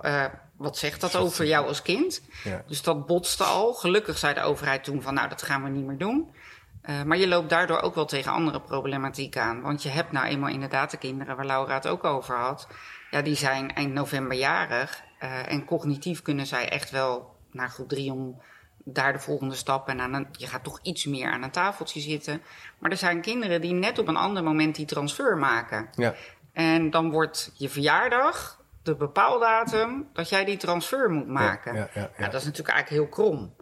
Wat 0.57 0.77
zegt 0.77 1.01
dat 1.01 1.15
over 1.15 1.45
jou 1.45 1.67
als 1.67 1.81
kind? 1.81 2.21
Ja. 2.43 2.63
Dus 2.67 2.81
dat 2.81 3.05
botste 3.05 3.43
al. 3.43 3.73
Gelukkig 3.73 4.17
zei 4.17 4.33
de 4.33 4.41
overheid 4.41 4.83
toen 4.83 5.01
van 5.01 5.13
nou, 5.13 5.29
dat 5.29 5.41
gaan 5.41 5.63
we 5.63 5.69
niet 5.69 5.85
meer 5.85 5.97
doen. 5.97 6.35
Eh, 6.85 7.03
maar 7.03 7.17
je 7.17 7.27
loopt 7.27 7.49
daardoor 7.49 7.81
ook 7.81 7.95
wel 7.95 8.05
tegen 8.05 8.31
andere 8.31 8.61
problematiek 8.61 9.37
aan. 9.37 9.61
Want 9.61 9.83
je 9.83 9.89
hebt 9.89 10.11
nou 10.11 10.25
eenmaal 10.25 10.49
inderdaad 10.49 10.91
de 10.91 10.97
kinderen 10.97 11.35
waar 11.35 11.45
Laura 11.45 11.73
het 11.73 11.87
ook 11.87 12.03
over 12.03 12.35
had. 12.35 12.67
Ja, 13.11 13.21
die 13.21 13.35
zijn 13.35 13.73
eind 13.73 13.93
november 13.93 14.37
jarig. 14.37 15.03
eh, 15.19 15.51
en 15.51 15.65
cognitief 15.65 16.21
kunnen 16.21 16.45
zij 16.45 16.69
echt 16.69 16.89
wel 16.89 17.35
naar 17.51 17.69
groep 17.69 17.89
3 17.89 18.11
om 18.11 18.41
daar 18.83 19.13
de 19.13 19.19
volgende 19.19 19.55
stap. 19.55 19.87
En 19.87 20.01
aan 20.01 20.13
een, 20.13 20.27
je 20.31 20.47
gaat 20.47 20.63
toch 20.63 20.79
iets 20.81 21.05
meer 21.05 21.31
aan 21.31 21.43
een 21.43 21.51
tafeltje 21.51 21.99
zitten. 21.99 22.41
Maar 22.79 22.91
er 22.91 22.97
zijn 22.97 23.21
kinderen 23.21 23.61
die 23.61 23.73
net 23.73 23.99
op 23.99 24.07
een 24.07 24.17
ander 24.17 24.43
moment 24.43 24.75
die 24.75 24.85
transfer 24.85 25.37
maken. 25.37 25.89
Ja. 25.95 26.13
En 26.53 26.89
dan 26.89 27.11
wordt 27.11 27.51
je 27.53 27.69
verjaardag 27.69 28.61
de 28.83 28.95
bepaaldatum 28.95 30.07
dat 30.13 30.29
jij 30.29 30.45
die 30.45 30.57
transfer 30.57 31.09
moet 31.09 31.27
maken. 31.27 31.75
ja, 31.75 31.89
ja, 31.93 32.09
ja. 32.17 32.25
dat 32.25 32.41
is 32.41 32.45
natuurlijk 32.45 32.75
eigenlijk 32.75 32.89
heel 32.89 33.25
krom. 33.25 33.55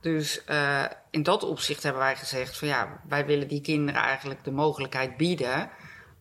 Dus 0.00 0.44
eh, 0.44 0.84
in 1.10 1.22
dat 1.22 1.42
opzicht 1.42 1.82
hebben 1.82 2.02
wij 2.02 2.16
gezegd 2.16 2.58
van 2.58 2.68
ja, 2.68 3.00
wij 3.08 3.26
willen 3.26 3.48
die 3.48 3.60
kinderen 3.60 4.00
eigenlijk 4.02 4.44
de 4.44 4.50
mogelijkheid 4.50 5.16
bieden 5.16 5.70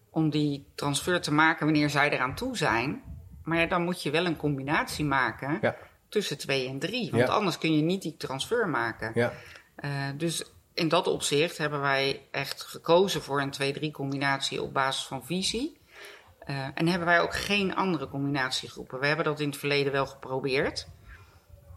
om 0.10 0.30
die 0.30 0.66
transfer 0.76 1.22
te 1.22 1.34
maken 1.34 1.66
wanneer 1.66 1.90
zij 1.90 2.10
eraan 2.10 2.36
toe 2.36 2.58
zijn. 2.58 3.02
Maar 3.44 3.58
ja, 3.60 3.66
dan 3.66 3.84
moet 3.84 4.04
je 4.04 4.10
wel 4.12 4.26
een 4.26 4.38
combinatie 4.38 5.06
maken 5.06 5.58
Ja. 5.62 5.76
tussen 6.10 6.38
twee 6.38 6.68
en 6.68 6.80
drie. 6.80 7.12
Want 7.12 7.28
Ja. 7.28 7.34
anders 7.34 7.58
kun 7.58 7.76
je 7.76 7.82
niet 7.82 8.02
die 8.02 8.18
transfer 8.18 8.70
maken. 8.70 9.12
Ja. 9.14 9.34
Eh, 9.76 9.90
dus 10.18 10.44
in 10.74 10.88
dat 10.88 11.08
opzicht 11.08 11.58
hebben 11.58 11.82
wij 11.82 12.22
echt 12.32 12.62
gekozen 12.62 13.22
voor 13.22 13.42
een 13.42 13.52
2-3 13.52 13.92
combinatie 13.92 14.62
op 14.62 14.74
basis 14.74 15.06
van 15.06 15.26
visie. 15.26 15.78
Eh, 16.40 16.66
en 16.74 16.88
hebben 16.88 17.08
wij 17.08 17.22
ook 17.22 17.36
geen 17.36 17.76
andere 17.76 18.08
combinatiegroepen. 18.08 19.00
We 19.00 19.08
hebben 19.08 19.26
dat 19.26 19.40
in 19.40 19.50
het 19.50 19.58
verleden 19.58 19.92
wel 19.92 20.06
geprobeerd. 20.06 20.88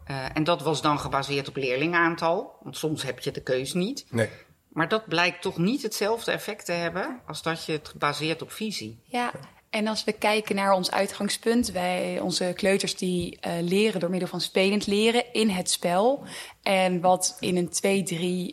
Eh, 0.05 0.25
en 0.35 0.45
dat 0.45 0.63
was 0.63 0.83
dan 0.83 0.99
gebaseerd 0.99 1.49
op 1.49 1.57
leerlingaantal. 1.57 2.57
Want 2.63 2.77
soms 2.77 3.03
heb 3.03 3.21
je 3.21 3.31
de 3.31 3.43
keus 3.43 3.73
niet. 3.73 4.07
Nee. 4.11 4.29
Maar 4.69 4.89
dat 4.89 5.09
blijkt 5.09 5.43
toch 5.43 5.59
niet 5.59 5.83
hetzelfde 5.83 6.33
effect 6.33 6.65
te 6.65 6.73
hebben 6.73 7.21
als 7.27 7.43
dat 7.43 7.65
je 7.65 7.73
het 7.73 7.93
baseert 7.99 8.43
op 8.43 8.53
visie. 8.53 9.01
Ja, 9.05 9.33
en 9.73 9.87
als 9.87 10.05
we 10.05 10.13
kijken 10.13 10.55
naar 10.55 10.73
ons 10.73 10.91
uitgangspunt, 10.91 11.71
wij, 11.71 12.21
onze 12.21 12.53
kleuters 12.57 12.97
die 12.97 13.39
eh, 13.41 13.53
leren 13.61 14.01
door 14.01 14.11
middel 14.11 14.29
van 14.29 14.41
spelend 14.41 14.87
leren 14.87 15.33
in 15.33 15.49
het 15.49 15.71
spel. 15.71 16.25
En 16.63 17.01
wat 17.01 17.37
in 17.41 17.57
een 17.57 17.71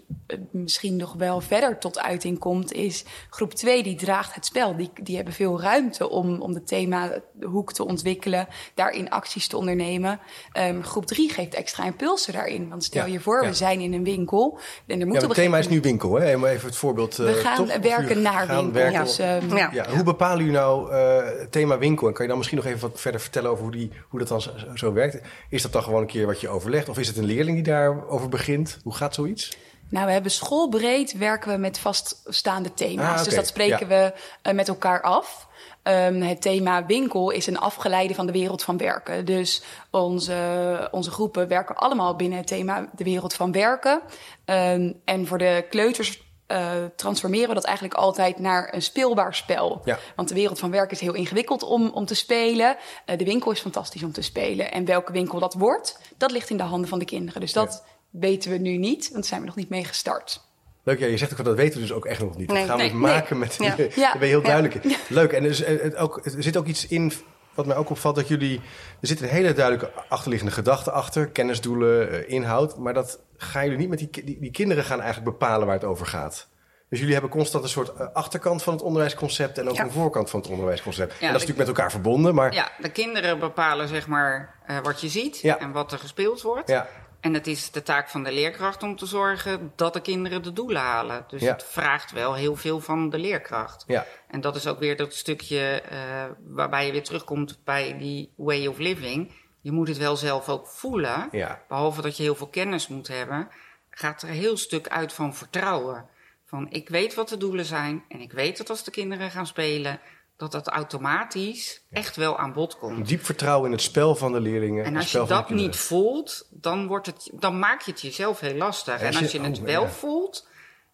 2-3 0.01 0.05
eh, 0.27 0.37
misschien 0.51 0.95
nog 0.95 1.13
wel 1.13 1.41
verder 1.41 1.77
tot 1.77 1.99
uiting 1.99 2.39
komt, 2.39 2.71
is 2.71 3.05
groep 3.29 3.53
2 3.53 3.83
die 3.83 3.95
draagt 3.95 4.35
het 4.35 4.45
spel. 4.45 4.75
Die, 4.75 4.89
die 5.01 5.15
hebben 5.15 5.33
veel 5.33 5.61
ruimte 5.61 6.09
om, 6.09 6.41
om 6.41 6.53
de 6.53 7.17
hoek 7.41 7.73
te 7.73 7.85
ontwikkelen, 7.85 8.47
daarin 8.73 9.09
acties 9.09 9.47
te 9.47 9.57
ondernemen. 9.57 10.19
Ehm, 10.51 10.81
groep 10.81 11.05
3 11.05 11.29
geeft 11.29 11.53
extra 11.53 11.85
impulsen 11.85 12.33
daarin. 12.33 12.69
Want 12.69 12.83
stel 12.83 13.05
Ja, 13.05 13.11
je 13.13 13.19
voor, 13.19 13.43
ja. 13.43 13.49
we 13.49 13.55
zijn 13.55 13.79
in 13.79 13.93
een 13.93 14.03
winkel. 14.03 14.59
En 14.87 14.99
er 14.99 15.07
moet 15.07 15.21
Ja, 15.21 15.27
het 15.27 15.33
thema 15.33 15.57
is 15.57 15.67
nu 15.67 15.81
winkel, 15.81 16.13
hè? 16.13 16.25
Helemaal 16.25 16.49
even 16.49 16.67
het 16.67 16.75
voorbeeld. 16.77 17.17
moment- 17.17 17.37
eh, 17.37 17.41
We 17.41 17.47
gaan 17.47 17.65
toch? 17.65 17.77
Werken 17.77 18.21
naar 18.21 18.45
gaan 18.47 18.55
winkel. 18.71 18.71
werken 18.81 19.03
Dus, 19.03 19.17
Ja. 19.17 19.69
Ja, 19.73 19.89
hoe 19.89 20.03
bepalen 20.03 20.37
jullie 20.37 20.53
nou 20.59 20.91
eh, 20.91 21.39
het 21.39 21.51
thema 21.51 21.77
winkel? 21.77 22.07
En 22.07 22.13
kan 22.13 22.21
je 22.21 22.27
dan 22.29 22.37
misschien 22.37 22.57
nog 22.59 22.67
even 22.67 22.79
wat 22.89 23.01
verder 23.01 23.21
vertellen 23.21 23.51
over 23.51 23.63
hoe, 23.63 23.71
die, 23.71 23.91
hoe 24.09 24.19
dat 24.19 24.27
dan 24.27 24.41
zo, 24.41 24.51
zo 24.73 24.93
werkt? 24.93 25.21
Is 25.49 25.61
dat 25.61 25.71
dan 25.71 25.83
gewoon 25.83 26.01
een 26.01 26.07
keer 26.07 26.25
wat 26.25 26.41
je 26.41 26.49
overlegt? 26.49 26.89
Of 26.89 26.97
is 26.97 27.07
het 27.07 27.17
een 27.17 27.25
leerling 27.25 27.63
die 27.63 27.73
daarover 27.99 28.29
begint? 28.29 28.79
Hoe 28.83 28.95
gaat 28.95 29.13
zoiets? 29.13 29.57
Nou, 29.89 30.05
we 30.05 30.11
hebben 30.11 30.31
schoolbreed 30.31 31.17
werken 31.17 31.51
we 31.51 31.57
met 31.57 31.79
vaststaande 31.79 32.73
thema's. 32.73 33.19
Ah. 33.19 33.23
Dus 33.23 33.35
dat 33.35 33.47
spreken 33.47 33.87
we 33.87 34.13
eh, 34.41 34.53
met 34.53 34.67
elkaar 34.67 35.01
af. 35.01 35.47
Ehm, 35.83 36.21
het 36.21 36.41
thema 36.41 36.85
winkel 36.85 37.29
is 37.29 37.47
een 37.47 37.59
afgeleide 37.59 38.13
van 38.15 38.25
de 38.25 38.31
wereld 38.31 38.63
van 38.63 38.77
werken. 38.77 39.25
Dus 39.25 39.63
onze, 39.89 40.87
onze 40.91 41.11
groepen 41.11 41.47
werken 41.47 41.75
allemaal 41.75 42.15
binnen 42.15 42.37
het 42.37 42.47
thema 42.47 42.89
de 42.95 43.03
wereld 43.03 43.33
van 43.33 43.51
werken. 43.51 44.01
Ehm, 44.45 44.93
en 45.05 45.27
voor 45.27 45.37
de 45.37 45.65
kleuters 45.69 46.28
eh, 46.49 46.71
transformeren 46.95 47.47
we 47.47 47.53
dat 47.53 47.63
eigenlijk 47.63 47.97
altijd 47.97 48.39
naar 48.39 48.73
een 48.73 48.81
speelbaar 48.81 49.35
spel. 49.35 49.81
Ja. 49.85 49.99
Want 50.15 50.27
de 50.29 50.33
wereld 50.35 50.59
van 50.59 50.71
werk 50.71 50.91
is 50.91 50.99
heel 50.99 51.13
ingewikkeld 51.13 51.63
om, 51.63 51.89
om 51.89 52.05
te 52.05 52.15
spelen. 52.15 52.77
Eh, 53.05 53.17
de 53.17 53.23
winkel 53.25 53.51
is 53.51 53.59
fantastisch 53.59 54.03
om 54.03 54.11
te 54.11 54.21
spelen. 54.21 54.71
En 54.71 54.85
welke 54.85 55.11
winkel 55.11 55.39
dat 55.39 55.53
wordt, 55.53 55.99
dat 56.17 56.31
ligt 56.31 56.49
in 56.49 56.57
de 56.57 56.63
handen 56.63 56.89
van 56.89 56.99
de 56.99 57.05
kinderen. 57.05 57.41
Dus 57.41 57.53
dat 57.53 57.83
weten 58.09 58.51
we 58.51 58.57
nu 58.57 58.77
niet, 58.77 59.01
want 59.03 59.13
daar 59.13 59.23
zijn 59.23 59.39
we 59.41 59.45
nog 59.47 59.55
niet 59.55 59.69
mee 59.69 59.83
gestart. 59.85 60.41
Leuk, 60.83 60.99
ja, 60.99 61.05
je 61.07 61.17
zegt 61.17 61.31
ook, 61.39 61.45
dat 61.45 61.55
weten 61.55 61.73
we 61.75 61.87
dus 61.87 61.91
ook 61.95 62.05
echt 62.05 62.19
nog 62.19 62.37
niet. 62.37 62.47
Nee. 62.47 62.57
dat 62.57 62.67
gaan 62.67 62.77
we 62.77 62.83
Nee. 62.83 62.91
dus 62.91 63.01
maken 63.01 63.37
met... 63.39 63.55
Ja. 63.59 63.75
Daar 63.75 63.87
Ja. 63.95 64.11
ben 64.11 64.21
je 64.21 64.27
heel 64.27 64.39
Ja. 64.41 64.45
duidelijk 64.45 64.83
in. 64.83 64.95
Leuk, 65.07 65.31
en 65.31 65.43
dus, 65.43 65.61
eh, 65.61 65.81
het 65.81 65.95
ook, 65.95 66.25
er 66.25 66.43
zit 66.43 66.57
ook 66.57 66.65
iets 66.65 66.87
in 66.87 67.11
wat 67.59 67.67
mij 67.67 67.77
ook 67.77 67.89
opvalt... 67.89 68.15
dat 68.15 68.27
jullie... 68.27 68.61
Er 69.01 69.07
zit 69.07 69.21
een 69.21 69.27
hele 69.27 69.53
duidelijke 69.53 69.91
achterliggende 70.09 70.53
gedachte 70.53 70.91
achter. 70.91 71.27
Kennisdoelen, 71.27 72.09
eh, 72.11 72.33
inhoud. 72.33 72.77
Maar 72.77 72.93
dat 72.93 73.19
gaan 73.37 73.63
jullie 73.63 73.77
niet 73.77 73.89
met 73.89 73.99
die, 73.99 74.09
die... 74.25 74.39
Die 74.39 74.51
kinderen 74.51 74.83
gaan 74.83 75.01
eigenlijk 75.01 75.37
bepalen 75.37 75.65
waar 75.67 75.75
het 75.75 75.83
over 75.85 76.05
gaat. 76.05 76.47
Dus 76.89 76.97
jullie 76.99 77.13
hebben 77.13 77.31
constant 77.31 77.63
een 77.63 77.69
soort 77.69 77.93
eh, 77.93 78.07
achterkant 78.13 78.63
van 78.63 78.73
het 78.73 78.81
onderwijsconcept... 78.81 79.57
en 79.57 79.69
ook 79.69 79.75
Ja. 79.75 79.83
een 79.83 79.91
voorkant 79.91 80.29
van 80.29 80.39
het 80.39 80.49
onderwijsconcept. 80.49 81.11
en 81.11 81.15
dat 81.15 81.21
is 81.21 81.27
de- 81.27 81.31
natuurlijk 81.33 81.57
met 81.57 81.67
elkaar 81.67 81.91
verbonden, 81.91 82.35
maar... 82.35 82.53
Ja, 82.53 82.71
de 82.81 82.89
kinderen 82.91 83.39
bepalen 83.39 83.87
zeg 83.87 84.07
maar 84.07 84.55
eh, 84.65 84.77
wat 84.83 85.01
je 85.01 85.09
ziet 85.09 85.39
Ja. 85.39 85.59
en 85.59 85.71
wat 85.71 85.91
er 85.91 85.99
gespeeld 85.99 86.41
wordt. 86.41 86.69
Ja. 86.69 86.87
En 87.19 87.33
het 87.33 87.47
is 87.47 87.71
de 87.71 87.83
taak 87.83 88.09
van 88.09 88.23
de 88.23 88.31
leerkracht 88.31 88.83
om 88.83 88.95
te 88.95 89.05
zorgen 89.05 89.71
dat 89.75 89.93
de 89.93 90.01
kinderen 90.01 90.43
de 90.43 90.53
doelen 90.53 90.81
halen. 90.81 91.25
Dus 91.27 91.41
Ja. 91.41 91.51
het 91.51 91.63
vraagt 91.63 92.11
wel 92.11 92.33
heel 92.33 92.55
veel 92.55 92.79
van 92.79 93.09
de 93.09 93.17
leerkracht. 93.17 93.83
Ja. 93.87 94.05
En 94.27 94.41
dat 94.41 94.55
is 94.55 94.67
ook 94.67 94.79
weer 94.79 94.97
dat 94.97 95.13
stukje 95.13 95.81
eh, 95.81 96.25
waarbij 96.47 96.85
je 96.85 96.91
weer 96.91 97.03
terugkomt 97.03 97.59
bij 97.63 97.97
die 97.97 98.33
way 98.35 98.65
of 98.67 98.77
living. 98.77 99.31
Je 99.61 99.71
moet 99.71 99.87
het 99.87 99.97
wel 99.97 100.15
zelf 100.15 100.49
ook 100.49 100.67
voelen. 100.67 101.27
Ja. 101.31 101.61
Behalve 101.67 102.01
dat 102.01 102.17
je 102.17 102.23
heel 102.23 102.35
veel 102.35 102.47
kennis 102.47 102.87
moet 102.87 103.07
hebben, 103.07 103.47
gaat 103.89 104.21
er 104.21 104.29
een 104.29 104.35
heel 104.35 104.57
stuk 104.57 104.87
uit 104.87 105.13
van 105.13 105.35
vertrouwen. 105.35 106.05
Van 106.45 106.67
ik 106.69 106.89
weet 106.89 107.13
wat 107.13 107.29
de 107.29 107.37
doelen 107.37 107.65
zijn 107.65 108.03
en 108.07 108.19
ik 108.19 108.31
weet 108.31 108.57
dat 108.57 108.69
als 108.69 108.83
de 108.83 108.91
kinderen 108.91 109.31
gaan 109.31 109.47
spelen, 109.47 109.99
dat 110.39 110.51
dat 110.51 110.67
automatisch 110.67 111.81
echt 111.91 112.15
wel 112.15 112.37
aan 112.37 112.53
bod 112.53 112.77
komt. 112.77 112.97
Een 112.97 113.03
diep 113.03 113.25
vertrouwen 113.25 113.65
in 113.65 113.71
het 113.71 113.81
spel 113.81 114.15
van 114.15 114.31
de 114.31 114.39
leerlingen. 114.39 114.85
En 114.85 114.95
als 114.95 115.11
je 115.11 115.25
dat 115.25 115.49
niet 115.49 115.75
voelt, 115.75 116.47
dan, 116.51 116.87
wordt 116.87 117.05
het, 117.05 117.29
dan 117.33 117.59
maak 117.59 117.81
je 117.81 117.91
het 117.91 118.01
jezelf 118.01 118.39
heel 118.39 118.55
lastig. 118.55 119.01
En 119.01 119.15
als 119.15 119.31
je 119.31 119.41
het 119.41 119.57
oh, 119.57 119.63
wel 119.63 119.83
ja. 119.83 119.89
voelt, 119.89 120.47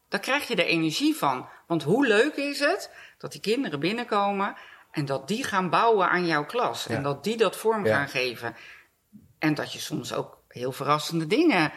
dan 0.10 0.20
krijg 0.20 0.48
je 0.48 0.56
er 0.56 0.66
energie 0.66 1.16
van. 1.16 1.48
Want 1.68 1.84
hoe 1.84 2.08
leuk 2.08 2.36
is 2.36 2.60
het 2.60 2.92
dat 3.18 3.32
die 3.32 3.42
kinderen 3.42 3.80
binnenkomen 3.80 4.56
en 4.92 5.06
dat 5.06 5.28
die 5.28 5.44
gaan 5.44 5.70
bouwen 5.70 6.10
aan 6.10 6.26
jouw 6.26 6.46
klas. 6.46 6.86
Ja. 6.88 6.96
En 6.96 7.04
dat 7.04 7.24
die 7.24 7.38
dat 7.38 7.56
vorm 7.56 7.86
gaan 7.86 8.08
geven. 8.08 8.56
En 9.40 9.54
dat 9.54 9.74
je 9.74 9.80
soms 9.80 10.14
ook 10.14 10.38
heel 10.48 10.72
verrassende 10.72 11.28
dingen 11.28 11.72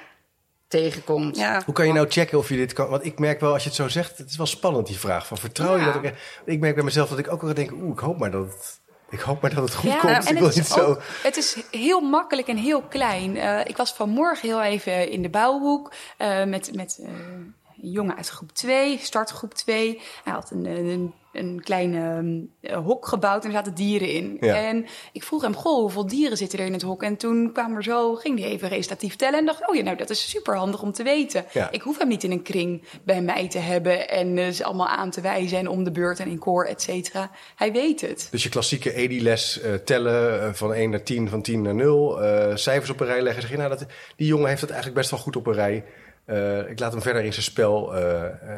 tegenkomt. 0.69 1.37
Ja. 1.37 1.63
Hoe 1.65 1.75
kan 1.75 1.87
je 1.87 1.93
nou 1.93 2.07
checken 2.11 2.39
of 2.39 2.49
je 2.49 2.57
dit 2.57 2.73
kan? 2.73 2.89
Want 2.89 3.05
ik 3.05 3.19
merk 3.19 3.41
wel, 3.41 3.53
als 3.53 3.63
je 3.63 3.69
het 3.69 3.79
zo 3.79 3.89
zegt, 3.89 4.19
het 4.19 4.31
is 4.31 4.37
wel 4.37 4.47
spannend 4.47 4.87
die 4.87 4.99
vraag. 4.99 5.27
Van 5.27 5.39
vertrouw 5.39 5.73
je 5.75 5.79
Ja. 5.79 5.85
dat 5.85 5.97
ook 5.97 6.05
echt? 6.05 6.17
Ik 6.45 6.61
merk 6.61 6.75
bij 6.75 6.85
mezelf 6.85 7.09
dat 7.09 7.19
ik 7.19 7.33
ook 7.33 7.43
wel 7.43 7.55
denk, 7.55 7.73
oeh, 7.73 7.93
ik 7.93 7.99
hoop 7.99 8.19
maar 8.19 8.31
dat 8.31 8.47
het, 8.47 8.81
ik 9.11 9.21
hoop 9.21 9.41
maar 9.43 9.55
dat 9.55 9.65
het 9.65 9.75
goed 9.75 9.91
Ja, 9.91 9.99
komt. 9.99 10.13
en 10.13 10.33
ik 10.33 10.39
wil 10.39 10.47
het 10.47 10.57
niet 10.57 10.65
is, 10.65 10.73
zo... 10.73 10.81
ook- 10.85 11.03
het 11.23 11.37
is 11.37 11.57
heel 11.71 12.01
makkelijk 12.01 12.49
en 12.49 12.57
heel 12.57 12.83
klein. 12.83 13.37
Eh, 13.37 13.61
ik 13.65 13.77
was 13.77 13.93
vanmorgen 13.93 14.49
heel 14.49 14.63
even 14.63 15.11
in 15.11 15.23
de 15.23 15.29
bouwhoek 15.31 15.93
eh, 16.17 16.45
met, 16.45 16.75
met 16.75 16.99
eh, 17.03 17.09
een 17.09 17.55
jongen 17.91 18.17
uit 18.17 18.29
groep 18.29 18.53
2, 18.53 18.99
startgroep 19.03 19.55
2. 19.55 20.01
Hij 20.25 20.33
had 20.33 20.51
een, 20.51 20.65
een, 20.65 21.15
een 21.39 21.61
kleine 21.63 22.17
um, 22.17 22.51
hok 22.85 23.07
gebouwd 23.07 23.43
en 23.43 23.49
er 23.49 23.57
zaten 23.57 23.75
dieren 23.75 24.09
in. 24.09 24.37
Ja. 24.41 24.55
En 24.55 24.87
ik 25.13 25.23
vroeg 25.23 25.43
hem, 25.43 25.55
goh, 25.55 25.81
hoeveel 25.81 26.07
dieren 26.07 26.37
zitten 26.37 26.59
er 26.59 26.67
in 26.67 26.73
het 26.73 26.83
hok? 26.83 27.03
En 27.03 27.17
toen 27.17 27.53
kwam 27.53 27.77
er 27.77 27.83
zo, 27.83 28.15
ging 28.15 28.39
hij 28.39 28.49
even 28.49 28.69
recitatief 28.69 29.17
tellen 29.17 29.39
en 29.39 29.47
dacht, 29.47 29.69
oh 29.69 29.75
ja, 29.75 29.83
nou 29.83 29.97
dat 29.97 30.11
is 30.11 30.31
super 30.31 30.57
handig 30.57 30.83
om 30.83 30.93
te 30.93 31.03
weten. 31.03 31.45
Ja. 31.53 31.71
Ik 31.71 31.83
hoef 31.83 31.99
hem 31.99 32.09
niet 32.09 32.25
in 32.25 32.31
een 32.31 32.43
kring 32.43 32.83
bij 33.03 33.23
mij 33.23 33.49
te 33.49 33.59
hebben 33.59 34.09
en 34.09 34.37
uh, 34.37 34.49
ze 34.49 34.65
allemaal 34.65 34.89
aan 34.89 35.11
te 35.11 35.21
wijzen 35.21 35.59
en 35.59 35.69
om 35.69 35.85
de 35.85 35.91
beurt 35.91 36.21
en 36.21 36.29
in 36.29 36.39
koor, 36.39 36.65
et 36.65 36.83
cetera. 36.83 37.31
Hij 37.57 37.73
weet 37.73 38.01
het. 38.01 38.29
Dus 38.31 38.43
je 38.43 38.49
klassieke 38.49 38.95
EDI-les 38.95 39.61
uh, 39.63 39.75
tellen 39.75 40.57
van 40.57 40.75
1 40.75 40.91
naar 40.91 41.03
10, 41.03 41.29
van 41.29 41.43
10 41.43 41.63
naar 41.63 41.75
0, 41.75 42.23
uh, 42.23 42.57
cijfers 42.57 42.91
op 42.91 43.01
een 43.01 43.07
rij 43.07 43.23
leggen. 43.23 43.43
Zeg 43.43 43.51
je, 43.51 43.57
nou, 43.57 43.69
dat, 43.69 43.87
die 44.17 44.27
jongen 44.27 44.49
heeft 44.49 44.61
het 44.61 44.71
eigenlijk 44.71 45.01
best 45.01 45.11
wel 45.11 45.21
goed 45.21 45.37
op 45.37 45.47
een 45.47 45.55
rij. 45.55 45.85
Uh, 46.27 46.71
ik 46.71 46.79
laat 46.79 46.93
hem 46.93 47.03
verder 47.03 47.25
in 47.25 47.33
zijn 47.33 47.45
spel. 47.45 47.95
Uh, 47.95 48.01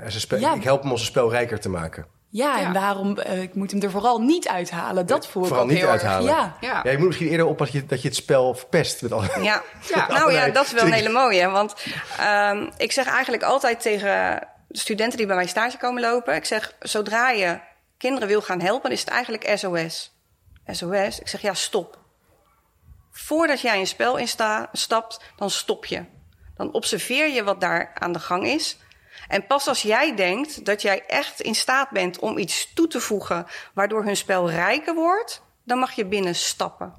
zijn 0.06 0.10
spel 0.10 0.38
ja. 0.38 0.54
Ik 0.54 0.62
help 0.62 0.82
hem 0.82 0.90
om 0.90 0.96
zijn 0.96 1.08
spel 1.08 1.30
rijker 1.30 1.60
te 1.60 1.68
maken. 1.68 2.06
Ja, 2.30 2.58
ja. 2.58 2.66
en 2.66 2.72
waarom? 2.72 3.18
Uh, 3.18 3.42
ik 3.42 3.54
moet 3.54 3.70
hem 3.70 3.82
er 3.82 3.90
vooral 3.90 4.20
niet 4.20 4.48
uithalen. 4.48 5.06
Dat 5.06 5.26
voel 5.26 5.42
ik 5.42 5.48
vooral 5.48 5.64
ook 5.64 5.70
niet 5.70 5.80
heel 5.80 5.88
uithalen. 5.88 6.28
Erg. 6.28 6.38
Ja. 6.38 6.56
Ja. 6.60 6.80
ja, 6.84 6.90
je 6.90 6.98
moet 6.98 7.06
misschien 7.06 7.28
eerder 7.28 7.46
oppassen 7.46 7.78
dat 7.78 7.88
je, 7.88 7.94
dat 7.94 8.02
je 8.02 8.08
het 8.08 8.16
spel 8.16 8.54
verpest. 8.54 9.02
Met 9.02 9.12
alle, 9.12 9.28
ja, 9.42 9.62
ja. 9.94 10.06
nou 10.08 10.32
ja, 10.32 10.48
dat 10.48 10.66
is 10.66 10.72
wel 10.72 10.84
een 10.84 10.92
hele 10.92 11.08
mooie. 11.08 11.48
Want 11.48 11.74
um, 12.50 12.70
ik 12.76 12.92
zeg 12.92 13.06
eigenlijk 13.06 13.42
altijd 13.42 13.80
tegen 13.80 14.48
studenten 14.70 15.18
die 15.18 15.26
bij 15.26 15.36
mij 15.36 15.46
stage 15.46 15.76
komen 15.76 16.02
lopen: 16.02 16.34
ik 16.34 16.44
zeg, 16.44 16.74
zodra 16.80 17.30
je 17.30 17.60
kinderen 17.98 18.28
wil 18.28 18.42
gaan 18.42 18.60
helpen, 18.60 18.90
is 18.90 19.00
het 19.00 19.08
eigenlijk 19.08 19.52
SOS. 19.54 20.18
SOS. 20.66 21.18
Ik 21.18 21.28
zeg 21.28 21.40
ja, 21.40 21.54
stop. 21.54 21.98
Voordat 23.10 23.60
jij 23.60 23.78
een 23.78 23.86
spel 23.86 24.16
instapt, 24.16 25.20
dan 25.36 25.50
stop 25.50 25.86
je. 25.86 26.04
Dan 26.56 26.72
observeer 26.72 27.28
je 27.28 27.44
wat 27.44 27.60
daar 27.60 27.90
aan 27.94 28.12
de 28.12 28.18
gang 28.18 28.46
is. 28.46 28.76
En 29.30 29.46
pas 29.46 29.68
als 29.68 29.82
jij 29.82 30.16
denkt 30.16 30.64
dat 30.64 30.82
jij 30.82 31.04
echt 31.06 31.40
in 31.40 31.54
staat 31.54 31.90
bent 31.90 32.18
om 32.18 32.38
iets 32.38 32.72
toe 32.74 32.86
te 32.86 33.00
voegen 33.00 33.46
waardoor 33.74 34.04
hun 34.04 34.16
spel 34.16 34.50
rijker 34.50 34.94
wordt, 34.94 35.42
dan 35.64 35.78
mag 35.78 35.92
je 35.92 36.06
binnen 36.06 36.34
stappen. 36.34 36.94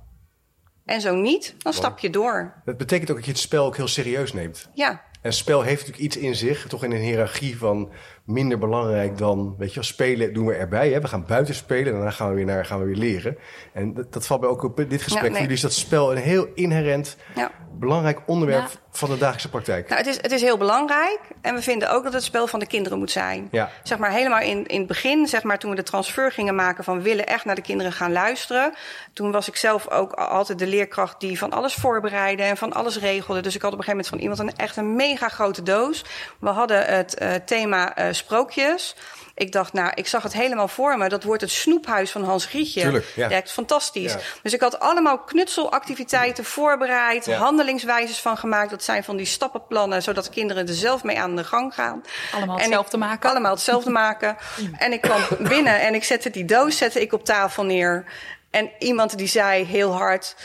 En 0.85 1.01
zo 1.01 1.15
niet, 1.15 1.55
dan 1.57 1.73
stap 1.73 1.99
je 1.99 2.09
door. 2.09 2.61
Dat 2.65 2.77
betekent 2.77 3.09
ook 3.09 3.15
dat 3.15 3.25
je 3.25 3.31
het 3.31 3.39
spel 3.39 3.65
ook 3.65 3.75
heel 3.75 3.87
serieus 3.87 4.33
neemt. 4.33 4.69
Ja. 4.73 5.01
En 5.21 5.33
spel 5.33 5.61
heeft 5.61 5.87
natuurlijk 5.87 6.03
iets 6.03 6.17
in 6.17 6.35
zich, 6.35 6.67
toch 6.67 6.83
in 6.83 6.91
een 6.91 7.01
hiërarchie 7.01 7.57
van 7.57 7.91
minder 8.25 8.57
belangrijk 8.57 9.17
dan, 9.17 9.55
weet 9.57 9.69
je 9.69 9.75
wel, 9.75 9.83
spelen 9.83 10.33
doen 10.33 10.45
we 10.45 10.53
erbij. 10.53 10.89
Hè? 10.89 11.01
We 11.01 11.07
gaan 11.07 11.25
buiten 11.27 11.55
spelen 11.55 11.85
en 11.85 11.93
daarna 11.93 12.11
gaan 12.11 12.29
we 12.29 12.35
weer 12.35 12.45
naar, 12.45 12.65
gaan 12.65 12.79
we 12.79 12.85
weer 12.85 12.95
leren. 12.95 13.37
En 13.73 13.93
dat, 13.93 14.13
dat 14.13 14.27
valt 14.27 14.41
bij 14.41 14.49
ook 14.49 14.63
op 14.63 14.75
dit 14.75 15.01
gesprek. 15.01 15.23
Ja, 15.23 15.29
nee. 15.29 15.39
Jullie 15.39 15.55
is 15.55 15.61
dat 15.61 15.73
spel 15.73 16.11
een 16.11 16.21
heel 16.21 16.47
inherent, 16.53 17.17
ja. 17.35 17.51
belangrijk 17.79 18.21
onderwerp 18.25 18.67
ja. 18.67 18.79
Van 18.91 19.09
de 19.09 19.17
dagelijkse 19.17 19.49
praktijk. 19.49 19.89
Nou, 19.89 20.01
het, 20.01 20.09
is, 20.09 20.21
het 20.21 20.31
is 20.31 20.41
heel 20.41 20.57
belangrijk 20.57 21.19
en 21.41 21.55
we 21.55 21.61
vinden 21.61 21.91
ook 21.91 22.03
dat 22.03 22.13
het 22.13 22.23
spel 22.23 22.47
van 22.47 22.59
de 22.59 22.67
kinderen 22.67 22.97
moet 22.97 23.11
zijn. 23.11 23.47
Ja. 23.51 23.69
Zeg 23.83 23.97
maar 23.97 24.11
helemaal 24.11 24.39
in, 24.39 24.67
in 24.67 24.77
het 24.77 24.87
begin, 24.87 25.27
zeg 25.27 25.43
maar 25.43 25.59
toen 25.59 25.69
we 25.69 25.75
de 25.75 25.83
transfer 25.83 26.31
gingen 26.31 26.55
maken 26.55 26.83
van 26.83 27.01
willen 27.01 27.27
echt 27.27 27.45
naar 27.45 27.55
de 27.55 27.61
kinderen 27.61 27.91
gaan 27.91 28.11
luisteren. 28.11 28.73
Toen 29.13 29.31
was 29.31 29.47
ik 29.47 29.55
zelf 29.55 29.89
ook 29.89 30.13
altijd 30.13 30.59
de 30.59 30.67
leerkracht 30.67 31.19
die 31.19 31.37
van 31.37 31.51
alles 31.51 31.73
voorbereidde 31.73 32.43
en 32.43 32.57
van 32.57 32.73
alles 32.73 32.99
regelde. 32.99 33.41
Dus 33.41 33.55
ik 33.55 33.61
had 33.61 33.73
op 33.73 33.77
een 33.77 33.83
gegeven 33.83 34.11
moment 34.11 34.31
van 34.31 34.39
iemand 34.39 34.57
een 34.59 34.65
echt 34.65 34.77
een 34.77 34.95
mega 34.95 35.29
grote 35.29 35.63
doos. 35.63 36.05
We 36.39 36.49
hadden 36.49 36.85
het 36.85 37.21
uh, 37.21 37.33
thema 37.45 37.97
uh, 37.97 38.13
sprookjes. 38.13 38.95
Ik 39.35 39.51
dacht, 39.51 39.73
nou, 39.73 39.91
ik 39.93 40.07
zag 40.07 40.23
het 40.23 40.33
helemaal 40.33 40.67
voor 40.67 40.97
me. 40.97 41.09
Dat 41.09 41.23
wordt 41.23 41.41
het 41.41 41.51
snoephuis 41.51 42.11
van 42.11 42.23
Hans 42.23 42.45
Grietje. 42.45 42.81
Tuurlijk, 42.81 43.11
ja. 43.15 43.29
ja 43.29 43.41
fantastisch. 43.45 44.13
Ja. 44.13 44.19
Dus 44.43 44.53
ik 44.53 44.61
had 44.61 44.79
allemaal 44.79 45.19
knutselactiviteiten 45.19 46.45
voorbereid, 46.45 47.25
ja. 47.25 47.37
handelingswijzes 47.37 48.19
van 48.19 48.37
gemaakt. 48.37 48.69
Dat 48.69 48.83
zijn 48.83 49.03
van 49.03 49.17
die 49.17 49.25
stappenplannen, 49.25 50.03
zodat 50.03 50.29
kinderen 50.29 50.67
er 50.67 50.73
zelf 50.73 51.03
mee 51.03 51.19
aan 51.19 51.35
de 51.35 51.43
gang 51.43 51.73
gaan. 51.73 52.03
Allemaal 52.35 52.57
hetzelfde 52.57 52.97
ik, 52.97 53.03
maken. 53.03 53.29
Allemaal 53.29 53.51
hetzelfde 53.51 53.89
maken. 53.89 54.37
En 54.77 54.93
ik 54.93 55.01
kwam 55.01 55.21
binnen 55.39 55.81
en 55.81 55.93
ik 55.93 56.03
zette 56.03 56.29
die 56.29 56.45
doos 56.45 56.77
zette 56.77 57.01
ik 57.01 57.13
op 57.13 57.25
tafel 57.25 57.63
neer. 57.63 58.05
En 58.51 58.71
iemand 58.79 59.17
die 59.17 59.27
zei 59.27 59.65
heel 59.65 59.93
hard: 59.93 60.35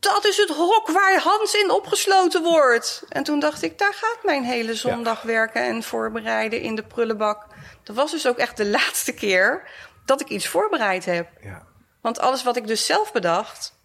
Dat 0.00 0.26
is 0.26 0.36
het 0.36 0.48
hok 0.48 0.88
waar 0.88 1.20
Hans 1.20 1.54
in 1.54 1.70
opgesloten 1.70 2.42
wordt. 2.42 3.02
En 3.08 3.22
toen 3.22 3.38
dacht 3.38 3.62
ik: 3.62 3.78
Daar 3.78 3.94
gaat 3.94 4.18
mijn 4.22 4.44
hele 4.44 4.74
zondag 4.74 5.20
ja. 5.20 5.26
werken 5.26 5.62
en 5.62 5.82
voorbereiden 5.82 6.60
in 6.60 6.74
de 6.74 6.82
prullenbak. 6.82 7.46
Dat 7.88 7.96
was 7.96 8.10
dus 8.10 8.26
ook 8.26 8.36
echt 8.36 8.56
de 8.56 8.66
laatste 8.78 9.12
keer 9.12 9.68
dat 10.04 10.20
ik 10.20 10.28
iets 10.28 10.48
voorbereid 10.48 11.04
heb. 11.04 11.28
Ja. 11.42 11.66
Want 12.00 12.20
alles 12.20 12.42
wat 12.42 12.56
ik 12.56 12.66
dus 12.66 12.86
zelf 12.86 13.12
bedacht, 13.12 13.76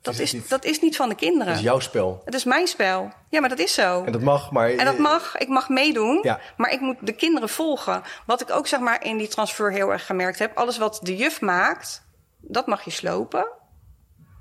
dat 0.00 0.18
is, 0.18 0.34
is 0.34 0.48
dat 0.48 0.64
is 0.64 0.80
niet 0.80 0.96
van 0.96 1.08
de 1.08 1.14
kinderen. 1.14 1.46
Dat 1.46 1.56
is 1.56 1.62
jouw 1.62 1.78
spel. 1.78 2.22
Het 2.24 2.34
is 2.34 2.44
mijn 2.44 2.66
spel. 2.66 3.12
Ja, 3.28 3.40
maar 3.40 3.48
dat 3.48 3.58
is 3.58 3.74
zo. 3.74 4.04
En 4.04 4.12
dat 4.12 4.20
mag, 4.20 4.50
maar... 4.50 4.70
En 4.70 4.84
dat 4.84 4.98
mag. 4.98 5.36
Ik 5.36 5.48
mag 5.48 5.68
meedoen. 5.68 6.18
Ja. 6.22 6.40
Maar 6.56 6.72
ik 6.72 6.80
moet 6.80 6.96
de 7.00 7.12
kinderen 7.12 7.48
volgen. 7.48 8.02
Wat 8.26 8.40
ik 8.40 8.50
ook 8.50 8.66
zeg 8.66 8.80
maar 8.80 9.04
in 9.04 9.16
die 9.16 9.28
transfer 9.28 9.72
heel 9.72 9.92
erg 9.92 10.06
gemerkt 10.06 10.38
heb. 10.38 10.56
Alles 10.56 10.78
wat 10.78 11.00
de 11.02 11.16
juf 11.16 11.40
maakt, 11.40 12.06
dat 12.40 12.66
mag 12.66 12.84
je 12.84 12.90
slopen. 12.90 13.48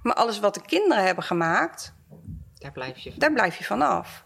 Maar 0.04 0.16
alles 0.16 0.40
wat 0.40 0.54
de 0.54 0.62
kinderen 0.62 1.04
hebben 1.04 1.24
gemaakt, 1.24 1.94
daar 2.58 2.72
blijf 2.72 2.98
je, 2.98 3.14
daar 3.18 3.34
blijf 3.34 3.58
je 3.58 3.64
vanaf. 3.64 4.26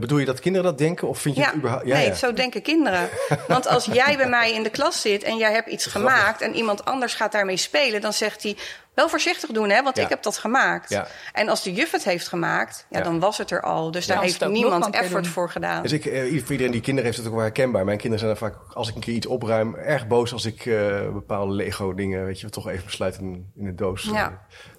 Bedoel 0.00 0.18
je 0.18 0.24
dat 0.24 0.40
kinderen 0.40 0.66
dat 0.66 0.78
denken 0.78 1.08
of 1.08 1.18
vind 1.18 1.34
je 1.34 1.40
ja, 1.40 1.46
het 1.46 1.56
überhaupt... 1.56 1.86
Ja, 1.86 1.96
nee, 1.96 2.06
ja. 2.06 2.14
zo 2.14 2.32
denken 2.32 2.62
kinderen. 2.62 3.08
Want 3.48 3.66
als 3.66 3.84
jij 3.84 4.16
bij 4.16 4.28
mij 4.28 4.52
in 4.52 4.62
de 4.62 4.70
klas 4.70 5.00
zit 5.00 5.22
en 5.22 5.36
jij 5.36 5.52
hebt 5.52 5.68
iets 5.68 5.86
gemaakt... 5.86 6.40
en 6.40 6.54
iemand 6.54 6.84
anders 6.84 7.14
gaat 7.14 7.32
daarmee 7.32 7.56
spelen, 7.56 8.00
dan 8.00 8.12
zegt 8.12 8.42
hij... 8.42 8.56
wel 8.94 9.08
voorzichtig 9.08 9.50
doen, 9.50 9.70
hè, 9.70 9.82
want 9.82 9.96
Ja. 9.96 10.02
ik 10.02 10.08
heb 10.08 10.22
dat 10.22 10.38
gemaakt. 10.38 10.90
Ja. 10.90 11.06
En 11.32 11.48
als 11.48 11.62
de 11.62 11.72
juf 11.72 11.90
het 11.90 12.04
heeft 12.04 12.28
gemaakt, 12.28 12.86
ja, 12.90 12.98
Ja. 12.98 13.04
dan 13.04 13.18
was 13.20 13.38
het 13.38 13.50
er 13.50 13.62
al. 13.62 13.90
Dus 13.90 14.06
daar 14.06 14.20
heeft 14.22 14.48
niemand 14.48 14.90
effort 14.94 15.26
voor 15.26 15.50
gedaan. 15.50 15.82
Dus 15.82 15.92
ik, 15.92 16.04
eh, 16.04 16.20
voor 16.42 16.50
iedereen 16.52 16.72
die 16.72 16.80
kinderen 16.80 17.04
heeft 17.04 17.16
het 17.16 17.26
ook 17.26 17.32
wel 17.34 17.42
herkenbaar. 17.42 17.84
Mijn 17.84 17.98
kinderen 17.98 18.18
zijn 18.18 18.30
er 18.30 18.36
vaak, 18.38 18.74
als 18.74 18.88
ik 18.88 18.94
een 18.94 19.00
keer 19.00 19.14
iets 19.14 19.26
opruim, 19.26 19.74
erg 19.74 20.06
boos 20.06 20.32
als 20.32 20.44
ik 20.44 20.66
eh, 20.66 21.00
bepaalde 21.12 21.52
Lego-dingen, 21.52 22.24
weet 22.24 22.40
je, 22.40 22.48
toch 22.50 22.68
even 22.68 22.84
besluit 22.84 23.18
in, 23.18 23.50
in 23.56 23.64
de 23.64 23.74
doos 23.74 24.10
eh, 24.12 24.26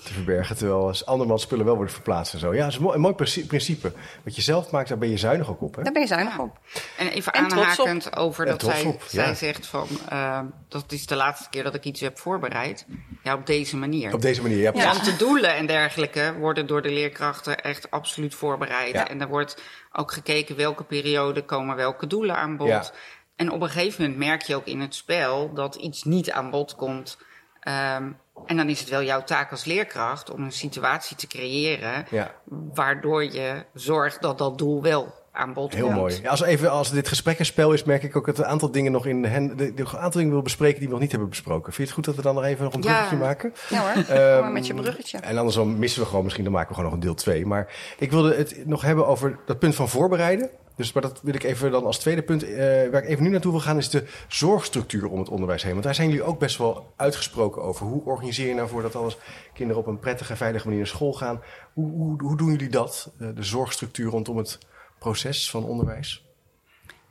te 0.04 0.14
verbergen. 0.14 0.56
Terwijl 0.58 0.88
als 0.88 1.06
andermans 1.06 1.42
spullen 1.42 1.66
wel 1.66 1.76
worden 1.76 1.94
verplaatst 1.94 2.34
en 2.34 2.40
zo. 2.40 2.54
Ja, 2.54 2.60
dat 2.64 2.70
is 2.70 2.76
een 2.76 2.82
mooi, 2.84 2.96
een 2.96 3.02
mooi 3.02 3.14
princi- 3.14 3.46
principe. 3.46 3.92
Wat 4.24 4.36
je 4.36 4.42
zelf 4.42 4.72
maakt, 4.72 4.90
daar 4.90 4.98
ben 4.98 5.10
je 5.10 5.18
zuinig 5.18 5.50
ook 5.50 5.62
op. 5.62 5.76
Hè? 5.76 5.84
Daar 5.84 5.92
ben 5.94 6.02
je 6.02 6.08
zuinig 6.08 6.40
op. 6.40 6.60
En 6.98 7.08
even 7.08 7.32
En 7.34 7.48
trots 7.48 7.80
op. 7.80 7.86
aanhakend 7.88 8.16
over 8.16 8.44
En 8.46 8.52
dat 8.52 8.60
trots 8.60 8.80
zij, 8.80 8.86
op, 8.90 9.02
ja. 9.02 9.08
zij 9.26 9.36
zegt 9.36 9.66
van... 9.68 9.88
eh, 10.10 10.40
dat 10.74 10.92
is 10.92 11.06
de 11.06 11.16
laatste 11.16 11.50
keer 11.50 11.64
dat 11.64 11.76
ik 11.76 11.84
iets 11.84 12.00
heb 12.00 12.20
voorbereid. 12.20 12.86
Ja, 13.24 13.34
op 13.34 13.46
deze 13.46 13.78
manier. 13.78 14.14
Op 14.14 14.22
deze 14.22 14.42
manier, 14.42 14.58
ja, 14.58 14.72
precies. 14.72 14.92
Want 14.92 15.06
de 15.06 15.16
doelen 15.16 15.56
en 15.56 15.66
dergelijke 15.66 16.34
worden 16.40 16.68
door 16.68 16.82
de 16.82 16.90
leerkrachten 16.92 17.62
echt 17.62 17.92
absoluut 17.92 18.36
voorbereid. 18.36 18.94
Ja. 18.94 19.08
En 19.10 19.22
er 19.22 19.28
wordt 19.28 19.62
ook 19.92 20.12
gekeken 20.12 20.56
welke 20.56 20.84
periode 20.84 21.46
komen 21.46 21.76
welke 21.76 22.08
doelen 22.08 22.36
aan 22.36 22.58
bod. 22.58 22.68
Ja. 22.68 22.92
En 23.36 23.52
op 23.52 23.62
een 23.62 23.70
gegeven 23.70 24.02
moment 24.02 24.20
merk 24.20 24.42
je 24.42 24.56
ook 24.56 24.66
in 24.66 24.82
het 24.82 24.96
spel 24.96 25.54
dat 25.54 25.76
iets 25.76 26.04
niet 26.04 26.32
aan 26.32 26.50
bod 26.50 26.76
komt. 26.76 27.18
Ehm, 27.60 28.12
en 28.46 28.58
dan 28.58 28.70
is 28.70 28.80
het 28.80 28.90
wel 28.90 29.04
jouw 29.04 29.24
taak 29.24 29.52
als 29.52 29.66
leerkracht 29.66 30.32
om 30.32 30.44
een 30.44 30.52
situatie 30.52 31.16
te 31.18 31.28
creëren 31.28 32.06
Ja. 32.10 32.32
waardoor 32.74 33.24
je 33.24 33.66
zorgt 33.74 34.22
dat 34.22 34.38
dat 34.38 34.58
doel 34.58 34.82
wel 34.82 35.23
aan 35.36 35.54
bod 35.54 35.74
Heel 35.74 35.84
komt. 35.86 35.96
mooi. 35.98 36.20
Ja, 36.22 36.30
Als, 36.30 36.42
even, 36.42 36.72
als 36.72 36.92
dit 36.92 37.08
gesprek 37.08 37.40
een 37.40 37.46
spel 37.46 37.74
is, 37.74 37.84
merk 37.84 38.04
ik 38.04 38.16
ook 38.16 38.26
dat 38.26 38.38
een 38.38 38.46
aantal 38.46 38.72
dingen 38.72 38.92
nog 38.92 39.06
in 39.06 39.24
hen, 39.26 39.58
de, 39.58 39.74
de, 39.74 39.82
een 39.82 39.88
aantal 39.98 40.12
dingen 40.22 40.32
wil 40.34 40.42
bespreken 40.42 40.78
die 40.78 40.88
we 40.88 40.94
nog 40.94 41.02
niet 41.02 41.12
hebben 41.12 41.30
besproken. 41.30 41.64
Vind 41.74 41.78
je 41.78 41.84
het 41.84 41.94
goed 41.94 42.06
dat 42.06 42.16
we 42.16 42.22
dan 42.22 42.36
nog 42.36 42.44
even 42.44 42.64
nog 42.64 42.74
een 42.74 42.82
Ja. 42.82 42.88
bruggetje 42.88 43.18
maken? 43.18 43.54
Ja 43.70 43.94
hoor, 43.94 44.04
Ehm, 44.18 44.42
maar 44.42 44.52
met 44.52 44.68
je 44.68 44.74
bruggetje. 44.74 45.18
En 45.18 45.38
anders 45.38 45.56
dan 45.56 45.80
missen 45.80 46.02
we 46.02 46.08
gewoon, 46.08 46.24
misschien 46.24 46.44
dan 46.44 46.54
maken 46.54 46.70
we 46.70 46.76
gewoon 46.76 46.90
nog 46.90 47.00
een 47.00 47.06
deel 47.06 47.16
2. 47.16 47.46
Maar 47.46 47.74
ik 47.98 48.12
wilde 48.12 48.36
het 48.36 48.66
nog 48.66 48.82
hebben 48.82 49.08
over 49.08 49.40
dat 49.46 49.60
punt 49.60 49.76
van 49.76 49.90
voorbereiden. 49.90 50.50
Dus 50.76 50.94
maar 50.94 51.04
dat 51.04 51.20
wil 51.24 51.34
ik 51.34 51.44
even 51.44 51.72
dan 51.72 51.86
als 51.86 52.00
tweede 52.00 52.22
punt, 52.24 52.44
eh, 52.44 52.56
waar 52.92 53.04
ik 53.04 53.08
even 53.08 53.24
nu 53.24 53.30
naartoe 53.30 53.52
wil 53.52 53.62
gaan, 53.62 53.78
is 53.78 53.90
de 53.90 54.04
zorgstructuur 54.28 55.08
om 55.08 55.20
het 55.20 55.30
onderwijs 55.30 55.64
heen. 55.64 55.72
Want 55.72 55.84
daar 55.84 55.96
zijn 55.96 56.08
jullie 56.10 56.24
ook 56.24 56.40
best 56.40 56.58
wel 56.58 56.94
uitgesproken 56.96 57.62
over. 57.64 57.86
Hoe 57.86 58.04
organiseer 58.06 58.48
je 58.48 58.54
nou 58.54 58.68
voor 58.68 58.82
dat 58.82 58.96
alles 58.96 59.18
kinderen 59.54 59.82
op 59.82 59.88
een 59.88 60.00
prettige 60.00 60.32
en 60.32 60.38
veilige 60.38 60.66
manier 60.66 60.80
naar 60.82 60.90
school 60.90 61.14
gaan? 61.14 61.42
Hoe, 61.74 61.92
hoe, 61.92 62.22
hoe 62.24 62.38
doen 62.38 62.52
jullie 62.52 62.70
dat? 62.70 63.12
Eh, 63.20 63.28
de 63.36 63.44
zorgstructuur 63.44 64.10
rondom 64.10 64.38
het 64.38 64.58
proces 65.04 65.50
van 65.50 65.66
onderwijs? 65.66 66.24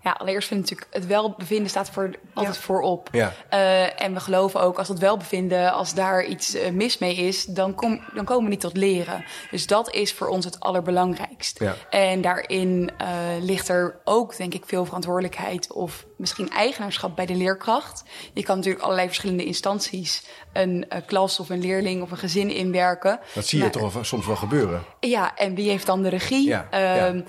Ja, 0.03 0.11
allereerst 0.11 0.49
vind 0.49 0.61
ik 0.61 0.71
natuurlijk 0.71 0.97
het 0.97 1.07
welbevinden 1.07 1.71
staat 1.71 1.91
voor, 1.91 2.11
altijd 2.35 2.57
voorop. 2.57 3.09
Ja. 3.13 3.33
Eh, 3.49 4.03
en 4.03 4.15
we 4.15 4.21
geloven 4.21 4.61
ook 4.61 4.79
als 4.79 4.89
dat 4.89 4.99
welbevinden, 4.99 5.73
als 5.73 5.95
daar 5.95 6.25
iets 6.25 6.55
eh, 6.55 6.71
mis 6.71 6.99
mee 6.99 7.15
is, 7.15 7.45
dan, 7.45 7.75
kom, 7.75 8.01
dan 8.15 8.25
komen 8.25 8.45
we 8.45 8.51
niet 8.51 8.61
tot 8.61 8.77
leren. 8.77 9.25
Dus 9.51 9.67
dat 9.67 9.91
is 9.91 10.13
voor 10.13 10.29
ons 10.29 10.45
het 10.45 10.61
allerbelangrijkst. 10.61 11.59
Ja. 11.59 11.75
En 11.91 12.21
daarin 12.21 12.91
eh, 12.97 13.09
ligt 13.41 13.69
er 13.69 14.01
ook, 14.05 14.37
denk 14.37 14.55
ik, 14.55 14.63
veel 14.67 14.85
verantwoordelijkheid 14.85 15.73
of 15.73 16.07
misschien 16.23 16.51
eigenaarschap 16.51 17.17
bij 17.17 17.27
de 17.27 17.35
leerkracht. 17.35 18.03
Je 18.35 18.43
kan 18.43 18.57
natuurlijk 18.57 18.85
allerlei 18.85 19.07
verschillende 19.07 19.45
instanties 19.45 20.25
een 20.53 20.85
eh, 20.89 21.01
klas 21.07 21.41
of 21.41 21.49
een 21.51 21.61
leerling 21.61 22.03
of 22.03 22.11
een 22.11 22.17
gezin 22.17 22.51
inwerken. 22.51 23.21
Dat 23.35 23.47
zie 23.47 23.59
je 23.59 23.65
Maar- 23.65 23.73
toch 23.93 24.07
soms 24.07 24.27
wel 24.27 24.37
gebeuren. 24.37 24.83
ja, 25.01 25.37
en 25.37 25.55
wie 25.55 25.69
heeft 25.71 25.87
dan 25.87 26.03
de 26.03 26.09
regie? 26.09 26.49
Ja, 26.49 26.67
Ehm, 26.71 27.21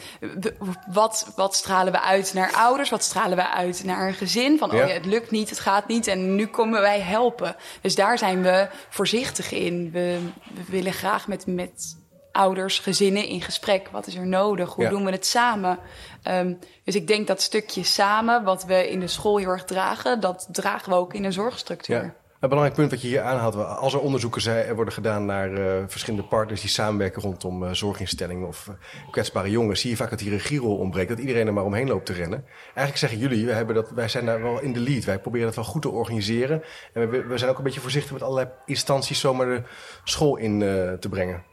wat, 0.88 1.32
wat 1.36 1.56
stralen 1.56 1.92
we 1.94 2.02
uit 2.02 2.34
naar 2.34 2.52
ouders? 2.54 2.90
Wat 2.90 3.04
stralen 3.04 3.38
we 3.38 3.50
uit 3.50 3.84
naar 3.84 4.08
een 4.08 4.14
gezin? 4.14 4.58
Van, 4.58 4.70
Ja. 4.76 4.82
oh 4.84 4.88
ja, 4.88 4.94
het 4.94 5.06
lukt 5.06 5.32
niet, 5.32 5.50
het 5.50 5.60
gaat 5.60 5.88
niet 5.88 6.08
en 6.08 6.36
nu 6.36 6.48
komen 6.48 6.82
wij 6.82 7.00
helpen. 7.02 7.56
Dus 7.82 7.96
daar 7.96 8.18
zijn 8.18 8.42
we 8.42 8.68
voorzichtig 8.90 9.52
in. 9.52 9.92
We, 9.92 10.20
we 10.54 10.62
willen 10.70 10.94
graag 10.94 11.28
met, 11.28 11.48
met 11.48 11.98
ouders, 12.34 12.80
gezinnen 12.80 13.26
in 13.28 13.42
gesprek. 13.42 13.90
Wat 13.92 14.08
is 14.08 14.16
er 14.16 14.28
nodig? 14.28 14.74
Hoe 14.74 14.84
Ja. 14.84 14.90
doen 14.90 15.06
we 15.06 15.12
het 15.12 15.26
samen? 15.26 15.80
Ehm, 16.24 16.54
dus 16.84 16.96
ik 16.96 17.08
denk 17.08 17.28
dat 17.28 17.42
stukje 17.42 17.84
samen, 17.84 18.44
wat 18.44 18.66
we 18.66 18.90
in 18.90 19.00
de 19.00 19.08
school 19.08 19.38
heel 19.38 19.50
erg 19.50 19.64
dragen, 19.66 20.20
dat 20.20 20.48
dragen 20.52 20.90
we 20.90 20.96
ook 20.98 21.14
in 21.14 21.22
de 21.24 21.32
zorgstructuur. 21.32 22.04
Ja. 22.04 22.14
Een 22.40 22.50
belangrijk 22.50 22.80
punt 22.80 22.92
wat 22.92 23.02
je 23.02 23.08
hier 23.08 23.22
aanhaalt, 23.22 23.56
als 23.56 23.94
er 23.94 24.00
onderzoeken 24.00 24.42
zijn, 24.42 24.76
worden 24.76 24.94
gedaan 24.94 25.26
naar 25.26 25.54
eh, 25.54 25.84
verschillende 25.88 26.28
partners 26.28 26.62
die 26.62 26.70
samenwerken 26.70 27.22
rondom 27.22 27.64
eh, 27.64 27.72
zorginstellingen 27.72 28.48
of 28.48 28.68
eh, 28.68 28.74
kwetsbare 29.12 29.50
jongens, 29.50 29.82
zie 29.82 29.90
je 29.90 29.96
vaak 29.96 30.10
dat 30.10 30.20
die 30.20 30.30
regierol 30.30 30.78
ontbreekt, 30.78 31.10
dat 31.10 31.20
iedereen 31.20 31.48
er 31.48 31.54
maar 31.54 31.64
omheen 31.64 31.88
loopt 31.88 32.06
te 32.06 32.14
rennen. 32.14 32.46
Eigenlijk 32.66 32.98
zeggen 32.98 33.20
jullie, 33.20 33.46
we 33.46 33.52
hebben 33.52 33.76
dat, 33.76 33.90
wij 33.90 34.08
zijn 34.08 34.26
daar 34.26 34.42
wel 34.42 34.60
in 34.62 34.74
de 34.74 34.80
lead, 34.80 35.04
wij 35.04 35.20
proberen 35.20 35.46
dat 35.46 35.56
wel 35.56 35.64
goed 35.66 35.82
te 35.82 35.90
organiseren 35.90 36.64
en 36.94 37.10
we, 37.10 37.24
we 37.24 37.38
zijn 37.38 37.50
ook 37.52 37.58
een 37.58 37.64
beetje 37.64 37.80
voorzichtig 37.80 38.12
met 38.12 38.22
allerlei 38.22 38.50
instanties 38.66 39.20
zomaar 39.20 39.46
de 39.48 39.62
school 40.04 40.38
in 40.38 40.62
eh, 40.62 40.94
te 40.94 41.10
brengen. 41.10 41.44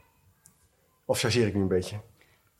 Of 1.11 1.19
chargeer 1.19 1.47
ik 1.47 1.53
nu 1.53 1.61
een 1.61 1.67
beetje? 1.67 1.99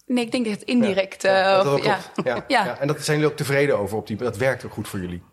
Nee, 0.06 0.26
ik 0.26 0.32
denk 0.32 0.46
dat 0.46 0.54
het 0.54 0.64
indirect. 0.64 1.22
Ja, 1.22 1.58
eh, 1.58 1.64
dat 1.64 1.74
of- 1.80 1.84
ja. 1.86 1.98
Ja. 2.24 2.36
Ja. 2.48 2.66
Ja. 2.66 2.78
En 2.80 2.88
dat 2.88 3.02
zijn 3.02 3.18
jullie 3.18 3.32
ook 3.32 3.38
tevreden 3.38 3.78
over, 3.78 3.98
op 3.98 4.08
die, 4.08 4.16
dat 4.18 4.38
werkt 4.38 4.66
ook 4.66 4.72
goed 4.74 4.88
voor 4.88 5.00
jullie. 5.00 5.24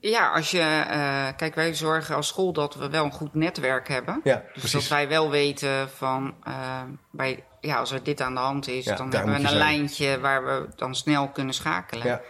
Ja, 0.00 0.30
als 0.32 0.50
je. 0.50 0.60
eh, 0.60 1.28
kijk, 1.36 1.54
wij 1.54 1.74
zorgen 1.74 2.14
als 2.16 2.28
school 2.28 2.52
dat 2.52 2.74
we 2.74 2.88
wel 2.90 3.04
een 3.04 3.12
goed 3.12 3.34
netwerk 3.34 3.88
hebben. 3.88 4.20
Ja, 4.24 4.36
Dus 4.36 4.50
precies. 4.52 4.72
dat 4.72 4.88
wij 4.88 5.08
wel 5.08 5.30
weten 5.30 5.90
van. 5.90 6.34
eh, 6.44 6.82
bij, 7.10 7.44
ja, 7.60 7.76
als 7.76 7.90
er 7.90 8.02
dit 8.02 8.20
aan 8.20 8.34
de 8.34 8.40
hand 8.40 8.68
is, 8.68 8.84
Ja, 8.84 8.94
dan 8.96 9.10
hebben 9.12 9.30
we 9.34 9.40
een 9.40 9.46
zijn. 9.46 9.56
lijntje 9.58 10.20
waar 10.20 10.44
we 10.44 10.68
dan 10.76 10.94
snel 10.94 11.28
kunnen 11.28 11.54
schakelen. 11.54 12.06
Ja. 12.06 12.20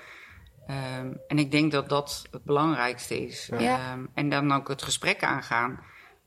Ehm, 0.67 1.07
en 1.29 1.39
ik 1.39 1.51
denk 1.51 1.73
dat 1.73 1.89
dat 1.89 2.23
het 2.31 2.45
belangrijkste 2.45 3.25
is. 3.27 3.49
Ja. 3.59 3.79
Ehm, 3.79 4.01
en 4.15 4.29
dan 4.29 4.53
ook 4.53 4.69
het 4.69 4.83
gesprek 4.83 5.23
aangaan. 5.25 5.81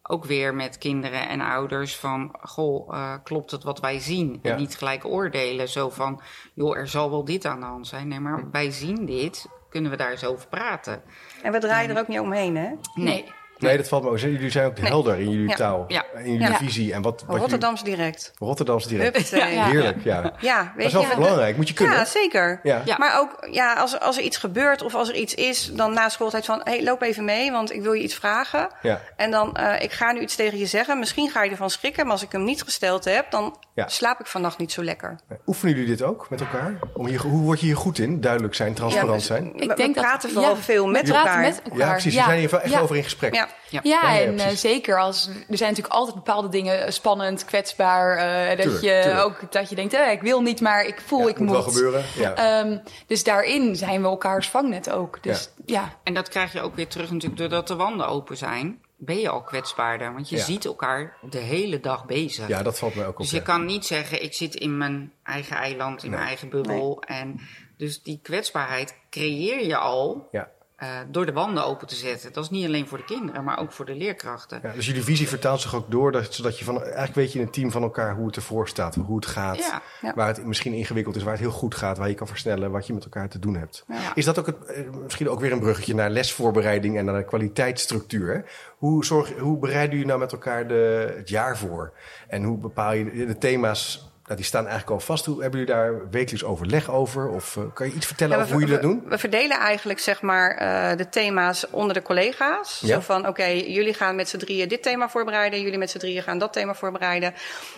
Ook 0.07 0.25
weer 0.25 0.55
met 0.55 0.77
kinderen 0.77 1.27
en 1.27 1.41
ouders 1.41 1.97
van, 1.97 2.35
goh, 2.41 2.93
eh, 2.93 3.13
klopt 3.23 3.51
het 3.51 3.63
wat 3.63 3.79
wij 3.79 3.99
zien? 3.99 4.39
Ja. 4.41 4.51
En 4.51 4.57
niet 4.57 4.77
gelijk 4.77 5.05
oordelen, 5.05 5.69
zo 5.69 5.89
van, 5.89 6.21
joh, 6.53 6.77
er 6.77 6.87
zal 6.87 7.09
wel 7.09 7.25
dit 7.25 7.45
aan 7.45 7.59
de 7.59 7.65
hand 7.65 7.87
zijn. 7.87 8.07
Nee, 8.07 8.19
maar 8.19 8.51
wij 8.51 8.71
zien 8.71 9.05
dit, 9.05 9.47
kunnen 9.69 9.91
we 9.91 9.97
daar 9.97 10.11
eens 10.11 10.25
over 10.25 10.47
praten? 10.47 11.01
En 11.43 11.51
we 11.51 11.59
draaien 11.59 11.89
er 11.89 11.99
ook 11.99 12.07
niet 12.07 12.19
omheen, 12.19 12.55
hè? 12.55 12.71
Nee. 12.95 13.33
Nee, 13.57 13.77
dat 13.77 13.87
valt 13.87 14.03
me 14.03 14.09
ook. 14.09 14.17
Jullie 14.19 14.49
zijn 14.49 14.65
ook 14.65 14.77
helder 14.79 15.19
in 15.19 15.29
jullie 15.29 15.49
Ja. 15.49 15.55
taal, 15.55 15.85
Ja. 15.87 16.03
in 16.17 16.31
jullie 16.31 16.47
Ja. 16.47 16.57
visie 16.57 16.93
en 16.93 17.01
wat, 17.01 17.23
wat 17.27 17.37
Rotterdams 17.39 17.83
direct. 17.83 18.31
Rotterdams 18.39 18.87
direct. 18.87 19.29
Ja. 19.29 19.45
Heerlijk, 19.45 20.03
ja. 20.03 20.33
Ja, 20.39 20.73
Dat 20.77 20.85
is 20.85 20.93
wel 20.93 21.05
belangrijk, 21.15 21.55
moet 21.57 21.67
je 21.67 21.73
kunnen. 21.73 21.95
Ja, 21.95 22.05
zeker. 22.05 22.59
Ja. 22.63 22.81
Ja. 22.85 22.95
Maar 22.97 23.19
ook 23.19 23.47
ja, 23.51 23.73
als, 23.73 23.93
er- 23.93 23.99
als 23.99 24.17
er 24.17 24.23
iets 24.23 24.37
gebeurt 24.37 24.81
of 24.81 24.95
als 24.95 25.09
er 25.09 25.15
iets 25.15 25.33
is, 25.35 25.71
dan 25.73 25.93
na 25.93 26.09
schooltijd 26.09 26.45
van... 26.45 26.61
hey, 26.63 26.83
loop 26.83 27.01
even 27.01 27.25
mee, 27.25 27.51
want 27.51 27.71
ik 27.73 27.81
wil 27.81 27.93
je 27.93 28.03
iets 28.03 28.15
vragen. 28.15 28.67
Ja. 28.81 29.01
En 29.15 29.31
dan, 29.31 29.55
eh, 29.55 29.81
ik 29.83 29.91
ga 29.91 30.11
nu 30.11 30.19
iets 30.19 30.35
tegen 30.35 30.57
je 30.57 30.65
zeggen. 30.65 30.99
Misschien 30.99 31.29
ga 31.29 31.43
je 31.43 31.51
ervan 31.51 31.69
schrikken, 31.69 32.03
maar 32.03 32.13
als 32.13 32.23
ik 32.23 32.31
hem 32.31 32.43
niet 32.43 32.61
gesteld 32.63 33.05
heb... 33.05 33.31
dan 33.31 33.57
Ja. 33.75 33.87
slaap 33.87 34.19
ik 34.19 34.25
vannacht 34.27 34.57
niet 34.57 34.71
zo 34.71 34.83
lekker. 34.83 35.15
Oefenen 35.45 35.73
jullie 35.75 35.89
dit 35.89 36.01
ook 36.01 36.29
met 36.29 36.39
elkaar? 36.39 36.79
Om 36.93 37.07
hier, 37.07 37.21
hoe 37.21 37.41
word 37.41 37.59
je 37.59 37.65
hier 37.65 37.77
goed 37.77 37.99
in? 37.99 38.21
Duidelijk 38.21 38.55
zijn, 38.55 38.73
transparant 38.73 39.11
Ja, 39.11 39.17
dus- 39.17 39.25
zijn? 39.25 39.51
We- 39.55 39.73
we 39.75 39.91
praten 39.91 40.21
dat- 40.21 40.31
vooral 40.31 40.55
ja, 40.55 40.61
veel 40.61 40.87
met 40.87 41.01
we 41.01 41.07
praten 41.11 41.29
elkaar. 41.31 41.41
met 41.43 41.61
elkaar. 41.63 41.77
Ja, 41.79 41.91
precies. 41.91 42.15
We 42.15 42.21
zijn 42.23 42.39
hier 42.39 42.53
echt 42.55 42.71
Ja. 42.73 42.79
over 42.79 42.95
in 42.95 43.03
gesprek. 43.03 43.44
Ja. 43.69 43.79
Ja. 43.83 44.19
En 44.19 44.39
eh, 44.39 44.47
zeker 44.47 44.99
als 44.99 45.27
er 45.27 45.57
zijn 45.57 45.69
natuurlijk 45.69 45.95
altijd 45.95 46.15
bepaalde 46.15 46.49
dingen 46.49 46.85
eh, 46.85 46.91
spannend, 46.91 47.45
kwetsbaar. 47.45 48.17
eh, 48.17 48.47
dat 48.49 48.61
Tuurlijk, 48.61 48.83
je 48.83 49.01
tuurlijk. 49.03 49.23
ook 49.25 49.51
dat 49.51 49.69
je 49.69 49.75
denkt, 49.75 49.93
eh, 49.93 50.11
ik 50.11 50.21
wil 50.21 50.41
niet, 50.41 50.61
maar 50.61 50.85
ik 50.85 51.01
voel 51.05 51.19
Ja, 51.21 51.27
ik 51.27 51.37
moet 51.39 51.47
moet. 51.47 51.55
wel 51.55 51.63
gebeuren. 51.65 52.03
Ja. 52.15 52.33
Ehm, 52.33 52.77
dus 53.07 53.23
daarin 53.23 53.75
zijn 53.75 54.01
we 54.01 54.07
elkaars 54.07 54.49
vangnet 54.49 54.89
ook. 54.91 55.23
Dus 55.23 55.49
ja, 55.65 55.93
En 56.03 56.13
dat 56.13 56.29
krijg 56.29 56.53
je 56.53 56.61
ook 56.61 56.75
weer 56.75 56.87
terug 56.87 57.11
natuurlijk 57.11 57.39
doordat 57.41 57.67
de 57.67 57.75
wanden 57.75 58.07
open 58.07 58.37
zijn. 58.37 58.79
Ben 58.97 59.19
je 59.19 59.29
al 59.29 59.41
kwetsbaarder, 59.41 60.13
want 60.13 60.29
je 60.29 60.35
Ja. 60.35 60.43
ziet 60.43 60.65
elkaar 60.65 61.13
de 61.29 61.37
hele 61.37 61.79
dag 61.79 62.05
bezig. 62.05 62.47
ja, 62.47 62.63
dat 62.63 62.79
valt 62.79 62.95
mij 62.95 63.05
ook 63.05 63.11
op. 63.11 63.17
Dus 63.17 63.31
ja. 63.31 63.37
je 63.37 63.43
kan 63.43 63.65
niet 63.65 63.85
zeggen, 63.85 64.23
ik 64.23 64.33
zit 64.33 64.55
in 64.55 64.77
mijn 64.77 65.11
eigen 65.23 65.55
eiland, 65.55 66.03
in 66.03 66.09
mijn 66.09 66.23
eigen 66.27 66.49
bubbel. 66.49 67.03
En 67.07 67.39
dus 67.77 68.01
die 68.03 68.19
kwetsbaarheid 68.23 68.95
creëer 69.09 69.65
je 69.65 69.77
al 69.77 70.27
Ja. 70.31 70.47
Eh, 70.75 70.89
door 71.07 71.25
de 71.25 71.33
wanden 71.33 71.65
open 71.65 71.87
te 71.87 71.95
zetten. 71.95 72.33
Dat 72.33 72.43
is 72.43 72.49
niet 72.49 72.65
alleen 72.65 72.87
voor 72.87 72.97
de 72.97 73.03
kinderen, 73.03 73.43
maar 73.43 73.59
ook 73.59 73.71
voor 73.71 73.85
de 73.85 73.95
leerkrachten. 73.95 74.59
Ja, 74.63 74.71
dus 74.71 74.85
jullie 74.85 75.03
visie 75.03 75.27
vertaalt 75.27 75.61
zich 75.61 75.75
ook 75.75 75.91
door, 75.91 76.11
dat, 76.11 76.33
zodat 76.33 76.59
je 76.59 76.65
van, 76.65 76.81
eigenlijk 76.83 77.15
weet 77.15 77.31
je 77.31 77.39
in 77.39 77.45
een 77.45 77.51
team 77.51 77.71
van 77.71 77.81
elkaar 77.83 78.15
hoe 78.15 78.25
het 78.25 78.35
ervoor 78.35 78.67
staat, 78.67 78.95
hoe 78.95 79.15
het 79.15 79.25
gaat, 79.25 79.57
Ja. 79.57 79.81
Ja. 80.01 80.13
waar 80.15 80.27
het 80.27 80.45
misschien 80.45 80.73
ingewikkeld 80.73 81.15
is, 81.15 81.23
waar 81.23 81.31
het 81.31 81.41
heel 81.41 81.51
goed 81.51 81.75
gaat, 81.75 81.97
waar 81.97 82.09
je 82.09 82.13
kan 82.15 82.27
versnellen, 82.27 82.71
wat 82.71 82.87
je 82.87 82.93
met 82.93 83.03
elkaar 83.03 83.29
te 83.29 83.39
doen 83.39 83.55
hebt. 83.55 83.85
Is 84.13 84.25
dat 84.25 84.39
ook 84.39 84.45
het, 84.45 84.65
eh, 84.65 84.89
misschien 85.03 85.29
ook 85.29 85.39
weer 85.39 85.51
een 85.51 85.59
bruggetje 85.59 85.95
naar 85.95 86.09
lesvoorbereiding 86.09 86.97
en 86.97 87.05
naar 87.05 87.17
de 87.17 87.25
kwaliteitsstructuur? 87.25 88.45
Hoe, 88.77 89.05
zorg, 89.05 89.37
hoe 89.37 89.59
bereiden 89.59 89.91
jullie 89.91 90.07
nou 90.07 90.19
met 90.19 90.31
elkaar 90.31 90.67
de, 90.67 91.13
het 91.17 91.29
jaar 91.29 91.57
voor? 91.57 91.93
En 92.27 92.43
hoe 92.43 92.57
bepaal 92.57 92.93
je 92.93 93.11
de, 93.11 93.25
de 93.25 93.37
thema's? 93.37 94.13
Nou, 94.25 94.37
die 94.37 94.45
staan 94.45 94.67
eigenlijk 94.67 94.91
al 94.91 95.05
vast. 95.05 95.25
Hoe, 95.25 95.41
hebben 95.41 95.59
jullie 95.59 95.75
daar 95.75 96.09
wekelijks 96.09 96.43
overleg 96.43 96.89
over? 96.89 97.29
Of 97.29 97.57
eh, 97.57 97.63
kan 97.73 97.87
je 97.87 97.93
iets 97.93 98.05
vertellen 98.05 98.37
Ja, 98.37 98.41
over 98.41 98.53
hoe 98.55 98.61
jullie 98.61 98.81
dat 98.81 98.89
doen? 98.89 99.01
We, 99.03 99.09
we 99.09 99.17
verdelen 99.17 99.57
eigenlijk 99.57 99.99
zeg 99.99 100.21
maar 100.21 100.51
eh, 100.51 100.97
de 100.97 101.09
thema's 101.09 101.69
onder 101.69 101.93
de 101.93 102.01
collega's. 102.01 102.79
Ja. 102.79 102.87
Zo 102.87 102.99
van, 102.99 103.27
oké, 103.27 103.45
jullie 103.45 103.93
gaan 103.93 104.15
met 104.15 104.29
z'n 104.29 104.37
drieën 104.37 104.67
dit 104.67 104.83
thema 104.83 105.09
voorbereiden. 105.09 105.61
Jullie 105.61 105.77
met 105.77 105.89
z'n 105.89 105.97
drieën 105.97 106.23
gaan 106.23 106.37
dat 106.37 106.53
thema 106.53 106.73
voorbereiden. 106.73 107.33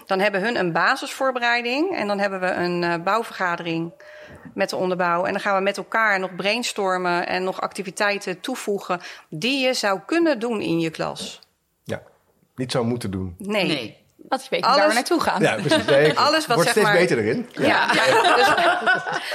Dan 0.06 0.20
hebben 0.20 0.42
hun 0.42 0.58
een 0.58 0.72
basisvoorbereiding. 0.72 1.96
En 1.96 2.08
dan 2.08 2.20
hebben 2.20 2.40
we 2.40 2.52
een 2.52 2.84
eh, 2.84 3.04
bouwvergadering 3.04 3.94
met 4.54 4.70
de 4.70 4.76
onderbouw. 4.76 5.26
En 5.26 5.32
dan 5.32 5.42
gaan 5.42 5.56
we 5.56 5.62
met 5.62 5.78
elkaar 5.78 6.20
nog 6.20 6.36
brainstormen 6.36 7.28
en 7.28 7.44
nog 7.44 7.62
activiteiten 7.62 8.40
toevoegen... 8.40 9.00
die 9.30 9.66
je 9.66 9.74
zou 9.74 10.00
kunnen 10.06 10.40
doen 10.40 10.62
in 10.62 10.80
je 10.80 10.90
klas. 10.90 11.40
Ja, 11.84 12.02
niet 12.56 12.72
zo 12.72 12.84
moeten 12.84 13.12
doen. 13.12 13.36
Nee. 13.38 13.68
Nee. 13.68 14.06
Dat 14.30 14.44
je 14.44 14.48
weet 14.50 14.64
Alles- 14.64 14.78
waar 14.78 14.88
we 14.88 14.94
naartoe 14.94 15.20
gaan. 15.22 15.42
Ja, 15.42 15.56
precies. 15.56 15.86
Nee, 15.86 16.20
Alles 16.20 16.46
wat 16.48 16.56
word 16.56 16.68
zeg 16.68 16.70
steeds 16.72 16.88
maar- 16.88 16.98
beter 16.98 17.18
erin. 17.18 17.50
Ja, 17.52 17.90
ja. 17.94 18.36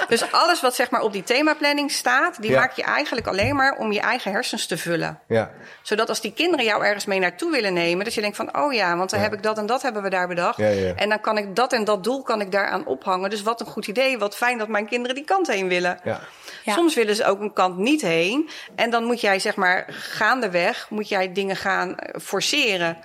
Dus, 0.08 0.18
dus 0.20 0.32
alles 0.32 0.60
wat 0.60 0.74
zeg 0.74 0.90
maar 0.90 1.00
op 1.00 1.12
die 1.12 1.22
themaplanning 1.22 1.90
staat, 1.90 2.42
die 2.42 2.50
Ja. 2.50 2.60
maak 2.60 2.72
je 2.72 2.82
eigenlijk 2.82 3.26
alleen 3.26 3.56
maar 3.56 3.76
om 3.76 3.92
je 3.92 4.00
eigen 4.00 4.32
hersens 4.32 4.66
te 4.66 4.76
vullen. 4.78 5.18
Ja. 5.28 5.50
Zodat 5.82 6.08
als 6.08 6.20
die 6.20 6.32
kinderen 6.32 6.64
jou 6.64 6.84
ergens 6.84 7.04
mee 7.04 7.18
naartoe 7.18 7.50
willen 7.50 7.72
nemen, 7.72 8.04
dat 8.04 8.14
je 8.14 8.20
denkt 8.20 8.36
van, 8.36 8.56
oh 8.58 8.72
ja, 8.72 8.96
want 8.96 9.10
dan 9.10 9.18
Ja. 9.18 9.24
heb 9.24 9.34
ik 9.34 9.42
dat 9.42 9.58
en 9.58 9.66
dat 9.66 9.82
hebben 9.82 10.02
we 10.02 10.08
daar 10.10 10.28
bedacht. 10.28 10.56
Ja, 10.56 10.68
ja. 10.68 10.94
En 10.94 11.08
dan 11.08 11.20
kan 11.20 11.38
ik 11.38 11.56
dat 11.56 11.72
en 11.72 11.84
dat 11.84 12.04
doel 12.04 12.22
kan 12.22 12.40
ik 12.40 12.52
daaraan 12.52 12.86
ophangen. 12.86 13.30
Dus 13.30 13.42
wat 13.42 13.60
een 13.60 13.66
goed 13.66 13.86
idee, 13.86 14.18
wat 14.18 14.36
fijn 14.36 14.58
dat 14.58 14.68
mijn 14.68 14.86
kinderen 14.88 15.14
die 15.16 15.24
kant 15.24 15.46
heen 15.46 15.68
willen. 15.68 15.98
Ja. 16.04 16.20
Ja. 16.64 16.72
Soms 16.74 16.94
willen 16.94 17.16
ze 17.16 17.24
ook 17.24 17.40
een 17.40 17.52
kant 17.52 17.76
niet 17.76 18.02
heen. 18.02 18.50
En 18.74 18.90
dan 18.90 19.04
moet 19.04 19.20
jij, 19.20 19.38
zeg 19.38 19.54
maar, 19.56 19.84
gaandeweg, 19.88 20.86
moet 20.90 21.08
jij 21.08 21.32
dingen 21.32 21.56
gaan 21.56 21.96
eh, 21.98 22.20
forceren. 22.20 22.98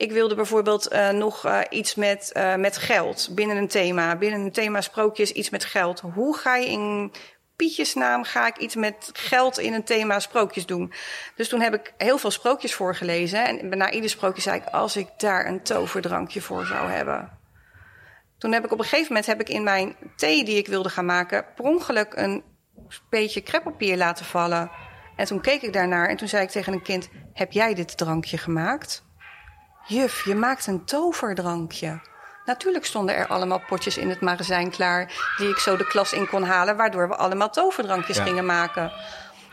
Ik 0.00 0.12
wilde 0.12 0.34
bijvoorbeeld 0.34 0.88
eh, 0.88 1.10
nog 1.10 1.44
eh, 1.44 1.60
iets 1.70 1.94
met, 1.94 2.32
eh, 2.32 2.54
met 2.54 2.76
geld 2.76 3.28
binnen 3.32 3.56
een 3.56 3.68
thema. 3.68 4.16
Binnen 4.16 4.40
een 4.40 4.52
thema 4.52 4.80
sprookjes 4.80 5.32
iets 5.32 5.50
met 5.50 5.64
geld. 5.64 6.00
Hoe 6.00 6.36
ga 6.36 6.56
je 6.56 6.68
in 6.68 7.12
Pietjes 7.56 7.94
naam 7.94 8.24
ga 8.24 8.46
ik 8.46 8.56
iets 8.56 8.74
met 8.74 9.10
geld 9.12 9.58
in 9.58 9.72
een 9.72 9.84
thema 9.84 10.20
sprookjes 10.20 10.66
doen. 10.66 10.92
Dus 11.36 11.48
toen 11.48 11.60
heb 11.60 11.74
ik 11.74 11.94
heel 11.96 12.18
veel 12.18 12.30
sprookjes 12.30 12.74
voorgelezen. 12.74 13.44
En 13.44 13.78
na 13.78 13.90
ieder 13.90 14.10
sprookje 14.10 14.42
zei 14.42 14.60
ik, 14.60 14.66
als 14.66 14.96
ik 14.96 15.08
daar 15.16 15.46
een 15.46 15.62
toverdrankje 15.62 16.40
voor 16.40 16.66
zou 16.66 16.90
hebben. 16.90 17.38
Toen 18.38 18.52
heb 18.52 18.64
ik 18.64 18.72
op 18.72 18.78
een 18.78 18.84
gegeven 18.84 19.08
moment 19.08 19.26
heb 19.26 19.40
ik 19.40 19.48
in 19.48 19.62
mijn 19.62 19.96
thee 20.16 20.44
die 20.44 20.56
ik 20.56 20.66
wilde 20.66 20.88
gaan 20.88 21.06
maken... 21.06 21.44
per 21.54 21.64
ongeluk 21.64 22.12
een 22.14 22.42
beetje 23.10 23.40
kreppapier 23.40 23.96
laten 23.96 24.24
vallen. 24.24 24.70
En 25.16 25.26
toen 25.26 25.40
keek 25.40 25.62
ik 25.62 25.72
daarnaar 25.72 26.08
en 26.08 26.16
toen 26.16 26.28
zei 26.28 26.42
ik 26.42 26.50
tegen 26.50 26.72
een 26.72 26.82
kind... 26.82 27.08
heb 27.32 27.52
jij 27.52 27.74
dit 27.74 27.96
drankje 27.96 28.38
gemaakt? 28.38 29.08
Juf, 29.90 30.24
je 30.24 30.34
maakt 30.34 30.66
een 30.66 30.84
toverdrankje. 30.84 32.00
Natuurlijk 32.44 32.84
stonden 32.84 33.16
er 33.16 33.26
allemaal 33.26 33.62
potjes 33.68 33.98
in 33.98 34.08
het 34.08 34.20
magazijn 34.20 34.70
klaar... 34.70 35.12
die 35.36 35.48
ik 35.48 35.58
zo 35.58 35.76
de 35.76 35.86
klas 35.86 36.12
in 36.12 36.28
kon 36.28 36.42
halen... 36.42 36.76
waardoor 36.76 37.08
we 37.08 37.16
allemaal 37.16 37.50
toverdrankjes 37.50 38.16
Ja. 38.16 38.22
gingen 38.22 38.46
maken. 38.46 38.92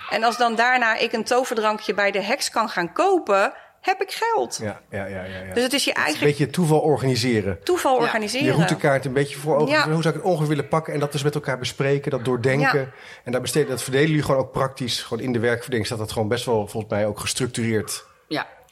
En 0.10 0.24
als 0.24 0.38
dan 0.38 0.56
daarna 0.56 0.96
ik 0.96 1.14
een 1.14 1.24
toverdrankje 1.24 1.94
bij 1.94 2.12
de 2.12 2.22
heks 2.22 2.50
kan 2.50 2.70
gaan 2.70 2.94
kopen... 2.94 3.54
heb 3.82 4.02
ik 4.02 4.12
geld. 4.12 4.60
Ja, 4.62 4.82
ja, 4.90 5.06
ja, 5.06 5.24
ja. 5.24 5.54
Dus 5.54 5.64
het 5.64 5.74
is 5.74 5.84
je 5.84 5.90
Een 5.96 6.04
eigen 6.04 6.24
beetje 6.24 6.50
toeval 6.50 6.80
organiseren. 6.80 7.64
toeval 7.64 7.96
Ja, 7.96 8.02
organiseren. 8.02 8.46
Je 8.46 8.54
routekaart 8.54 9.06
een 9.06 9.14
beetje 9.14 9.38
voor 9.38 9.56
ogen. 9.56 9.74
Ja. 9.74 9.90
Hoe 9.90 10.02
zou 10.02 10.16
ik 10.16 10.22
het 10.22 10.32
ongeveer 10.32 10.48
willen 10.48 10.68
pakken? 10.68 10.94
En 10.94 11.00
dat 11.00 11.12
dus 11.12 11.24
met 11.24 11.36
elkaar 11.36 11.58
bespreken, 11.58 12.12
dat 12.12 12.26
doordenken. 12.26 12.80
Ja. 12.80 12.92
En 13.24 13.32
daar 13.32 13.42
besteden, 13.42 13.70
dat 13.70 13.84
verdelen 13.84 14.08
jullie 14.08 14.24
gewoon 14.24 14.42
ook 14.42 14.52
praktisch. 14.52 15.04
Gewoon 15.04 15.24
in 15.24 15.32
de 15.32 15.40
werkverdeling 15.40 15.86
staat 15.86 16.00
dat 16.00 16.12
gewoon 16.12 16.28
best 16.28 16.46
wel 16.46 16.68
volgens 16.68 16.92
mij 16.92 17.06
ook 17.06 17.20
gestructureerd. 17.20 18.06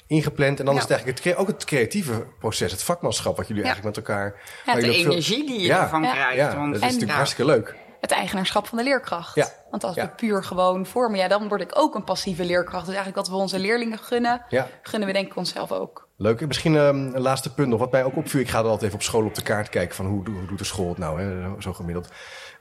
Ingepland. 0.07 0.59
En 0.59 0.65
dan 0.65 0.73
Ja. 0.73 0.79
is 0.81 0.87
het 0.87 0.97
eigenlijk 0.97 1.25
het, 1.25 1.37
ook 1.37 1.47
het 1.47 1.65
creatieve 1.65 2.25
proces, 2.39 2.71
het 2.71 2.83
vakmanschap 2.83 3.37
wat 3.37 3.47
jullie 3.47 3.63
Ja. 3.63 3.67
eigenlijk 3.69 3.97
met 3.97 4.07
elkaar... 4.07 4.41
Ja, 4.65 4.73
De 4.75 4.81
veel- 4.81 4.93
energie 4.93 5.45
die 5.45 5.59
je 5.59 5.65
Ja. 5.65 5.81
ervan 5.81 6.01
Ja. 6.03 6.11
krijgt. 6.11 6.35
Ja, 6.35 6.45
want, 6.55 6.55
dat 6.57 6.65
is 6.65 6.73
En- 6.73 6.79
natuurlijk 6.81 7.11
ja. 7.11 7.15
hartstikke 7.15 7.51
leuk. 7.51 7.75
Het 8.01 8.11
eigenaarschap 8.13 8.67
van 8.67 8.77
de 8.77 8.83
leerkracht. 8.83 9.35
Ja. 9.35 9.47
Want 9.69 9.83
als 9.83 9.95
Ja. 9.95 10.03
we 10.05 10.09
puur 10.15 10.43
gewoon 10.43 10.85
vormen, 10.85 11.19
ja, 11.19 11.27
dan 11.27 11.47
word 11.47 11.61
ik 11.61 11.71
ook 11.73 11.95
een 11.95 12.03
passieve 12.03 12.45
leerkracht. 12.45 12.85
Dus 12.85 12.95
eigenlijk 12.95 13.15
wat 13.27 13.35
we 13.35 13.41
onze 13.41 13.59
leerlingen 13.59 13.97
gunnen, 13.99 14.41
Ja. 14.49 14.67
gunnen 14.81 15.07
we 15.07 15.13
denk 15.13 15.27
ik 15.27 15.35
onszelf 15.35 15.71
ook. 15.71 16.07
Leuk. 16.17 16.41
En 16.41 16.47
misschien 16.47 16.75
ehm, 16.75 16.95
een 16.95 17.21
laatste 17.21 17.53
punt 17.53 17.67
nog. 17.69 17.79
Wat 17.79 17.91
mij 17.91 18.03
ook 18.03 18.15
opviel, 18.15 18.39
ik 18.41 18.49
ga 18.49 18.57
er 18.59 18.63
altijd 18.65 18.81
even 18.83 18.95
op 18.95 19.01
school 19.01 19.25
op 19.25 19.35
de 19.35 19.41
kaart 19.41 19.69
kijken 19.69 19.95
van 19.95 20.05
hoe, 20.05 20.29
hoe 20.29 20.45
doet 20.47 20.57
de 20.57 20.63
school 20.63 20.89
het 20.89 20.97
nou, 20.97 21.21
hè, 21.21 21.61
zo- 21.61 21.73
gemiddeld. 21.73 22.09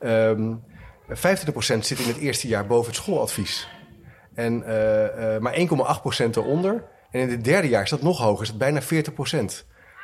Ehm 0.00 0.52
25% 1.08 1.86
zit 1.86 1.98
in 1.98 2.08
het 2.08 2.16
eerste 2.16 2.48
jaar 2.48 2.66
boven 2.66 2.86
het 2.92 2.96
schooladvies. 3.00 3.68
En 4.34 4.62
eh, 4.62 5.34
eh, 5.34 5.40
maar 5.40 5.54
1,8% 5.54 6.36
eronder. 6.36 6.84
En 7.14 7.20
in 7.20 7.30
het 7.30 7.44
derde 7.44 7.68
jaar 7.68 7.82
is 7.82 7.90
dat 7.90 8.02
nog 8.02 8.18
hoger, 8.18 8.42
is 8.42 8.48
het 8.48 8.58
bijna 8.58 8.82
40%. 8.82 8.86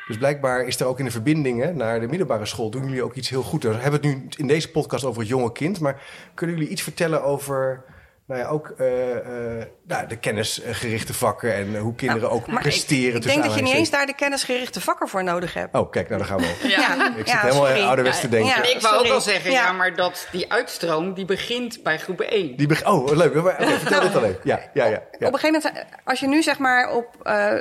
Dus 0.06 0.18
blijkbaar 0.18 0.66
is 0.66 0.80
er 0.80 0.86
ook 0.86 0.98
in 0.98 1.04
de 1.04 1.10
verbindingen 1.10 1.76
naar 1.76 2.00
de 2.00 2.06
middelbare 2.06 2.46
school... 2.46 2.70
doen 2.70 2.84
jullie 2.84 3.02
ook 3.02 3.14
iets 3.14 3.28
heel 3.28 3.42
goed. 3.42 3.62
We 3.62 3.68
hebben 3.68 3.92
het 3.92 4.02
nu 4.02 4.26
in 4.36 4.46
deze 4.46 4.70
podcast 4.70 5.04
over 5.04 5.20
het 5.20 5.28
jonge 5.30 5.52
kind. 5.52 5.80
Maar 5.80 6.02
kunnen 6.34 6.56
jullie 6.56 6.70
iets 6.70 6.82
vertellen 6.82 7.24
over 7.24 7.84
nou 8.30 8.42
ja, 8.42 8.48
ook 8.48 8.72
uh, 8.78 9.14
uh, 9.14 9.64
nou, 9.86 10.06
de 10.06 10.16
kennisgerichte 10.16 11.14
vakken 11.14 11.54
en 11.54 11.76
hoe 11.76 11.94
kinderen 11.94 12.22
nou, 12.22 12.34
ook 12.34 12.60
presteren. 12.60 13.16
Ik, 13.16 13.16
ik 13.16 13.22
denk 13.22 13.42
dat 13.42 13.54
je 13.54 13.62
niet 13.62 13.74
eens 13.74 13.90
daar 13.90 14.06
de 14.06 14.14
kennisgerichte 14.14 14.80
vakken 14.80 15.08
voor 15.08 15.24
nodig 15.24 15.54
hebt. 15.54 15.76
Oh, 15.76 15.90
kijk, 15.90 16.08
nou, 16.08 16.20
daar 16.20 16.30
gaan 16.30 16.38
we 16.38 16.58
op. 16.62 16.70
ja. 16.70 17.08
Ik 17.08 17.16
zit 17.16 17.26
ja, 17.26 17.40
helemaal 17.40 17.66
sorry. 17.66 17.82
ouderwets 17.82 18.20
te 18.20 18.28
denken. 18.28 18.48
Ja, 18.48 18.62
ik 18.62 18.80
wou 18.80 18.98
ook 18.98 19.06
wel 19.06 19.20
zeggen, 19.20 19.50
ja. 19.50 19.72
maar 19.72 19.94
dat 19.94 20.28
die 20.32 20.52
uitstroom, 20.52 21.14
die 21.14 21.24
begint 21.24 21.82
bij 21.82 21.98
groep 21.98 22.20
1. 22.20 22.56
Die 22.56 22.66
begint, 22.66 22.88
oh, 22.88 23.10
leuk. 23.16 23.36
Okay, 23.36 23.78
vertel 23.78 24.00
dit 24.00 24.16
alleen. 24.16 24.36
Ja, 24.42 24.60
ja, 24.74 24.84
ja, 24.84 24.96
Op 24.96 25.20
een 25.20 25.38
gegeven 25.38 25.62
moment, 25.64 25.84
als 26.04 26.20
je 26.20 26.26
nu 26.26 26.42
zeg 26.42 26.58
maar 26.58 26.92
op 26.92 27.16
uh, 27.22 27.52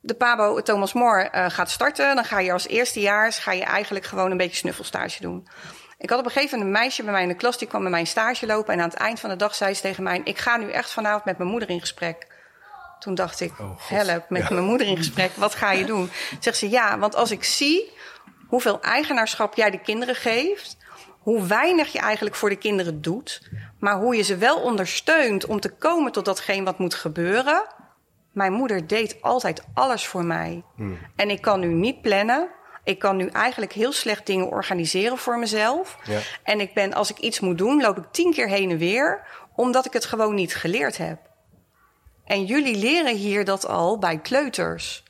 de 0.00 0.14
Pabo 0.14 0.62
Thomas 0.62 0.92
More 0.92 1.48
gaat 1.48 1.70
starten, 1.70 2.14
dan 2.14 2.24
ga 2.24 2.40
je 2.40 2.52
als 2.52 2.68
eerstejaars 2.68 3.38
ga 3.38 3.52
je 3.52 3.64
eigenlijk 3.64 4.04
gewoon 4.04 4.30
een 4.30 4.36
beetje 4.36 4.56
snuffelstage 4.56 5.20
doen. 5.20 5.46
Ik 5.98 6.10
had 6.10 6.18
op 6.18 6.24
een 6.24 6.30
gegeven 6.30 6.58
moment 6.58 6.76
een 6.76 6.82
meisje 6.82 7.02
bij 7.02 7.12
mij 7.12 7.22
in 7.22 7.28
de 7.28 7.34
klas, 7.34 7.58
die 7.58 7.68
kwam 7.68 7.80
bij 7.80 7.90
mij 7.90 8.00
een 8.00 8.06
stage 8.06 8.46
lopen. 8.46 8.74
En 8.74 8.80
aan 8.80 8.88
het 8.88 8.98
eind 8.98 9.20
van 9.20 9.30
de 9.30 9.36
dag 9.36 9.54
zei 9.54 9.74
ze 9.74 9.80
tegen 9.80 10.02
mij: 10.02 10.20
Ik 10.24 10.38
ga 10.38 10.56
nu 10.56 10.70
echt 10.70 10.92
vanavond 10.92 11.24
met 11.24 11.38
mijn 11.38 11.50
moeder 11.50 11.70
in 11.70 11.80
gesprek. 11.80 12.26
Toen 12.98 13.14
dacht 13.14 13.40
ik: 13.40 13.58
oh, 13.60 13.88
Help, 13.88 14.30
met 14.30 14.50
mijn 14.50 14.64
moeder 14.64 14.86
in 14.86 14.96
gesprek, 14.96 15.30
wat 15.36 15.54
ga 15.54 15.72
je 15.72 15.84
doen? 15.84 16.10
Zegt 16.40 16.56
ze: 16.56 16.70
Ja, 16.70 16.98
want 16.98 17.14
als 17.14 17.30
ik 17.30 17.44
zie 17.44 17.92
hoeveel 18.46 18.82
eigenaarschap 18.82 19.54
jij 19.54 19.70
de 19.70 19.80
kinderen 19.80 20.14
geeft, 20.14 20.76
hoe 21.18 21.46
weinig 21.46 21.92
je 21.92 21.98
eigenlijk 21.98 22.36
voor 22.36 22.48
de 22.48 22.56
kinderen 22.56 23.02
doet, 23.02 23.50
maar 23.80 23.96
hoe 23.96 24.16
je 24.16 24.22
ze 24.22 24.36
wel 24.36 24.60
ondersteunt 24.60 25.46
om 25.46 25.60
te 25.60 25.70
komen 25.70 26.12
tot 26.12 26.24
datgene 26.24 26.64
wat 26.64 26.78
moet 26.78 26.94
gebeuren. 26.94 27.66
Mijn 28.32 28.52
moeder 28.52 28.86
deed 28.86 29.22
altijd 29.22 29.64
alles 29.74 30.06
voor 30.06 30.24
mij. 30.24 30.64
Hmm. 30.74 30.98
En 31.16 31.30
ik 31.30 31.40
kan 31.40 31.60
nu 31.60 31.66
niet 31.66 32.00
plannen. 32.00 32.48
Ik 32.86 32.98
kan 32.98 33.16
nu 33.16 33.26
eigenlijk 33.26 33.72
heel 33.72 33.92
slecht 33.92 34.26
dingen 34.26 34.50
organiseren 34.50 35.18
voor 35.18 35.38
mezelf. 35.38 35.98
Ja. 36.04 36.18
En 36.42 36.60
ik 36.60 36.74
ben, 36.74 36.92
als 36.92 37.10
ik 37.10 37.18
iets 37.18 37.40
moet 37.40 37.58
doen, 37.58 37.80
loop 37.80 37.96
ik 37.96 38.04
tien 38.10 38.32
keer 38.32 38.48
heen 38.48 38.70
en 38.70 38.78
weer, 38.78 39.26
omdat 39.54 39.86
ik 39.86 39.92
het 39.92 40.04
gewoon 40.04 40.34
niet 40.34 40.54
geleerd 40.54 40.96
heb. 40.96 41.18
En 42.24 42.44
jullie 42.44 42.76
leren 42.76 43.16
hier 43.16 43.44
dat 43.44 43.66
al 43.66 43.98
bij 43.98 44.18
kleuters. 44.18 45.02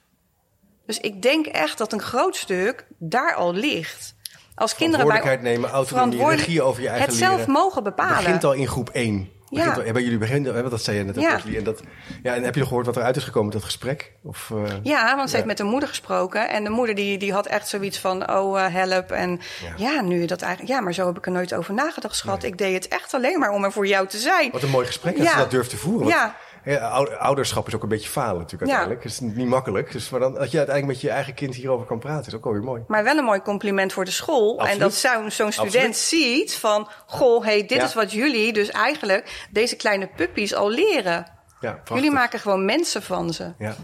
Dus 0.87 0.99
ik 0.99 1.23
denk 1.23 1.47
echt 1.47 1.79
dat 1.79 1.93
een 1.93 2.03
groot 2.03 2.37
stuk 2.37 2.87
daar 2.99 3.35
al 3.35 3.53
ligt. 3.53 4.15
Als 4.55 4.75
kinderen 4.75 5.07
bij 5.07 5.37
nemen, 5.37 5.71
autonomie, 5.71 6.27
regie 6.27 6.63
over 6.63 6.83
je 6.83 6.89
eigen 6.89 7.09
Het 7.09 7.19
zelf 7.19 7.47
mogen 7.47 7.83
bepalen. 7.83 8.15
Het 8.15 8.25
begint 8.25 8.45
al 8.45 8.53
in 8.53 8.69
groep 8.69 8.91
1. 8.91 9.31
Ja. 9.51 9.83
Hebben 9.83 10.03
jullie 10.03 10.19
begin, 10.19 10.43
dat 10.43 10.83
zei 10.83 10.97
je 10.97 11.05
net 11.05 11.15
ja. 11.15 11.41
En, 11.55 11.65
dat, 11.65 11.83
ja, 12.23 12.35
en 12.35 12.43
heb 12.43 12.55
je 12.55 12.67
gehoord 12.67 12.87
wat 12.87 12.97
eruit 12.97 13.17
is 13.17 13.25
gekomen 13.25 13.45
met 13.45 13.55
dat 13.55 13.65
gesprek? 13.65 14.13
Of, 14.23 14.51
uh, 14.55 14.63
ja, 14.83 15.17
want 15.17 15.29
ze 15.29 15.35
heeft 15.35 15.49
met 15.49 15.57
de 15.57 15.65
moeder 15.65 15.89
gesproken. 15.89 16.49
En 16.49 16.65
de 16.65 16.71
moeder 16.71 16.95
die, 16.95 17.19
die 17.19 17.33
had 17.33 17.47
echt 17.47 17.69
zoiets 17.69 17.99
van, 17.99 18.31
oh 18.31 18.59
uh, 18.59 18.67
help. 18.75 19.11
En 19.11 19.41
ja. 19.77 20.01
nu 20.01 20.27
dat 20.27 20.43
eigenlijk, 20.43 20.73
ja, 20.73 20.81
maar 20.81 20.93
zo 20.93 21.07
heb 21.07 21.17
ik 21.17 21.27
er 21.27 21.33
nooit 21.33 21.55
over 21.55 21.75
nagedacht, 21.75 22.17
schat. 22.17 22.43
Ik 22.43 22.59
deed 22.59 22.75
het 22.75 22.89
echt 22.89 23.15
alleen 23.15 23.39
maar 23.39 23.51
om 23.51 23.65
er 23.65 23.73
voor 23.73 23.87
jou 23.87 24.07
te 24.07 24.19
zijn. 24.19 24.51
Wat 24.51 24.63
een 24.63 24.71
mooi 24.71 24.87
gesprek 24.87 25.19
dat 25.19 25.27
ze 25.27 25.37
dat 25.37 25.51
durft 25.51 25.71
te 25.71 25.77
voeren. 25.77 26.09
Ja. 26.09 26.37
Ja, 26.67 26.89
ouderschap 27.19 27.67
is 27.67 27.75
ook 27.75 27.83
een 27.83 27.89
beetje 27.89 28.09
falen 28.09 28.41
natuurlijk 28.41 28.71
uiteindelijk. 28.71 29.03
Het 29.03 29.13
is 29.13 29.21
niet 29.21 29.49
makkelijk. 29.49 29.93
Dus 29.93 30.11
maar 30.11 30.21
dan, 30.21 30.33
dat 30.33 30.51
je 30.51 30.57
uiteindelijk 30.57 30.87
met 30.87 31.01
je 31.01 31.11
eigen 31.11 31.35
kind 31.35 31.55
hierover 31.55 31.87
kan 31.87 31.99
praten, 31.99 32.27
is 32.27 32.35
ook 32.35 32.47
alweer 32.47 32.63
mooi. 32.63 32.83
Maar 32.87 33.05
wel 33.05 33.17
een 33.17 33.25
mooi 33.25 33.41
compliment 33.41 33.93
voor 33.93 34.05
de 34.05 34.11
school. 34.11 34.67
En 34.67 34.79
dat 34.79 34.95
zo'n 34.95 35.31
zo'n 35.31 35.53
student 35.53 35.97
ziet 35.97 36.57
van... 36.57 36.89
Goh, 37.07 37.45
hey, 37.45 37.67
dit 37.67 37.83
is 37.83 37.95
wat 37.95 38.13
jullie 38.13 38.53
dus 38.53 38.71
eigenlijk 38.71 39.47
deze 39.51 39.77
kleine 39.77 40.09
puppies 40.17 40.55
al 40.55 40.71
leren. 40.71 41.27
Ja, 41.61 41.81
jullie 41.95 42.11
maken 42.11 42.39
gewoon 42.39 42.65
mensen 42.65 43.03
van 43.03 43.33
ze. 43.33 43.55
Ja. 43.59 43.75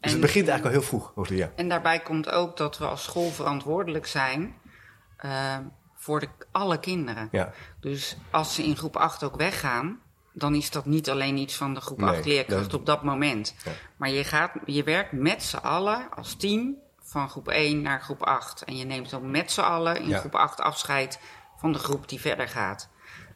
Dus 0.00 0.12
het 0.12 0.20
begint 0.20 0.48
eigenlijk 0.48 0.64
al 0.76 0.82
heel 0.82 1.00
vroeg, 1.00 1.28
ja. 1.28 1.50
En 1.56 1.68
daarbij 1.68 2.00
komt 2.00 2.30
ook 2.30 2.56
dat 2.56 2.78
we 2.78 2.84
als 2.86 3.02
school 3.02 3.30
verantwoordelijk 3.30 4.06
zijn... 4.06 4.54
Uh, 5.24 5.56
voor 5.94 6.20
de, 6.20 6.28
alle 6.52 6.80
kinderen. 6.80 7.28
Ja. 7.30 7.52
Dus 7.80 8.16
als 8.30 8.54
ze 8.54 8.62
in 8.62 8.76
groep 8.76 8.96
8 8.96 9.22
ook 9.22 9.36
weggaan 9.36 10.00
dan 10.38 10.54
is 10.54 10.70
dat 10.70 10.86
niet 10.86 11.10
alleen 11.10 11.36
iets 11.36 11.54
van 11.54 11.74
de 11.74 11.80
groep 11.80 12.02
8 12.02 12.24
leerkrachten 12.24 12.78
op 12.78 12.86
dat 12.86 13.02
moment. 13.02 13.54
Maar 13.96 14.10
je, 14.10 14.24
gaat, 14.24 14.52
je 14.64 14.82
werkt 14.82 15.12
met 15.12 15.42
z'n 15.42 15.56
allen 15.56 16.10
als 16.10 16.34
team 16.34 16.76
van 17.00 17.28
groep 17.28 17.48
1 17.48 17.82
naar 17.82 18.00
groep 18.00 18.22
8. 18.22 18.64
En 18.64 18.76
je 18.76 18.84
neemt 18.84 19.10
dan 19.10 19.30
met 19.30 19.50
z'n 19.52 19.60
allen 19.60 20.02
in 20.02 20.14
groep 20.14 20.34
8 20.34 20.60
afscheid 20.60 21.20
van 21.56 21.72
de 21.72 21.78
groep 21.78 22.08
die 22.08 22.20
verder 22.20 22.48
gaat. 22.48 22.88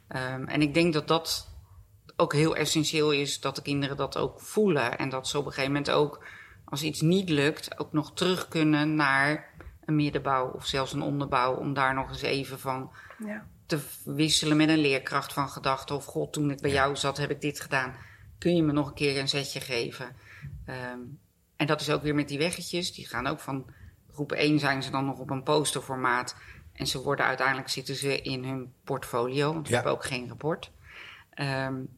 Um, 0.09 0.49
en 0.49 0.63
ik 0.63 0.75
denk 0.75 0.93
dat 0.93 1.09
dat 1.09 1.49
ook 2.17 2.33
heel 2.33 2.57
essentieel 2.57 3.11
is, 3.11 3.41
dat 3.41 3.57
de 3.57 3.63
kinderen 3.63 3.97
dat 3.97 4.17
ook 4.17 4.41
voelen. 4.41 4.99
En 4.99 5.09
dat 5.09 5.29
ze 5.29 5.39
op 5.39 5.47
een 5.47 5.53
gegeven 5.53 5.73
moment 5.73 5.91
ook, 5.91 6.25
als 6.65 6.83
iets 6.83 7.01
niet 7.01 7.29
lukt, 7.29 7.79
ook 7.79 7.93
nog 7.93 8.13
terug 8.13 8.49
kunnen 8.49 8.95
naar 8.95 9.51
een 9.85 9.97
middenbouw 9.97 10.51
of 10.51 10.67
zelfs 10.67 10.93
een 10.93 11.03
onderbouw. 11.03 11.55
Om 11.55 11.75
daar 11.75 11.95
nog 11.95 12.09
eens 12.09 12.23
even 12.23 12.59
van 12.59 12.91
ja 13.19 13.47
te 13.79 14.11
wisselen 14.15 14.57
met 14.57 14.69
een 14.69 14.79
leerkracht 14.79 15.33
van 15.33 15.49
gedachten. 15.49 15.97
Of 15.97 16.05
god, 16.05 16.33
toen 16.33 16.51
ik 16.51 16.61
bij 16.61 16.71
jou 16.71 16.97
zat, 16.97 17.17
heb 17.17 17.31
ik 17.31 17.41
dit 17.41 17.61
gedaan. 17.61 17.95
Kun 18.39 18.57
je 18.57 18.63
me 18.63 18.73
nog 18.73 18.89
een 18.89 18.95
keer 18.95 19.19
een 19.19 19.29
zetje 19.29 19.61
geven? 19.61 20.17
Um, 20.67 21.19
en 21.57 21.67
dat 21.67 21.81
is 21.81 21.91
ook 21.91 22.03
weer 22.03 22.15
met 22.15 22.29
die 22.29 22.39
weggetjes. 22.39 22.93
Die 22.93 23.07
gaan 23.07 23.27
ook 23.27 23.41
van 23.41 23.67
groep 24.13 24.33
1 24.33 24.59
zijn 24.59 24.83
ze 24.83 24.91
dan 24.91 25.05
nog 25.05 25.19
op 25.19 25.31
een 25.31 25.43
posterformaat. 25.43 26.37
En 26.73 26.87
ze 26.87 27.03
worden 27.03 27.25
uiteindelijk 27.25 27.69
zitten 27.69 27.95
ze 27.95 28.23
in 28.23 28.45
hun 28.45 28.73
portfolio. 28.85 29.53
Want 29.53 29.69
we 29.69 29.75
hebben 29.75 29.93
ook 29.93 30.05
geen 30.05 30.29
rapport. 30.29 30.71
Um, 31.35 31.89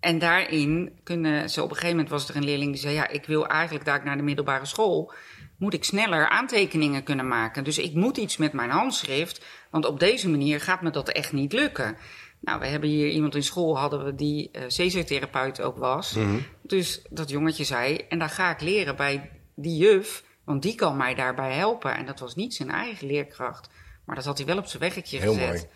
en 0.00 0.18
daarin 0.18 0.98
kunnen 1.02 1.50
ze 1.50 1.62
op 1.62 1.68
een 1.68 1.74
gegeven 1.74 1.96
moment 1.96 2.12
was 2.12 2.28
er 2.28 2.36
een 2.36 2.44
leerling 2.44 2.72
die 2.72 2.80
zei: 2.80 2.94
Ja, 2.94 3.08
ik 3.08 3.26
wil 3.26 3.46
eigenlijk 3.46 3.84
daar 3.84 4.04
naar 4.04 4.16
de 4.16 4.22
middelbare 4.22 4.66
school 4.66 5.12
moet 5.56 5.74
ik 5.74 5.84
sneller 5.84 6.28
aantekeningen 6.28 7.02
kunnen 7.02 7.28
maken. 7.28 7.64
Dus 7.64 7.78
ik 7.78 7.94
moet 7.94 8.16
iets 8.16 8.36
met 8.36 8.52
mijn 8.52 8.70
handschrift, 8.70 9.44
want 9.70 9.86
op 9.86 10.00
deze 10.00 10.28
manier 10.28 10.60
gaat 10.60 10.82
me 10.82 10.90
dat 10.90 11.08
echt 11.08 11.32
niet 11.32 11.52
lukken. 11.52 11.96
Nou, 12.40 12.60
we 12.60 12.66
hebben 12.66 12.88
hier 12.88 13.08
iemand 13.08 13.34
in 13.34 13.42
school 13.42 13.78
hadden 13.78 14.04
we 14.04 14.14
die 14.14 14.50
uh, 14.52 15.66
ook 15.66 15.76
was. 15.76 16.12
Mhm. 16.12 16.38
Dus 16.62 17.02
dat 17.10 17.30
jongetje 17.30 17.64
zei, 17.64 17.96
en 18.08 18.18
dan 18.18 18.28
ga 18.28 18.50
ik 18.50 18.60
leren 18.60 18.96
bij 18.96 19.30
die 19.54 19.76
juf, 19.76 20.24
want 20.44 20.62
die 20.62 20.74
kan 20.74 20.96
mij 20.96 21.14
daarbij 21.14 21.52
helpen. 21.52 21.96
En 21.96 22.06
dat 22.06 22.20
was 22.20 22.34
niet 22.34 22.54
zijn 22.54 22.70
eigen 22.70 23.06
leerkracht, 23.06 23.68
maar 24.04 24.16
dat 24.16 24.24
had 24.24 24.36
hij 24.36 24.46
wel 24.46 24.58
op 24.58 24.66
zijn 24.66 24.82
weggetje 24.82 25.18
Heel 25.18 25.32
gezet. 25.32 25.48
Mooi. 25.48 25.66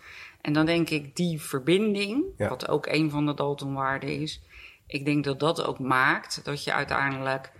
En 0.41 0.53
dan 0.53 0.65
denk 0.65 0.89
ik, 0.89 1.15
die 1.15 1.41
verbinding, 1.41 2.23
wat 2.37 2.67
ook 2.67 2.85
een 2.85 3.09
van 3.09 3.25
de 3.25 3.33
Daltonwaarden 3.33 4.19
is, 4.21 4.41
ik 4.87 5.05
denk 5.05 5.23
dat 5.23 5.39
dat 5.39 5.63
ook 5.63 5.79
maakt 5.79 6.45
dat 6.45 6.63
je 6.63 6.73
uiteindelijk 6.73 7.51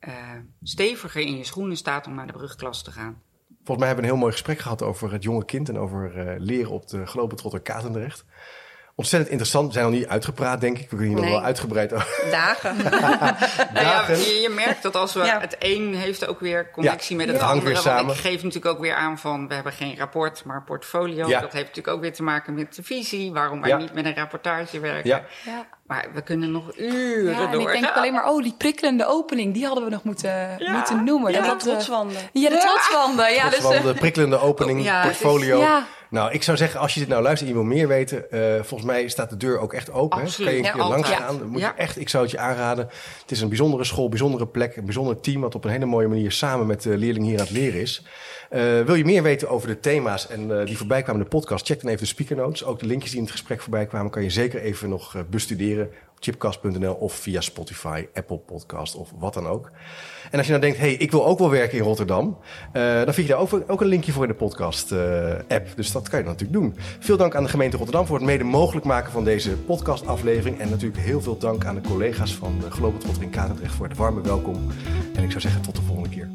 uh, 0.00 0.14
steviger 0.62 1.20
in 1.20 1.36
je 1.36 1.44
schoenen 1.44 1.76
staat 1.76 2.06
om 2.06 2.14
naar 2.14 2.26
de 2.26 2.32
brugklas 2.32 2.82
te 2.82 2.90
gaan. 2.90 3.22
Volgens 3.64 3.78
mij 3.78 3.86
hebben 3.86 3.96
we 3.96 4.02
een 4.02 4.16
heel 4.16 4.22
mooi 4.22 4.32
gesprek 4.32 4.58
gehad 4.58 4.82
over 4.82 5.12
het 5.12 5.22
jonge 5.22 5.44
kind 5.44 5.68
en 5.68 5.78
over 5.78 6.12
uh, 6.16 6.34
leren 6.38 6.70
op 6.70 6.88
de 6.88 7.06
Globetrotter 7.06 7.60
Katendrecht 7.60 8.24
ontzettend 8.94 9.30
interessant. 9.30 9.66
We 9.66 9.72
zijn 9.72 9.84
nog 9.84 9.94
niet 9.94 10.06
uitgepraat, 10.06 10.60
denk 10.60 10.78
ik. 10.78 10.90
We 10.90 10.96
kunnen 10.96 11.06
hier 11.06 11.24
nog 11.24 11.30
wel 11.30 11.42
uitgebreid 11.42 11.92
over. 11.92 12.30
Dagen. 12.30 12.78
Dagen. 13.74 14.18
Ja, 14.18 14.24
je, 14.24 14.52
merkt 14.54 14.82
dat 14.82 14.96
als 14.96 15.12
we 15.12 15.28
het 15.28 15.56
een 15.58 15.94
heeft 15.94 16.26
ook 16.26 16.40
weer 16.40 16.70
connectie 16.70 17.16
met 17.16 17.28
het 17.28 17.40
andere. 17.40 17.82
Want 17.82 18.10
ik 18.10 18.16
geef 18.16 18.42
natuurlijk 18.42 18.74
ook 18.74 18.80
weer 18.80 18.94
aan 18.94 19.18
van 19.18 19.48
we 19.48 19.54
hebben 19.54 19.72
geen 19.72 19.96
rapport, 19.96 20.44
maar 20.44 20.62
portfolio. 20.62 21.28
Dat 21.28 21.40
heeft 21.40 21.52
natuurlijk 21.52 21.88
ook 21.88 22.00
weer 22.00 22.12
te 22.12 22.22
maken 22.22 22.54
met 22.54 22.74
de 22.74 22.82
visie. 22.82 23.32
Waarom 23.32 23.60
wij 23.60 23.76
niet 23.76 23.94
met 23.94 24.04
een 24.04 24.14
rapportage 24.14 24.80
werken. 24.80 25.24
Maar 25.92 26.06
we 26.14 26.22
kunnen 26.22 26.50
nog 26.50 26.78
uren 26.78 27.32
ja, 27.32 27.46
door. 27.46 27.68
En 27.68 27.74
ik 27.74 27.80
denk 27.80 27.96
alleen 27.96 28.12
maar, 28.12 28.28
oh, 28.30 28.42
die 28.42 28.54
prikkelende 28.58 29.06
opening, 29.06 29.54
die 29.54 29.64
hadden 29.64 29.84
we 29.84 29.90
nog 29.90 30.04
moeten, 30.04 30.58
moeten 30.72 31.04
noemen. 31.04 31.32
Ja, 31.32 31.50
de 31.50 31.56
trotswanden. 31.56 32.16
Ja, 32.32 32.48
de 32.48 32.58
trotswanden. 32.58 33.34
Ja, 33.34 33.50
dus, 33.50 33.84
uh, 33.84 33.94
prikkelende 33.94 34.38
opening, 34.38 35.02
portfolio. 35.02 35.58
Dus, 35.58 35.68
nou, 36.10 36.32
ik 36.32 36.42
zou 36.42 36.56
zeggen, 36.56 36.80
als 36.80 36.94
je 36.94 37.00
dit 37.00 37.08
nou 37.08 37.22
luistert 37.22 37.50
en 37.50 37.56
je 37.56 37.62
wil 37.62 37.70
meer 37.72 37.88
weten, 37.88 38.24
uh, 38.30 38.40
volgens 38.54 38.90
mij 38.90 39.08
staat 39.08 39.30
de 39.30 39.36
deur 39.36 39.58
ook 39.58 39.72
echt 39.72 39.92
open. 39.92 40.20
Absoluut. 40.20 40.48
Kan 40.48 40.58
je 40.58 40.66
een 40.66 40.72
keer 40.72 40.88
langs 40.88 41.08
gaan. 41.08 41.46
Moet 41.46 41.60
je 41.60 41.72
echt, 41.76 42.00
ik 42.00 42.08
zou 42.08 42.22
het 42.22 42.32
je 42.32 42.38
aanraden. 42.38 42.88
Het 43.20 43.30
is 43.30 43.40
een 43.40 43.48
bijzondere 43.48 43.84
school, 43.84 44.08
bijzondere 44.08 44.46
plek, 44.46 44.76
een 44.76 44.84
bijzonder 44.84 45.20
team 45.20 45.40
wat 45.40 45.54
op 45.54 45.64
een 45.64 45.70
hele 45.70 45.84
mooie 45.84 46.08
manier 46.08 46.32
samen 46.32 46.66
met 46.66 46.82
de 46.82 46.96
leerling 46.96 47.24
hier 47.24 47.38
aan 47.38 47.44
het 47.44 47.54
leren 47.54 47.80
is. 47.80 48.02
Uh, 48.52 48.80
wil 48.80 48.94
je 48.94 49.04
meer 49.04 49.22
weten 49.22 49.48
over 49.48 49.68
de 49.68 49.80
thema's 49.80 50.28
en 50.28 50.50
uh, 50.50 50.66
die 50.66 50.76
voorbij 50.76 51.02
kwamen 51.02 51.22
in 51.22 51.28
de 51.30 51.36
podcast? 51.36 51.66
Check 51.66 51.80
dan 51.80 51.90
even 51.90 52.02
de 52.02 52.08
speaker 52.08 52.36
notes. 52.36 52.64
Ook 52.64 52.78
de 52.78 52.86
linkjes 52.86 53.10
die 53.10 53.18
in 53.18 53.24
het 53.24 53.34
gesprek 53.34 53.60
voorbij 53.60 53.86
kwamen, 53.86 54.10
kan 54.10 54.22
je 54.22 54.30
zeker 54.30 54.60
even 54.60 54.88
nog 54.88 55.24
bestuderen 55.30 55.90
chipcast.nl 56.18 56.94
of 56.94 57.12
via 57.12 57.40
Spotify, 57.40 58.06
Apple 58.14 58.38
Podcast 58.38 58.94
of 58.94 59.12
wat 59.18 59.34
dan 59.34 59.46
ook. 59.46 59.70
En 60.30 60.38
als 60.38 60.46
je 60.46 60.52
nou 60.52 60.64
denkt, 60.64 60.78
hey, 60.78 60.92
ik 60.92 61.10
wil 61.10 61.26
ook 61.26 61.38
wel 61.38 61.50
werken 61.50 61.78
in 61.78 61.84
Rotterdam, 61.84 62.38
dan 62.72 63.14
vind 63.14 63.26
je 63.26 63.32
daar 63.32 63.38
ook, 63.42 63.62
ook, 63.66 63.80
een 63.80 63.86
linkje 63.86 64.12
voor 64.12 64.22
in 64.22 64.28
de 64.28 64.34
podcast-app. 64.34 65.68
Dus 65.76 65.92
dat 65.92 66.08
kan 66.08 66.18
je 66.18 66.24
natuurlijk 66.24 66.52
doen. 66.52 66.74
Veel 67.00 67.16
dank 67.16 67.34
aan 67.34 67.42
de 67.42 67.48
gemeente 67.48 67.76
Rotterdam 67.76 68.06
voor 68.06 68.16
het 68.16 68.26
mede 68.26 68.44
mogelijk 68.44 68.86
maken 68.86 69.12
van 69.12 69.24
deze 69.24 69.56
podcast-aflevering. 69.56 70.58
En 70.58 70.70
natuurlijk 70.70 71.02
heel 71.02 71.20
veel 71.20 71.38
dank 71.38 71.64
aan 71.64 71.74
de 71.74 71.88
collega's 71.88 72.34
van 72.34 72.58
de 72.60 72.70
Globetrotter 72.70 73.22
in 73.22 73.30
Katendrecht 73.30 73.74
voor 73.74 73.88
het 73.88 73.96
warme 73.96 74.20
welkom. 74.20 74.66
En 75.14 75.22
ik 75.22 75.30
zou 75.30 75.40
zeggen, 75.40 75.62
tot 75.62 75.76
de 75.76 75.82
volgende 75.82 76.08
keer. 76.08 76.30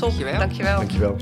Tot, 0.00 0.08
dankjewel. 0.08 0.38
Dankjewel. 0.38 0.76
dankjewel. 0.78 1.16